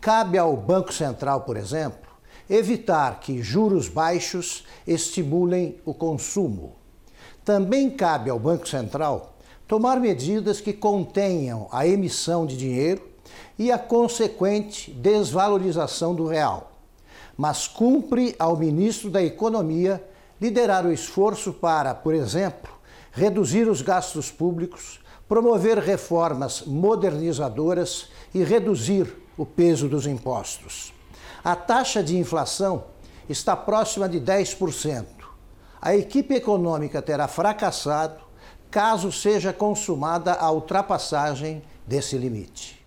Cabe 0.00 0.38
ao 0.38 0.56
Banco 0.56 0.92
Central, 0.92 1.42
por 1.42 1.56
exemplo, 1.56 2.08
evitar 2.48 3.20
que 3.20 3.42
juros 3.42 3.88
baixos 3.88 4.64
estimulem 4.86 5.78
o 5.84 5.92
consumo. 5.92 6.76
Também 7.44 7.90
cabe 7.90 8.30
ao 8.30 8.38
Banco 8.38 8.68
Central 8.68 9.34
tomar 9.66 10.00
medidas 10.00 10.60
que 10.60 10.72
contenham 10.72 11.68
a 11.70 11.86
emissão 11.86 12.46
de 12.46 12.56
dinheiro 12.56 13.08
e 13.58 13.70
a 13.70 13.78
consequente 13.78 14.90
desvalorização 14.90 16.14
do 16.14 16.26
real. 16.26 16.72
Mas 17.36 17.68
cumpre 17.68 18.34
ao 18.38 18.56
ministro 18.56 19.10
da 19.10 19.22
Economia 19.22 20.02
liderar 20.40 20.86
o 20.86 20.92
esforço 20.92 21.52
para, 21.52 21.94
por 21.94 22.14
exemplo, 22.14 22.72
reduzir 23.12 23.68
os 23.68 23.82
gastos 23.82 24.30
públicos, 24.30 24.99
promover 25.30 25.78
reformas 25.78 26.62
modernizadoras 26.62 28.08
e 28.34 28.42
reduzir 28.42 29.16
o 29.38 29.46
peso 29.46 29.88
dos 29.88 30.04
impostos. 30.04 30.92
A 31.44 31.54
taxa 31.54 32.02
de 32.02 32.18
inflação 32.18 32.86
está 33.28 33.54
próxima 33.54 34.08
de 34.08 34.20
10%. 34.20 35.06
A 35.80 35.94
equipe 35.94 36.34
econômica 36.34 37.00
terá 37.00 37.28
fracassado 37.28 38.20
caso 38.72 39.12
seja 39.12 39.52
consumada 39.52 40.32
a 40.32 40.50
ultrapassagem 40.50 41.62
desse 41.86 42.18
limite. 42.18 42.84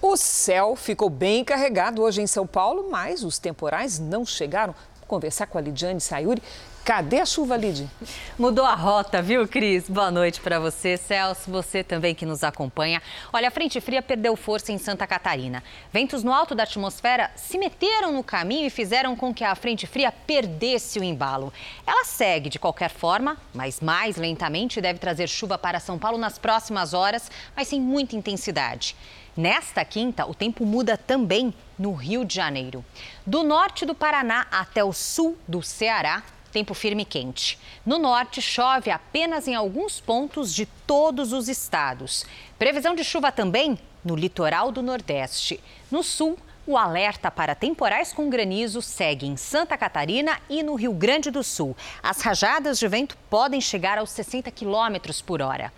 O 0.00 0.16
céu 0.16 0.74
ficou 0.74 1.10
bem 1.10 1.44
carregado 1.44 2.00
hoje 2.00 2.22
em 2.22 2.26
São 2.26 2.46
Paulo, 2.46 2.88
mas 2.90 3.22
os 3.22 3.38
temporais 3.38 3.98
não 3.98 4.24
chegaram. 4.24 4.74
Vou 5.00 5.06
conversar 5.06 5.46
com 5.48 5.58
a 5.58 5.60
Lidiane 5.60 6.00
Sayuri. 6.00 6.42
Cadê 6.84 7.20
a 7.20 7.26
chuva, 7.26 7.56
Lid? 7.56 7.88
Mudou 8.36 8.64
a 8.64 8.74
rota, 8.74 9.22
viu, 9.22 9.46
Cris? 9.46 9.88
Boa 9.88 10.10
noite 10.10 10.40
para 10.40 10.58
você, 10.58 10.96
Celso, 10.96 11.48
você 11.48 11.84
também 11.84 12.12
que 12.12 12.26
nos 12.26 12.42
acompanha. 12.42 13.00
Olha, 13.32 13.46
a 13.46 13.52
frente 13.52 13.80
fria 13.80 14.02
perdeu 14.02 14.34
força 14.34 14.72
em 14.72 14.78
Santa 14.78 15.06
Catarina. 15.06 15.62
Ventos 15.92 16.24
no 16.24 16.32
alto 16.32 16.56
da 16.56 16.64
atmosfera 16.64 17.30
se 17.36 17.56
meteram 17.56 18.10
no 18.10 18.24
caminho 18.24 18.66
e 18.66 18.70
fizeram 18.70 19.14
com 19.14 19.32
que 19.32 19.44
a 19.44 19.54
frente 19.54 19.86
fria 19.86 20.10
perdesse 20.10 20.98
o 20.98 21.04
embalo. 21.04 21.52
Ela 21.86 22.04
segue 22.04 22.50
de 22.50 22.58
qualquer 22.58 22.90
forma, 22.90 23.36
mas 23.54 23.80
mais 23.80 24.16
lentamente 24.16 24.80
deve 24.80 24.98
trazer 24.98 25.28
chuva 25.28 25.56
para 25.56 25.78
São 25.78 26.00
Paulo 26.00 26.18
nas 26.18 26.36
próximas 26.36 26.92
horas, 26.94 27.30
mas 27.54 27.68
sem 27.68 27.80
muita 27.80 28.16
intensidade. 28.16 28.96
Nesta 29.36 29.84
quinta, 29.84 30.26
o 30.26 30.34
tempo 30.34 30.66
muda 30.66 30.98
também 30.98 31.54
no 31.78 31.92
Rio 31.92 32.24
de 32.24 32.34
Janeiro. 32.34 32.84
Do 33.24 33.44
norte 33.44 33.86
do 33.86 33.94
Paraná 33.94 34.48
até 34.50 34.82
o 34.82 34.92
sul 34.92 35.38
do 35.46 35.62
Ceará, 35.62 36.24
tempo 36.52 36.74
firme 36.74 37.02
e 37.02 37.06
quente. 37.06 37.58
No 37.84 37.98
norte, 37.98 38.40
chove 38.40 38.90
apenas 38.90 39.48
em 39.48 39.54
alguns 39.54 40.00
pontos 40.00 40.54
de 40.54 40.66
todos 40.86 41.32
os 41.32 41.48
estados. 41.48 42.24
Previsão 42.58 42.94
de 42.94 43.02
chuva 43.02 43.32
também 43.32 43.78
no 44.04 44.14
litoral 44.14 44.70
do 44.70 44.82
Nordeste. 44.82 45.58
No 45.90 46.02
sul, 46.02 46.38
o 46.64 46.76
alerta 46.76 47.28
para 47.28 47.56
temporais 47.56 48.12
com 48.12 48.30
granizo 48.30 48.80
segue 48.80 49.26
em 49.26 49.36
Santa 49.36 49.76
Catarina 49.76 50.38
e 50.48 50.62
no 50.62 50.76
Rio 50.76 50.92
Grande 50.92 51.30
do 51.30 51.42
Sul. 51.42 51.76
As 52.00 52.20
rajadas 52.20 52.78
de 52.78 52.86
vento 52.86 53.16
podem 53.28 53.60
chegar 53.60 53.98
aos 53.98 54.10
60 54.10 54.48
quilômetros 54.52 55.20
por 55.20 55.42
hora. 55.42 55.72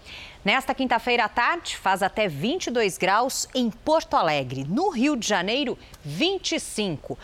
Nesta 0.44 0.74
quinta-feira 0.74 1.24
à 1.24 1.28
tarde, 1.28 1.74
faz 1.74 2.02
até 2.02 2.28
22 2.28 2.98
graus 2.98 3.48
em 3.54 3.70
Porto 3.70 4.14
Alegre. 4.14 4.66
No 4.68 4.90
Rio 4.90 5.16
de 5.16 5.26
Janeiro, 5.26 5.78
25. 6.04 7.18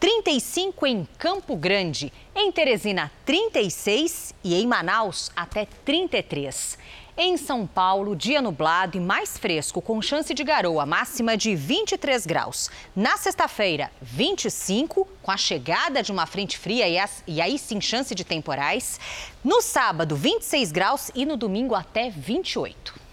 35 0.00 0.86
em 0.86 1.08
Campo 1.18 1.56
Grande, 1.56 2.12
em 2.34 2.50
Teresina 2.52 3.10
36 3.24 4.34
e 4.42 4.54
em 4.54 4.66
Manaus 4.66 5.30
até 5.34 5.66
33. 5.84 6.78
Em 7.16 7.36
São 7.36 7.64
Paulo, 7.64 8.16
dia 8.16 8.42
nublado 8.42 8.96
e 8.96 9.00
mais 9.00 9.38
fresco, 9.38 9.80
com 9.80 10.02
chance 10.02 10.34
de 10.34 10.42
garoa, 10.42 10.84
máxima 10.84 11.36
de 11.36 11.54
23 11.54 12.26
graus. 12.26 12.68
Na 12.94 13.16
sexta-feira, 13.16 13.88
25, 14.02 15.06
com 15.22 15.30
a 15.30 15.36
chegada 15.36 16.02
de 16.02 16.10
uma 16.10 16.26
frente 16.26 16.58
fria 16.58 16.88
e, 16.88 16.98
as, 16.98 17.22
e 17.24 17.40
aí 17.40 17.56
sim 17.56 17.80
chance 17.80 18.14
de 18.16 18.24
temporais. 18.24 18.98
No 19.44 19.62
sábado, 19.62 20.16
26 20.16 20.72
graus 20.72 21.12
e 21.14 21.24
no 21.24 21.36
domingo 21.36 21.76
até 21.76 22.10
28. 22.10 23.03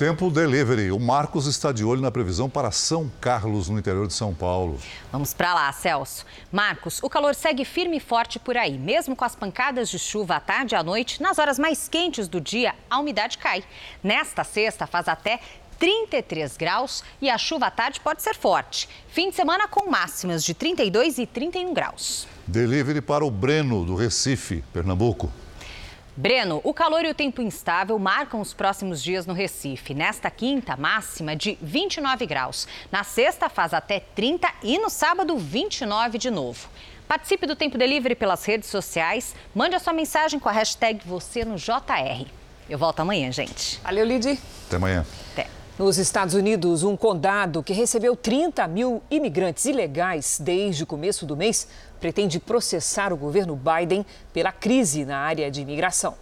Tempo 0.00 0.30
delivery. 0.30 0.90
O 0.90 0.98
Marcos 0.98 1.44
está 1.44 1.72
de 1.72 1.84
olho 1.84 2.00
na 2.00 2.10
previsão 2.10 2.48
para 2.48 2.70
São 2.70 3.12
Carlos, 3.20 3.68
no 3.68 3.78
interior 3.78 4.06
de 4.06 4.14
São 4.14 4.32
Paulo. 4.32 4.78
Vamos 5.12 5.34
para 5.34 5.52
lá, 5.52 5.70
Celso. 5.72 6.24
Marcos, 6.50 7.02
o 7.02 7.10
calor 7.10 7.34
segue 7.34 7.66
firme 7.66 7.98
e 7.98 8.00
forte 8.00 8.38
por 8.38 8.56
aí. 8.56 8.78
Mesmo 8.78 9.14
com 9.14 9.26
as 9.26 9.36
pancadas 9.36 9.90
de 9.90 9.98
chuva 9.98 10.36
à 10.36 10.40
tarde 10.40 10.74
e 10.74 10.78
à 10.78 10.82
noite, 10.82 11.20
nas 11.20 11.38
horas 11.38 11.58
mais 11.58 11.86
quentes 11.86 12.28
do 12.28 12.40
dia, 12.40 12.74
a 12.88 12.98
umidade 12.98 13.36
cai. 13.36 13.62
Nesta 14.02 14.42
sexta, 14.42 14.86
faz 14.86 15.06
até 15.06 15.38
33 15.78 16.56
graus 16.56 17.04
e 17.20 17.28
a 17.28 17.36
chuva 17.36 17.66
à 17.66 17.70
tarde 17.70 18.00
pode 18.00 18.22
ser 18.22 18.34
forte. 18.34 18.88
Fim 19.08 19.28
de 19.28 19.36
semana 19.36 19.68
com 19.68 19.90
máximas 19.90 20.42
de 20.42 20.54
32 20.54 21.18
e 21.18 21.26
31 21.26 21.74
graus. 21.74 22.26
Delivery 22.46 23.02
para 23.02 23.22
o 23.22 23.30
Breno, 23.30 23.84
do 23.84 23.96
Recife, 23.96 24.64
Pernambuco. 24.72 25.30
Breno, 26.16 26.60
o 26.64 26.74
calor 26.74 27.04
e 27.04 27.10
o 27.10 27.14
tempo 27.14 27.40
instável 27.40 27.98
marcam 27.98 28.40
os 28.40 28.52
próximos 28.52 29.02
dias 29.02 29.26
no 29.26 29.32
Recife. 29.32 29.94
Nesta 29.94 30.30
quinta, 30.30 30.76
máxima 30.76 31.36
de 31.36 31.56
29 31.62 32.26
graus. 32.26 32.66
Na 32.90 33.04
sexta, 33.04 33.48
faz 33.48 33.72
até 33.72 34.00
30 34.00 34.48
e 34.62 34.78
no 34.78 34.90
sábado, 34.90 35.36
29 35.38 36.18
de 36.18 36.30
novo. 36.30 36.68
Participe 37.06 37.46
do 37.46 37.56
Tempo 37.56 37.78
Delivery 37.78 38.14
pelas 38.14 38.44
redes 38.44 38.68
sociais. 38.68 39.34
Mande 39.54 39.76
a 39.76 39.78
sua 39.78 39.92
mensagem 39.92 40.38
com 40.38 40.48
a 40.48 40.52
hashtag 40.52 41.00
você 41.06 41.44
no 41.44 41.56
JR. 41.56 42.26
Eu 42.68 42.78
volto 42.78 43.00
amanhã, 43.00 43.30
gente. 43.32 43.80
Valeu, 43.82 44.04
Lidy. 44.04 44.38
Até 44.66 44.76
amanhã. 44.76 45.06
Até. 45.32 45.46
Nos 45.80 45.96
Estados 45.96 46.34
Unidos, 46.34 46.82
um 46.82 46.94
condado 46.94 47.62
que 47.62 47.72
recebeu 47.72 48.14
30 48.14 48.68
mil 48.68 49.02
imigrantes 49.10 49.64
ilegais 49.64 50.38
desde 50.38 50.82
o 50.82 50.86
começo 50.86 51.24
do 51.24 51.34
mês 51.34 51.66
pretende 52.00 52.40
processar 52.40 53.12
o 53.12 53.16
governo 53.16 53.54
Biden 53.54 54.04
pela 54.32 54.50
crise 54.50 55.04
na 55.04 55.18
área 55.18 55.50
de 55.50 55.60
imigração. 55.60 56.16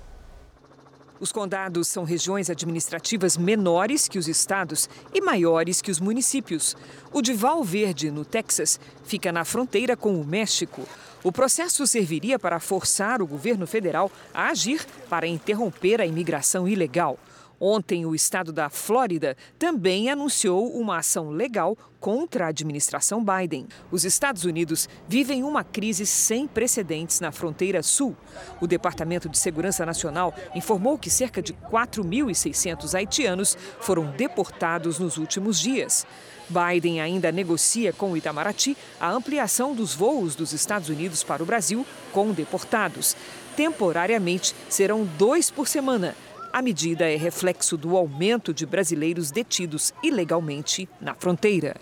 Os 1.20 1.32
condados 1.32 1.88
são 1.88 2.04
regiões 2.04 2.48
administrativas 2.48 3.36
menores 3.36 4.06
que 4.06 4.18
os 4.18 4.28
estados 4.28 4.88
e 5.12 5.20
maiores 5.20 5.82
que 5.82 5.90
os 5.90 5.98
municípios. 5.98 6.76
O 7.12 7.20
de 7.20 7.32
Val 7.32 7.64
Verde, 7.64 8.10
no 8.10 8.24
Texas, 8.24 8.78
fica 9.04 9.32
na 9.32 9.44
fronteira 9.44 9.96
com 9.96 10.20
o 10.20 10.24
México. 10.24 10.86
O 11.24 11.32
processo 11.32 11.84
serviria 11.88 12.38
para 12.38 12.60
forçar 12.60 13.20
o 13.20 13.26
governo 13.26 13.66
federal 13.66 14.12
a 14.32 14.50
agir 14.50 14.86
para 15.10 15.26
interromper 15.26 16.00
a 16.00 16.06
imigração 16.06 16.68
ilegal. 16.68 17.18
Ontem, 17.60 18.06
o 18.06 18.14
estado 18.14 18.52
da 18.52 18.70
Flórida 18.70 19.36
também 19.58 20.10
anunciou 20.10 20.72
uma 20.78 20.98
ação 20.98 21.30
legal 21.30 21.76
contra 21.98 22.46
a 22.46 22.48
administração 22.48 23.24
Biden. 23.24 23.66
Os 23.90 24.04
Estados 24.04 24.44
Unidos 24.44 24.88
vivem 25.08 25.42
uma 25.42 25.64
crise 25.64 26.06
sem 26.06 26.46
precedentes 26.46 27.20
na 27.20 27.32
fronteira 27.32 27.82
sul. 27.82 28.16
O 28.60 28.66
Departamento 28.66 29.28
de 29.28 29.36
Segurança 29.36 29.84
Nacional 29.84 30.32
informou 30.54 30.96
que 30.96 31.10
cerca 31.10 31.42
de 31.42 31.52
4.600 31.52 32.94
haitianos 32.94 33.56
foram 33.80 34.10
deportados 34.12 35.00
nos 35.00 35.16
últimos 35.16 35.58
dias. 35.58 36.06
Biden 36.48 37.00
ainda 37.00 37.32
negocia 37.32 37.92
com 37.92 38.12
o 38.12 38.16
Itamaraty 38.16 38.76
a 39.00 39.10
ampliação 39.10 39.74
dos 39.74 39.94
voos 39.94 40.34
dos 40.34 40.52
Estados 40.52 40.88
Unidos 40.88 41.24
para 41.24 41.42
o 41.42 41.46
Brasil 41.46 41.84
com 42.12 42.32
deportados. 42.32 43.16
Temporariamente, 43.56 44.54
serão 44.68 45.04
dois 45.18 45.50
por 45.50 45.66
semana 45.66 46.14
a 46.58 46.62
medida 46.62 47.08
é 47.08 47.14
reflexo 47.14 47.76
do 47.76 47.96
aumento 47.96 48.52
de 48.52 48.66
brasileiros 48.66 49.30
detidos 49.30 49.94
ilegalmente 50.02 50.88
na 51.00 51.14
fronteira. 51.14 51.76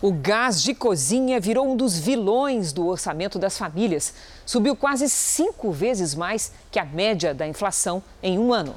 O 0.00 0.12
gás 0.12 0.62
de 0.62 0.72
cozinha 0.72 1.40
virou 1.40 1.68
um 1.68 1.76
dos 1.76 1.98
vilões 1.98 2.72
do 2.72 2.86
orçamento 2.86 3.36
das 3.36 3.58
famílias. 3.58 4.14
Subiu 4.46 4.76
quase 4.76 5.08
cinco 5.08 5.72
vezes 5.72 6.14
mais 6.14 6.52
que 6.70 6.78
a 6.78 6.84
média 6.84 7.34
da 7.34 7.48
inflação 7.48 8.00
em 8.22 8.38
um 8.38 8.52
ano. 8.52 8.76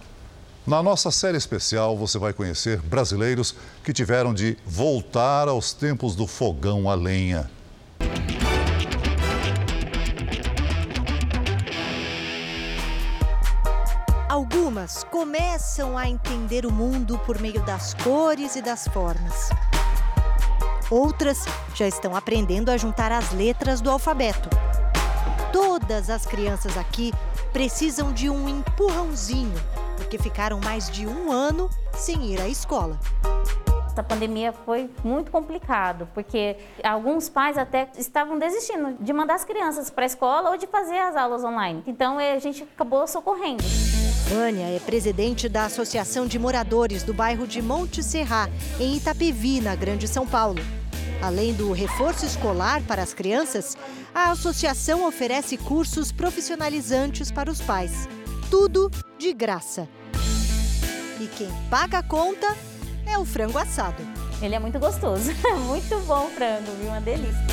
Na 0.65 0.81
nossa 0.81 1.11
série 1.11 1.37
especial, 1.37 1.95
você 1.95 2.17
vai 2.17 2.33
conhecer 2.33 2.81
brasileiros 2.81 3.53
que 3.83 3.93
tiveram 3.93 4.33
de 4.33 4.57
voltar 4.65 5.47
aos 5.47 5.73
tempos 5.73 6.15
do 6.15 6.25
fogão 6.25 6.89
a 6.89 6.95
lenha. 6.95 7.51
Algumas 14.87 15.03
começam 15.03 15.97
a 15.97 16.07
entender 16.07 16.65
o 16.65 16.71
mundo 16.71 17.19
por 17.25 17.41
meio 17.41 17.61
das 17.65 17.93
cores 17.95 18.55
e 18.55 18.61
das 18.61 18.87
formas. 18.87 19.49
Outras 20.89 21.43
já 21.75 21.85
estão 21.85 22.15
aprendendo 22.15 22.69
a 22.69 22.77
juntar 22.77 23.11
as 23.11 23.33
letras 23.33 23.81
do 23.81 23.91
alfabeto. 23.91 24.49
Todas 25.51 26.09
as 26.09 26.25
crianças 26.25 26.77
aqui 26.77 27.11
precisam 27.51 28.13
de 28.13 28.29
um 28.29 28.47
empurrãozinho, 28.47 29.59
porque 29.97 30.17
ficaram 30.17 30.61
mais 30.61 30.89
de 30.89 31.05
um 31.05 31.31
ano 31.33 31.69
sem 31.93 32.31
ir 32.31 32.39
à 32.39 32.47
escola. 32.47 32.97
Essa 33.87 34.03
pandemia 34.03 34.53
foi 34.53 34.89
muito 35.03 35.31
complicado, 35.31 36.07
porque 36.13 36.55
alguns 36.81 37.27
pais 37.27 37.57
até 37.57 37.89
estavam 37.97 38.39
desistindo 38.39 38.95
de 39.01 39.11
mandar 39.11 39.35
as 39.35 39.43
crianças 39.43 39.89
para 39.89 40.05
a 40.05 40.07
escola 40.07 40.51
ou 40.51 40.57
de 40.57 40.67
fazer 40.67 40.99
as 40.99 41.17
aulas 41.17 41.43
online. 41.43 41.83
Então 41.85 42.17
a 42.17 42.39
gente 42.39 42.63
acabou 42.63 43.05
socorrendo. 43.05 43.63
Vânia 44.29 44.65
é 44.65 44.77
presidente 44.79 45.47
da 45.47 45.65
Associação 45.65 46.27
de 46.27 46.37
Moradores 46.37 47.01
do 47.01 47.13
bairro 47.13 47.47
de 47.47 47.61
Monte 47.61 48.03
Serra, 48.03 48.49
em 48.77 48.97
Itapevi, 48.97 49.61
na 49.61 49.73
Grande 49.73 50.05
São 50.05 50.27
Paulo. 50.27 50.61
Além 51.21 51.53
do 51.53 51.71
reforço 51.71 52.25
escolar 52.25 52.81
para 52.83 53.01
as 53.01 53.13
crianças, 53.13 53.77
a 54.13 54.31
associação 54.31 55.07
oferece 55.07 55.55
cursos 55.55 56.11
profissionalizantes 56.11 57.31
para 57.31 57.49
os 57.49 57.61
pais. 57.61 58.09
Tudo 58.51 58.91
de 59.17 59.33
graça. 59.33 59.87
E 61.21 61.27
quem 61.37 61.49
paga 61.69 61.99
a 61.99 62.03
conta 62.03 62.53
é 63.05 63.17
o 63.17 63.23
frango 63.23 63.57
assado. 63.57 64.05
Ele 64.41 64.55
é 64.55 64.59
muito 64.59 64.77
gostoso, 64.77 65.31
muito 65.65 65.97
bom 66.05 66.25
o 66.25 66.31
frango, 66.31 66.69
viu? 66.81 66.89
Uma 66.89 66.99
delícia. 66.99 67.47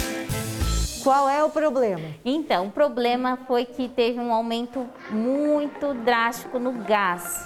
Qual 1.05 1.29
é 1.29 1.45
o 1.45 1.51
problema? 1.51 2.15
Então, 2.25 2.69
o 2.69 2.71
problema 2.71 3.39
foi 3.47 3.67
que 3.67 3.91
teve 3.91 4.19
um 4.19 4.33
aumento 4.33 4.89
muito 5.11 5.93
drástico 6.03 6.59
no 6.59 6.73
gás. 6.83 7.45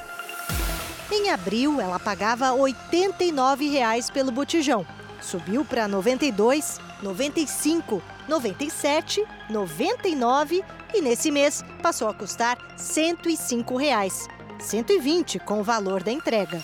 Em 1.11 1.31
abril, 1.31 1.81
ela 1.81 1.99
pagava 1.99 2.53
89 2.53 3.69
reais 3.69 4.11
pelo 4.11 4.31
botijão. 4.31 4.87
Subiu 5.21 5.65
para 5.65 5.89
92, 5.89 6.79
95, 7.03 8.01
97, 8.29 9.27
99 9.51 10.63
e 10.95 11.01
nesse 11.01 11.33
mês 11.33 11.65
passou 11.83 12.09
a 12.09 12.15
custar 12.15 12.57
105 12.77 13.77
reais. 13.77 14.29
120 14.61 15.41
com 15.41 15.59
o 15.59 15.65
valor 15.65 16.05
da 16.05 16.13
entrega. 16.13 16.63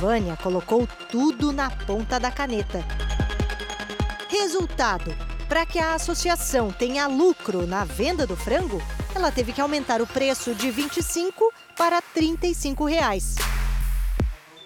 Vânia 0.00 0.36
colocou 0.42 0.88
tudo 1.08 1.52
na 1.52 1.70
ponta 1.70 2.18
da 2.18 2.32
caneta. 2.32 3.07
Resultado: 4.40 5.14
para 5.48 5.66
que 5.66 5.78
a 5.78 5.94
associação 5.94 6.70
tenha 6.70 7.08
lucro 7.08 7.66
na 7.66 7.84
venda 7.84 8.24
do 8.24 8.36
frango, 8.36 8.80
ela 9.14 9.32
teve 9.32 9.52
que 9.52 9.60
aumentar 9.60 10.00
o 10.00 10.06
preço 10.06 10.54
de 10.54 10.70
25 10.70 11.52
para 11.76 12.00
35 12.00 12.84
reais. 12.84 13.34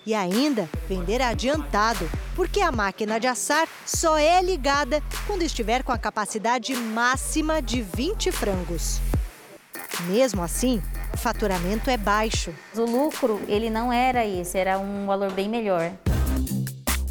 E 0.05 0.15
ainda 0.15 0.69
vender 0.87 1.23
adiantado, 1.23 2.09
porque 2.37 2.61
a 2.61 2.71
máquina 2.71 3.19
de 3.19 3.27
assar 3.27 3.67
só 3.87 4.19
é 4.19 4.43
ligada 4.43 5.03
quando 5.27 5.43
estiver 5.43 5.83
com 5.83 5.93
a 5.93 5.99
capacidade 5.99 6.75
máxima 6.77 7.63
de 7.63 7.81
20 7.81 8.31
frangos. 8.31 9.01
Mesmo 10.09 10.43
assim, 10.43 10.83
o 11.15 11.17
faturamento 11.17 11.89
é 11.89 11.97
baixo. 11.97 12.53
O 12.75 12.83
lucro, 12.83 13.41
ele 13.49 13.71
não 13.71 13.93
era 13.93 14.27
esse, 14.27 14.59
era 14.59 14.79
um 14.79 15.07
valor 15.07 15.33
bem 15.33 15.49
melhor. 15.49 15.93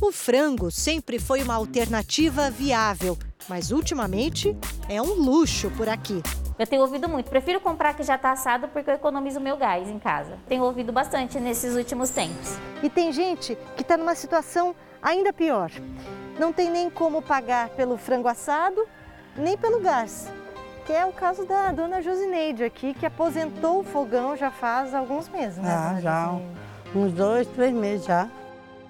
O 0.01 0.11
frango 0.11 0.71
sempre 0.71 1.19
foi 1.19 1.43
uma 1.43 1.53
alternativa 1.53 2.49
viável, 2.49 3.15
mas 3.47 3.71
ultimamente 3.71 4.57
é 4.89 4.99
um 4.99 5.13
luxo 5.13 5.69
por 5.77 5.87
aqui. 5.87 6.23
Eu 6.57 6.65
tenho 6.65 6.81
ouvido 6.81 7.07
muito. 7.07 7.29
Prefiro 7.29 7.59
comprar 7.59 7.93
que 7.93 8.01
já 8.01 8.15
está 8.15 8.31
assado 8.31 8.67
porque 8.69 8.89
eu 8.89 8.95
economizo 8.95 9.39
meu 9.39 9.55
gás 9.55 9.87
em 9.87 9.99
casa. 9.99 10.39
Tenho 10.47 10.63
ouvido 10.63 10.91
bastante 10.91 11.39
nesses 11.39 11.75
últimos 11.75 12.09
tempos. 12.09 12.57
E 12.81 12.89
tem 12.89 13.13
gente 13.13 13.55
que 13.75 13.83
está 13.83 13.95
numa 13.95 14.15
situação 14.15 14.75
ainda 14.99 15.31
pior. 15.31 15.69
Não 16.39 16.51
tem 16.51 16.71
nem 16.71 16.89
como 16.89 17.21
pagar 17.21 17.69
pelo 17.69 17.95
frango 17.95 18.27
assado, 18.27 18.83
nem 19.37 19.55
pelo 19.55 19.81
gás. 19.81 20.27
Que 20.83 20.93
é 20.93 21.05
o 21.05 21.13
caso 21.13 21.45
da 21.45 21.71
dona 21.71 22.01
Josineide 22.01 22.63
aqui, 22.63 22.95
que 22.95 23.05
aposentou 23.05 23.81
o 23.81 23.83
fogão 23.83 24.35
já 24.35 24.49
faz 24.49 24.95
alguns 24.95 25.29
meses, 25.29 25.59
né? 25.59 25.71
Ah, 25.71 26.01
já. 26.01 26.39
Uns 26.95 27.13
dois, 27.13 27.45
três 27.49 27.71
meses 27.71 28.07
já. 28.07 28.27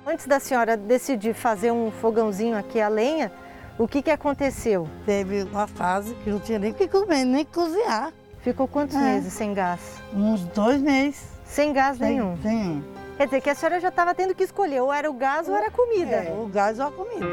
Antes 0.05 0.25
da 0.25 0.39
senhora 0.39 0.75
decidir 0.75 1.33
fazer 1.33 1.71
um 1.71 1.91
fogãozinho 1.91 2.57
aqui 2.57 2.81
a 2.81 2.87
lenha, 2.87 3.31
o 3.77 3.87
que, 3.87 4.01
que 4.01 4.09
aconteceu? 4.11 4.87
Teve 5.05 5.43
uma 5.43 5.67
fase 5.67 6.15
que 6.23 6.29
não 6.29 6.39
tinha 6.39 6.59
nem 6.59 6.71
o 6.71 6.73
que 6.73 6.87
comer, 6.87 7.23
nem 7.23 7.45
cozinhar. 7.45 8.11
Ficou 8.41 8.67
quantos 8.67 8.95
É. 8.95 8.99
meses 8.99 9.31
sem 9.33 9.53
gás? 9.53 9.79
Uns 10.13 10.41
dois 10.45 10.81
meses. 10.81 11.23
Sem 11.45 11.71
gás 11.73 11.97
Sem- 11.97 12.15
nenhum? 12.15 12.35
Nenhum. 12.43 12.83
Quer 13.17 13.25
dizer 13.25 13.41
que 13.41 13.49
a 13.51 13.55
senhora 13.55 13.79
já 13.79 13.89
estava 13.89 14.15
tendo 14.15 14.33
que 14.33 14.43
escolher, 14.43 14.81
ou 14.81 14.91
era 14.91 15.09
o 15.09 15.13
gás 15.13 15.47
ou 15.47 15.55
era 15.55 15.67
a 15.67 15.71
comida. 15.71 16.15
É, 16.15 16.31
o 16.31 16.47
gás 16.47 16.79
ou 16.79 16.87
a 16.87 16.91
comida. 16.91 17.25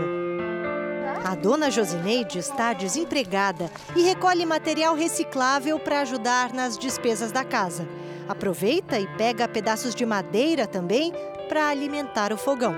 A 1.24 1.34
dona 1.34 1.70
Josineide 1.70 2.38
está 2.38 2.72
desempregada 2.74 3.70
e 3.96 4.02
recolhe 4.02 4.44
material 4.44 4.94
reciclável 4.94 5.78
para 5.78 6.00
ajudar 6.00 6.52
nas 6.52 6.76
despesas 6.76 7.32
da 7.32 7.44
casa. 7.44 7.86
Aproveita 8.28 8.98
e 9.00 9.06
pega 9.16 9.48
pedaços 9.48 9.94
de 9.94 10.04
madeira 10.04 10.66
também 10.66 11.12
para 11.48 11.68
alimentar 11.68 12.32
o 12.32 12.36
fogão. 12.36 12.74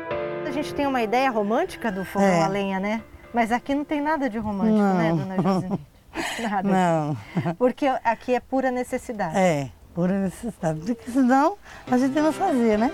A 0.46 0.50
gente 0.50 0.72
tem 0.74 0.86
uma 0.86 1.02
ideia 1.02 1.30
romântica 1.30 1.90
do 1.92 2.04
fogão 2.04 2.26
É. 2.28 2.42
a 2.42 2.48
lenha, 2.48 2.80
né? 2.80 3.02
Mas 3.32 3.52
aqui 3.52 3.74
não 3.74 3.84
tem 3.84 4.00
nada 4.00 4.28
de 4.28 4.38
romântico, 4.38 4.78
Não. 4.78 4.94
né, 4.94 5.10
dona 5.10 5.36
Josineide? 5.42 5.86
Nada. 6.42 6.68
Não. 6.68 7.54
Porque 7.56 7.86
aqui 8.02 8.34
é 8.34 8.40
pura 8.40 8.70
necessidade. 8.72 9.36
É, 9.38 9.68
pura 9.94 10.18
necessidade. 10.18 10.80
Porque 10.80 11.08
senão 11.10 11.56
a 11.88 11.96
gente 11.96 12.18
não 12.18 12.32
fazia, 12.32 12.76
né? 12.76 12.90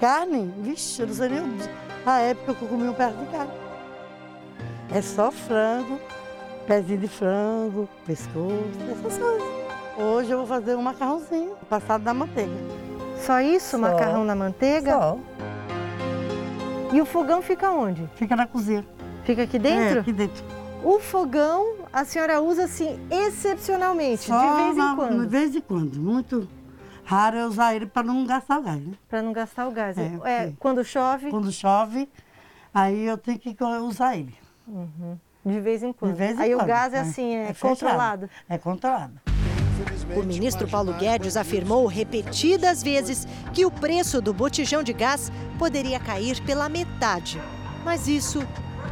Carne, 0.00 0.52
vixe, 0.62 1.00
eu 1.02 1.06
não 1.06 1.14
sei 1.14 1.28
nem 1.28 1.58
a 2.04 2.18
época 2.20 2.54
que 2.54 2.62
eu 2.62 2.68
comi 2.68 2.88
um 2.88 2.92
pedaço 2.92 3.16
de 3.18 3.26
carne. 3.26 3.52
É 4.92 5.00
só 5.00 5.30
frango, 5.30 6.00
pezinho 6.66 6.98
de 6.98 7.08
frango, 7.08 7.88
pescoço, 8.04 8.64
essas 8.90 9.16
coisas. 9.18 9.48
Hoje 9.96 10.30
eu 10.32 10.38
vou 10.38 10.46
fazer 10.46 10.74
um 10.74 10.82
macarrãozinho 10.82 11.54
passado 11.70 12.02
na 12.02 12.12
manteiga. 12.12 12.50
Só 13.22 13.40
isso, 13.40 13.70
Só. 13.72 13.78
macarrão 13.78 14.24
na 14.24 14.34
manteiga? 14.34 14.92
Só. 14.92 15.18
E 16.92 17.00
o 17.00 17.06
fogão 17.06 17.40
fica 17.40 17.70
onde? 17.70 18.06
Fica 18.16 18.36
na 18.36 18.46
cozinha. 18.46 18.84
Fica 19.24 19.42
aqui 19.44 19.58
dentro? 19.58 19.98
É, 19.98 20.00
aqui 20.00 20.12
dentro. 20.12 20.44
O 20.84 20.98
fogão 20.98 21.76
a 21.92 22.04
senhora 22.04 22.40
usa 22.42 22.64
assim 22.64 22.98
excepcionalmente, 23.10 24.22
Só 24.24 24.38
de 24.56 24.62
vez 24.74 24.76
em 24.78 24.96
quando. 24.96 25.20
De 25.22 25.26
vez 25.28 25.56
em 25.56 25.60
quando. 25.60 26.00
Muito 26.00 26.48
raro 27.04 27.36
é 27.36 27.46
usar 27.46 27.74
ele 27.74 27.86
para 27.86 28.02
não 28.02 28.26
gastar 28.26 28.58
o 28.58 28.62
gás, 28.62 28.80
né? 28.84 28.94
Para 29.08 29.22
não 29.22 29.32
gastar 29.32 29.68
o 29.68 29.70
gás. 29.70 29.96
É, 29.96 30.02
É, 30.06 30.08
porque- 30.16 30.54
quando 30.58 30.84
chove? 30.84 31.30
Quando 31.30 31.52
chove, 31.52 32.08
aí 32.74 33.04
eu 33.04 33.16
tenho 33.16 33.38
que 33.38 33.56
usar 33.80 34.16
ele. 34.16 34.34
Uhum. 34.66 35.16
De 35.44 35.60
vez 35.60 35.82
em 35.82 35.92
quando. 35.92 36.12
De 36.12 36.18
vez 36.18 36.38
em 36.38 36.42
Aí 36.42 36.50
quando. 36.54 36.62
o 36.62 36.66
gás 36.66 36.92
é 36.92 36.98
É, 36.98 37.00
assim, 37.00 37.34
é, 37.34 37.42
é 37.50 37.54
fechado. 37.54 37.70
controlado. 37.70 38.30
É 38.48 38.58
controlado. 38.58 39.12
O 40.16 40.22
ministro 40.22 40.68
Paulo 40.68 40.92
Guedes 40.94 41.36
afirmou 41.36 41.86
repetidas 41.86 42.82
vezes 42.82 43.26
que 43.52 43.64
o 43.64 43.70
preço 43.70 44.20
do 44.20 44.32
botijão 44.34 44.82
de 44.82 44.92
gás 44.92 45.30
poderia 45.58 45.98
cair 46.00 46.40
pela 46.42 46.68
metade. 46.68 47.40
Mas 47.84 48.08
isso 48.08 48.46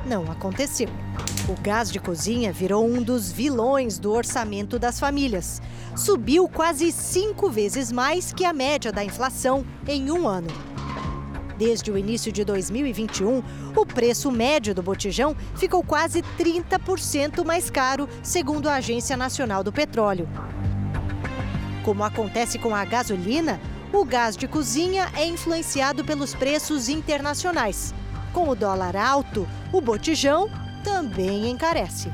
não 0.06 0.30
aconteceu. 0.30 0.88
O 1.48 1.60
gás 1.60 1.90
de 1.90 1.98
cozinha 1.98 2.52
virou 2.52 2.86
um 2.86 3.02
dos 3.02 3.30
vilões 3.30 3.98
do 3.98 4.12
orçamento 4.12 4.78
das 4.78 4.98
famílias. 5.00 5.60
Subiu 5.96 6.48
quase 6.48 6.92
cinco 6.92 7.50
vezes 7.50 7.90
mais 7.90 8.32
que 8.32 8.44
a 8.44 8.52
média 8.52 8.92
da 8.92 9.04
inflação 9.04 9.64
em 9.86 10.10
um 10.10 10.28
ano. 10.28 10.48
Desde 11.58 11.90
o 11.90 11.98
início 11.98 12.32
de 12.32 12.42
2021, 12.42 13.42
o 13.76 13.84
preço 13.84 14.32
médio 14.32 14.74
do 14.74 14.82
botijão 14.82 15.36
ficou 15.56 15.84
quase 15.84 16.22
30% 16.38 17.44
mais 17.44 17.68
caro, 17.68 18.08
segundo 18.22 18.66
a 18.66 18.76
Agência 18.76 19.14
Nacional 19.14 19.62
do 19.62 19.70
Petróleo. 19.70 20.26
Como 21.84 22.04
acontece 22.04 22.58
com 22.58 22.74
a 22.74 22.84
gasolina, 22.84 23.60
o 23.92 24.04
gás 24.04 24.36
de 24.36 24.46
cozinha 24.46 25.10
é 25.16 25.26
influenciado 25.26 26.04
pelos 26.04 26.34
preços 26.34 26.88
internacionais. 26.88 27.94
Com 28.32 28.48
o 28.48 28.54
dólar 28.54 28.96
alto, 28.96 29.48
o 29.72 29.80
botijão 29.80 30.48
também 30.84 31.50
encarece. 31.50 32.08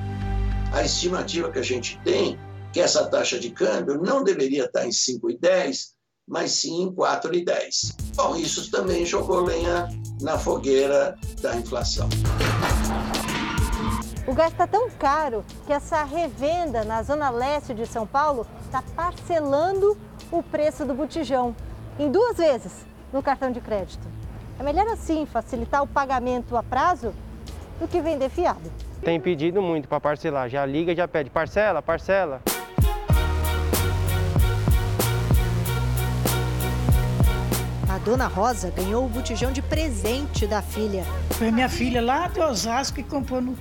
A 0.73 0.85
estimativa 0.85 1.51
que 1.51 1.59
a 1.59 1.63
gente 1.63 2.01
tem 2.05 2.39
que 2.73 2.81
essa 2.81 3.07
taxa 3.07 3.39
de 3.39 3.51
câmbio 3.51 4.01
não 4.01 4.23
deveria 4.23 4.65
estar 4.65 4.87
em 4.87 4.91
5,10, 4.91 5.93
mas 6.29 6.53
sim 6.53 6.83
em 6.83 6.93
4,10. 6.93 7.95
Bom, 8.15 8.37
isso 8.37 8.71
também 8.71 9.07
jogou 9.07 9.41
lenha 9.41 9.89
na 10.21 10.39
fogueira 10.39 11.17
da 11.41 11.57
inflação. 11.57 12.09
O 14.27 14.35
gás 14.35 14.51
está 14.51 14.67
tão 14.67 14.91
caro 14.91 15.45
que 15.65 15.73
essa 15.73 16.03
revenda 16.03 16.83
na 16.83 17.01
zona 17.05 17.31
leste 17.31 17.73
de 17.73 17.87
São 17.87 18.05
Paulo 18.05 18.45
está 18.65 18.83
parcelando 18.97 19.97
o 20.33 20.43
preço 20.43 20.85
do 20.85 20.93
botijão 20.95 21.55
em 21.97 22.11
duas 22.11 22.37
vezes 22.37 22.85
no 23.13 23.23
cartão 23.23 23.53
de 23.53 23.61
crédito. 23.61 24.05
É 24.59 24.65
melhor 24.65 24.89
assim 24.89 25.27
facilitar 25.27 25.81
o 25.81 25.87
pagamento 25.87 26.57
a 26.57 26.63
prazo 26.63 27.15
do 27.79 27.87
que 27.87 28.01
vender 28.01 28.29
fiado. 28.29 28.69
Tem 29.01 29.21
pedido 29.21 29.63
muito 29.63 29.87
para 29.87 30.01
parcelar, 30.01 30.49
já 30.49 30.67
liga, 30.67 30.93
já 30.93 31.07
pede 31.07 31.31
parcela, 31.31 31.81
parcela. 31.81 32.43
A 37.89 37.99
dona 37.99 38.27
Rosa 38.27 38.73
ganhou 38.75 39.07
o 39.07 39.09
botijão 39.09 39.53
de 39.53 39.63
presente 39.63 40.49
da 40.49 40.61
filha. 40.61 41.05
Foi 41.31 41.53
minha 41.53 41.69
filha 41.69 42.03
lá 42.03 42.27
de 42.27 42.41
Osasco 42.41 42.97
que 42.97 43.03
comprou 43.05 43.41
no, 43.41 43.57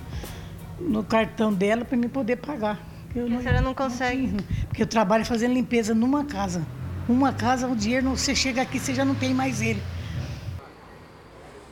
no 0.78 1.02
cartão 1.04 1.52
dela 1.52 1.84
para 1.84 1.96
mim 1.96 2.08
poder 2.08 2.36
pagar. 2.36 2.78
Eu 3.14 3.28
não, 3.28 3.38
a 3.38 3.40
senhora 3.40 3.60
não 3.60 3.74
consegue? 3.74 4.32
Porque 4.68 4.82
eu 4.82 4.86
trabalho 4.86 5.24
fazendo 5.24 5.54
limpeza 5.54 5.94
numa 5.94 6.24
casa. 6.24 6.66
Uma 7.08 7.32
casa, 7.32 7.66
o 7.66 7.76
dinheiro, 7.76 8.10
você 8.10 8.34
chega 8.34 8.62
aqui, 8.62 8.78
você 8.78 8.92
já 8.94 9.04
não 9.04 9.14
tem 9.14 9.32
mais 9.32 9.62
ele. 9.62 9.82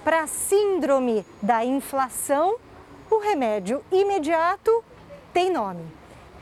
Para 0.03 0.23
a 0.23 0.27
síndrome 0.27 1.25
da 1.43 1.65
inflação, 1.65 2.57
o 3.11 3.19
remédio 3.19 3.83
imediato 3.91 4.85
tem 5.33 5.53
nome: 5.53 5.83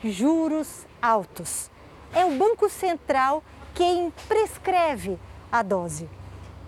juros 0.03 0.85
altos. 1.01 1.69
É 2.13 2.23
o 2.23 2.37
Banco 2.37 2.69
Central 2.69 3.43
quem 3.73 4.13
prescreve 4.27 5.17
a 5.51 5.61
dose. 5.63 6.07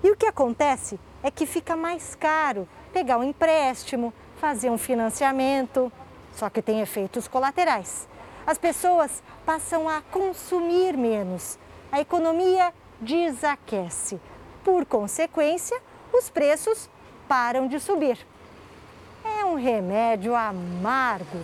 E 0.03 0.09
o 0.09 0.15
que 0.15 0.25
acontece 0.25 0.99
é 1.23 1.31
que 1.31 1.45
fica 1.45 1.75
mais 1.75 2.15
caro 2.15 2.67
pegar 2.91 3.17
um 3.17 3.23
empréstimo, 3.23 4.13
fazer 4.39 4.69
um 4.69 4.77
financiamento, 4.77 5.91
só 6.33 6.49
que 6.49 6.61
tem 6.61 6.81
efeitos 6.81 7.27
colaterais. 7.27 8.07
As 8.45 8.57
pessoas 8.57 9.23
passam 9.45 9.89
a 9.89 10.01
consumir 10.01 10.95
menos, 10.95 11.57
a 11.91 11.99
economia 11.99 12.73
desaquece. 13.01 14.19
Por 14.63 14.85
consequência, 14.85 15.79
os 16.13 16.29
preços 16.29 16.89
param 17.27 17.67
de 17.67 17.79
subir. 17.79 18.17
É 19.23 19.45
um 19.45 19.55
remédio 19.55 20.35
amargo, 20.35 21.39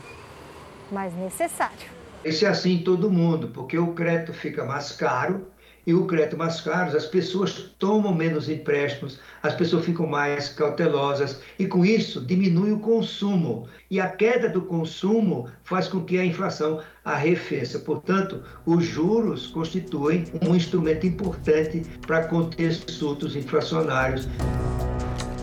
mas 0.91 1.13
necessário. 1.13 1.89
Isso 2.23 2.45
é 2.45 2.49
assim 2.49 2.73
em 2.73 2.83
todo 2.83 3.09
mundo, 3.09 3.47
porque 3.49 3.77
o 3.77 3.93
crédito 3.93 4.33
fica 4.33 4.63
mais 4.63 4.91
caro 4.91 5.47
e 5.85 5.93
o 5.93 6.05
crédito 6.05 6.37
mais 6.37 6.61
caro, 6.61 6.95
as 6.95 7.05
pessoas 7.05 7.71
tomam 7.79 8.13
menos 8.13 8.49
empréstimos, 8.49 9.19
as 9.41 9.55
pessoas 9.55 9.85
ficam 9.85 10.05
mais 10.05 10.49
cautelosas 10.49 11.39
e 11.57 11.65
com 11.65 11.85
isso 11.85 12.21
diminui 12.21 12.71
o 12.71 12.79
consumo. 12.79 13.67
E 13.89 13.99
a 13.99 14.07
queda 14.07 14.47
do 14.47 14.61
consumo 14.61 15.47
faz 15.63 15.87
com 15.87 16.03
que 16.03 16.17
a 16.17 16.25
inflação 16.25 16.81
arrefeça. 17.03 17.79
Portanto, 17.79 18.43
os 18.65 18.83
juros 18.83 19.47
constituem 19.47 20.25
um 20.47 20.55
instrumento 20.55 21.07
importante 21.07 21.83
para 22.05 22.27
conter 22.27 22.73
surtos 22.73 23.35
inflacionários. 23.35 24.27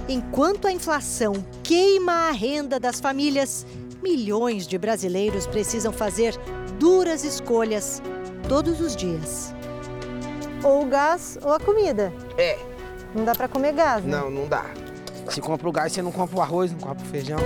Enquanto 0.09 0.66
a 0.66 0.72
inflação 0.72 1.34
queima 1.62 2.28
a 2.28 2.30
renda 2.30 2.80
das 2.80 3.01
famílias, 3.01 3.66
milhões 4.03 4.66
de 4.66 4.78
brasileiros 4.78 5.47
precisam 5.47 5.93
fazer 5.93 6.34
duras 6.78 7.24
escolhas 7.24 8.01
todos 8.49 8.80
os 8.80 8.97
dias. 8.97 9.57
Ou 10.62 10.82
o 10.82 10.86
gás 10.86 11.38
ou 11.42 11.52
a 11.52 11.61
comida. 11.61 12.12
É. 12.36 12.59
Não 13.14 13.24
dá 13.24 13.34
para 13.34 13.48
comer 13.48 13.72
gás, 13.72 14.04
né? 14.04 14.16
Não, 14.16 14.30
não 14.30 14.46
dá. 14.46 14.64
Se 15.28 15.40
compra 15.40 15.68
o 15.68 15.72
gás, 15.72 15.92
você 15.92 16.02
não 16.02 16.11
compra 16.11 16.38
o 16.38 16.42
arroz, 16.42 16.72
não 16.72 16.80
compra 16.80 17.04
o 17.04 17.09
feijão. 17.09 17.38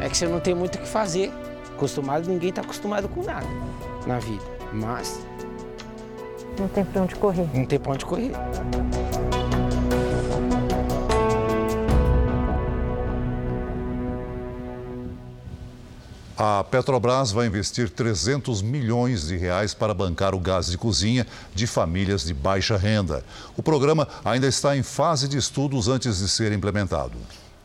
É 0.00 0.08
que 0.08 0.16
você 0.16 0.26
não 0.26 0.40
tem 0.40 0.54
muito 0.54 0.76
o 0.76 0.78
que 0.78 0.88
fazer. 0.88 1.32
Acostumado, 1.74 2.28
ninguém 2.28 2.50
está 2.50 2.62
acostumado 2.62 3.08
com 3.08 3.22
nada 3.22 3.46
na 4.06 4.18
vida. 4.18 4.44
Mas. 4.72 5.20
Não 6.58 6.68
tem 6.68 6.84
pra 6.84 7.02
onde 7.02 7.14
correr. 7.14 7.48
Não 7.54 7.64
tem 7.64 7.78
pra 7.78 7.92
onde 7.92 8.04
correr. 8.04 8.32
A 16.42 16.64
Petrobras 16.64 17.32
vai 17.32 17.48
investir 17.48 17.90
300 17.90 18.62
milhões 18.62 19.26
de 19.26 19.36
reais 19.36 19.74
para 19.74 19.92
bancar 19.92 20.34
o 20.34 20.38
gás 20.38 20.68
de 20.68 20.78
cozinha 20.78 21.26
de 21.54 21.66
famílias 21.66 22.24
de 22.24 22.32
baixa 22.32 22.78
renda. 22.78 23.22
O 23.58 23.62
programa 23.62 24.08
ainda 24.24 24.46
está 24.46 24.74
em 24.74 24.82
fase 24.82 25.28
de 25.28 25.36
estudos 25.36 25.86
antes 25.86 26.16
de 26.16 26.26
ser 26.30 26.50
implementado. 26.52 27.12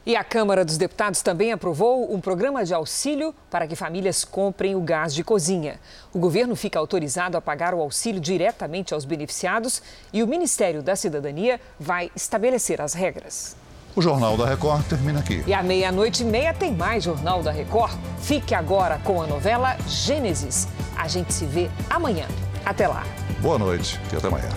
E 0.05 0.13
a 0.17 0.25
Câmara 0.25 0.65
dos 0.65 0.75
Deputados 0.75 1.21
também 1.21 1.53
aprovou 1.53 2.13
um 2.13 2.19
programa 2.19 2.65
de 2.65 2.73
auxílio 2.73 3.33
para 3.49 3.65
que 3.65 3.77
famílias 3.77 4.25
comprem 4.25 4.75
o 4.75 4.81
gás 4.81 5.13
de 5.13 5.23
cozinha. 5.23 5.79
O 6.13 6.19
governo 6.19 6.53
fica 6.53 6.77
autorizado 6.77 7.37
a 7.37 7.41
pagar 7.41 7.73
o 7.73 7.79
auxílio 7.79 8.19
diretamente 8.19 8.93
aos 8.93 9.05
beneficiados 9.05 9.81
e 10.11 10.21
o 10.21 10.27
Ministério 10.27 10.83
da 10.83 10.97
Cidadania 10.97 11.61
vai 11.79 12.11
estabelecer 12.13 12.81
as 12.81 12.93
regras. 12.93 13.55
O 13.95 14.01
Jornal 14.01 14.35
da 14.35 14.45
Record 14.45 14.83
termina 14.87 15.19
aqui. 15.21 15.41
E 15.47 15.53
à 15.53 15.63
meia-noite 15.63 16.21
e 16.21 16.25
meia 16.25 16.53
tem 16.53 16.75
mais 16.75 17.03
Jornal 17.05 17.41
da 17.41 17.51
Record. 17.51 17.93
Fique 18.19 18.53
agora 18.53 18.99
com 19.01 19.21
a 19.21 19.27
novela 19.27 19.77
Gênesis. 19.87 20.67
A 20.97 21.07
gente 21.07 21.33
se 21.33 21.45
vê 21.45 21.69
amanhã. 21.89 22.27
Até 22.65 22.89
lá. 22.89 23.03
Boa 23.39 23.57
noite 23.57 23.97
e 24.11 24.17
até 24.17 24.27
amanhã. 24.27 24.49